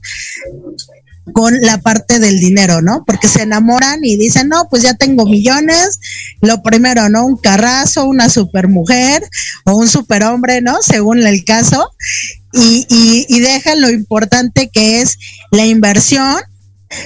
con 1.34 1.61
la 1.61 1.77
parte 1.77 2.19
del 2.19 2.39
dinero, 2.39 2.82
¿no? 2.82 3.03
Porque 3.05 3.27
se 3.27 3.43
enamoran 3.43 4.03
y 4.03 4.17
dicen, 4.17 4.49
no, 4.49 4.67
pues 4.69 4.84
ya 4.84 4.95
tengo 4.95 5.25
millones, 5.25 5.99
lo 6.41 6.61
primero, 6.63 7.09
¿no? 7.09 7.25
Un 7.25 7.38
carrazo, 7.38 8.05
una 8.05 8.29
supermujer 8.29 9.23
o 9.65 9.75
un 9.75 9.88
superhombre, 9.88 10.61
¿no? 10.61 10.82
Según 10.82 11.25
el 11.25 11.45
caso, 11.45 11.89
y, 12.53 12.86
y, 12.89 13.25
y 13.29 13.39
dejan 13.39 13.82
lo 13.82 13.89
importante 13.89 14.69
que 14.69 15.01
es 15.01 15.17
la 15.51 15.65
inversión 15.65 16.41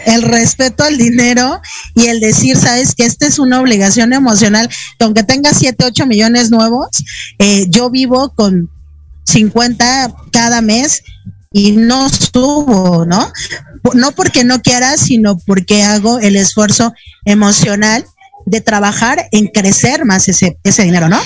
el 0.05 0.21
respeto 0.21 0.83
al 0.83 0.97
dinero 0.97 1.61
y 1.95 2.07
el 2.07 2.19
decir, 2.19 2.57
sabes 2.57 2.95
que 2.95 3.05
esta 3.05 3.27
es 3.27 3.39
una 3.39 3.59
obligación 3.59 4.13
emocional, 4.13 4.69
que 4.69 5.05
aunque 5.05 5.23
tenga 5.23 5.53
7, 5.53 5.85
8 5.85 6.05
millones 6.05 6.51
nuevos, 6.51 6.89
eh, 7.39 7.65
yo 7.69 7.89
vivo 7.89 8.33
con 8.35 8.69
50 9.25 10.13
cada 10.31 10.61
mes 10.61 11.03
y 11.51 11.71
no 11.71 12.09
subo, 12.09 13.05
¿no? 13.05 13.31
No 13.93 14.11
porque 14.11 14.43
no 14.43 14.61
quiera, 14.61 14.97
sino 14.97 15.37
porque 15.37 15.83
hago 15.83 16.19
el 16.19 16.35
esfuerzo 16.35 16.93
emocional 17.23 18.05
de 18.45 18.61
trabajar 18.61 19.27
en 19.31 19.47
crecer 19.47 20.05
más 20.05 20.27
ese, 20.27 20.57
ese 20.63 20.83
dinero, 20.83 21.09
¿no? 21.09 21.17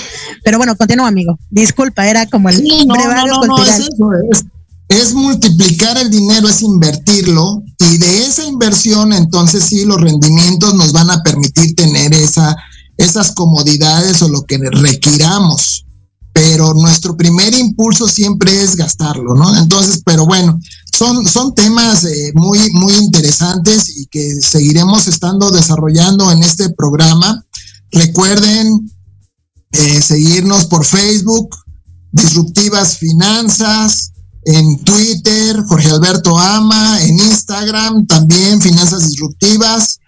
Pero 0.42 0.58
bueno, 0.58 0.76
continúa, 0.76 1.08
amigo. 1.08 1.38
Disculpa, 1.50 2.08
era 2.08 2.26
como 2.26 2.48
el 2.48 2.56
sí, 2.56 2.86
no, 2.86 2.94
no, 2.94 3.44
no, 3.44 3.64
es, 3.64 3.78
es, 3.80 4.44
es 4.90 5.14
multiplicar 5.14 5.96
el 5.98 6.10
dinero, 6.10 6.48
es 6.48 6.62
invertirlo 6.62 7.62
y 7.78 7.96
de 7.98 8.26
esa 8.26 8.44
inversión 8.44 9.12
entonces 9.12 9.64
sí 9.64 9.84
los 9.84 10.00
rendimientos 10.00 10.74
nos 10.74 10.92
van 10.92 11.10
a 11.10 11.22
permitir 11.22 11.76
tener 11.76 12.12
esa, 12.12 12.56
esas 12.96 13.30
comodidades 13.30 14.20
o 14.22 14.28
lo 14.28 14.44
que 14.44 14.58
requiramos. 14.58 15.86
Pero 16.32 16.74
nuestro 16.74 17.16
primer 17.16 17.54
impulso 17.54 18.08
siempre 18.08 18.62
es 18.62 18.74
gastarlo, 18.74 19.34
¿no? 19.34 19.56
Entonces, 19.56 20.02
pero 20.04 20.26
bueno, 20.26 20.58
son, 20.92 21.26
son 21.26 21.54
temas 21.54 22.04
eh, 22.04 22.32
muy, 22.34 22.58
muy 22.72 22.92
interesantes 22.94 23.96
y 23.96 24.06
que 24.06 24.40
seguiremos 24.40 25.06
estando 25.06 25.50
desarrollando 25.50 26.32
en 26.32 26.42
este 26.42 26.68
programa. 26.70 27.44
Recuerden 27.92 28.90
eh, 29.72 30.02
seguirnos 30.02 30.66
por 30.66 30.84
Facebook, 30.84 31.56
Disruptivas 32.12 32.98
Finanzas, 32.98 34.12
en 34.44 34.82
Twitter, 34.84 35.62
Jorge 35.66 35.90
Alberto 35.90 36.38
Ama, 36.38 37.02
en 37.02 37.14
Instagram 37.14 38.06
también 38.06 38.60
Finanzas 38.60 39.08
Disruptivas, 39.08 40.00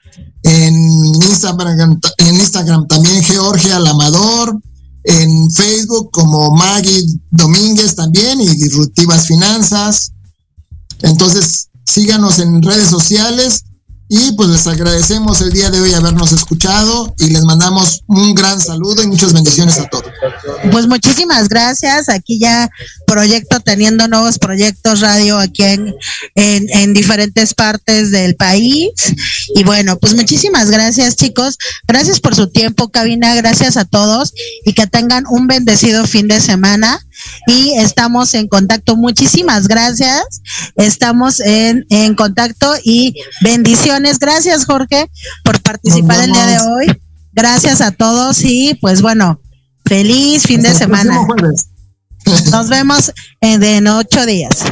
en 0.43 0.85
Instagram, 1.15 2.87
también 2.89 3.23
Georgia 3.23 3.79
Lamador, 3.79 4.59
en 5.05 5.51
Facebook 5.51 6.11
como 6.13 6.55
Maggie 6.55 7.05
Domínguez 7.31 7.95
también 7.95 8.41
y 8.41 8.49
Disruptivas 8.49 9.27
Finanzas. 9.27 10.13
Entonces, 11.03 11.69
síganos 11.85 12.39
en 12.39 12.63
redes 12.63 12.89
sociales 12.89 13.65
y 14.15 14.33
pues 14.33 14.51
les 14.51 14.67
agradecemos 14.67 15.41
el 15.41 15.53
día 15.53 15.71
de 15.71 15.81
hoy 15.81 15.95
habernos 15.95 16.33
escuchado 16.33 17.15
y 17.19 17.29
les 17.29 17.45
mandamos 17.45 18.03
un 18.09 18.35
gran 18.35 18.61
saludo 18.61 19.03
y 19.03 19.07
muchas 19.07 19.33
bendiciones 19.33 19.79
a 19.79 19.89
todos. 19.89 20.13
Pues 20.71 20.87
muchísimas 20.87 21.49
gracias. 21.49 22.11
Aquí 22.11 22.39
ya 22.39 22.69
proyecto 23.07 23.61
teniendo 23.61 24.09
nuevos 24.09 24.39
proyectos 24.39 25.01
radio 25.01 25.39
aquí 25.39 25.63
en, 25.63 25.95
en, 26.35 26.67
en 26.69 26.93
diferentes 26.93 27.55
partes 27.55 28.11
del 28.11 28.37
país. 28.37 28.91
Y 29.55 29.65
bueno, 29.65 29.99
pues 29.99 30.15
muchísimas 30.15 30.71
gracias 30.71 31.17
chicos. 31.17 31.57
Gracias 31.89 32.21
por 32.21 32.35
su 32.35 32.49
tiempo, 32.49 32.91
cabina. 32.91 33.35
Gracias 33.35 33.79
a 33.79 33.87
todos 33.87 34.35
y 34.67 34.75
que 34.75 34.87
tengan 34.87 35.25
un 35.27 35.47
bendecido 35.47 36.07
fin 36.07 36.29
de 36.29 36.43
semana 36.43 37.01
y 37.47 37.73
estamos 37.73 38.35
en 38.35 38.49
contacto. 38.49 38.97
Muchísimas 38.97 39.69
gracias. 39.69 40.43
Estamos 40.77 41.41
en, 41.41 41.85
en 41.91 42.15
contacto 42.15 42.75
y 42.85 43.15
bendiciones. 43.43 44.19
Gracias, 44.19 44.67
Jorge, 44.67 45.11
por 45.45 45.61
participar 45.63 46.25
el 46.25 46.33
día 46.33 46.47
de 46.47 46.59
hoy. 46.61 47.03
Gracias 47.33 47.81
a 47.81 47.93
todos 47.93 48.43
y 48.45 48.75
pues 48.81 49.01
bueno, 49.01 49.41
feliz 49.85 50.43
fin 50.45 50.59
Hasta 50.59 50.73
de 50.73 50.79
semana. 50.79 51.27
Nos 52.51 52.69
vemos 52.69 53.13
en, 53.41 53.63
en 53.63 53.87
ocho 53.89 54.27
días. 54.27 54.65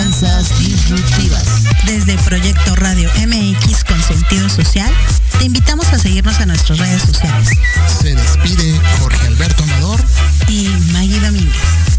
Finanzas 0.00 0.58
Disruptivas. 0.60 1.64
Desde 1.84 2.16
Proyecto 2.24 2.74
Radio 2.76 3.10
MX 3.18 3.84
con 3.84 4.02
sentido 4.02 4.48
social, 4.48 4.90
te 5.38 5.44
invitamos 5.44 5.92
a 5.92 5.98
seguirnos 5.98 6.40
a 6.40 6.46
nuestras 6.46 6.78
redes 6.78 7.02
sociales. 7.02 7.50
Se 8.00 8.14
despide 8.14 8.80
Jorge 8.98 9.26
Alberto 9.26 9.62
Amador 9.62 10.00
y 10.48 10.68
Maggie 10.92 11.20
Domínguez. 11.20 11.89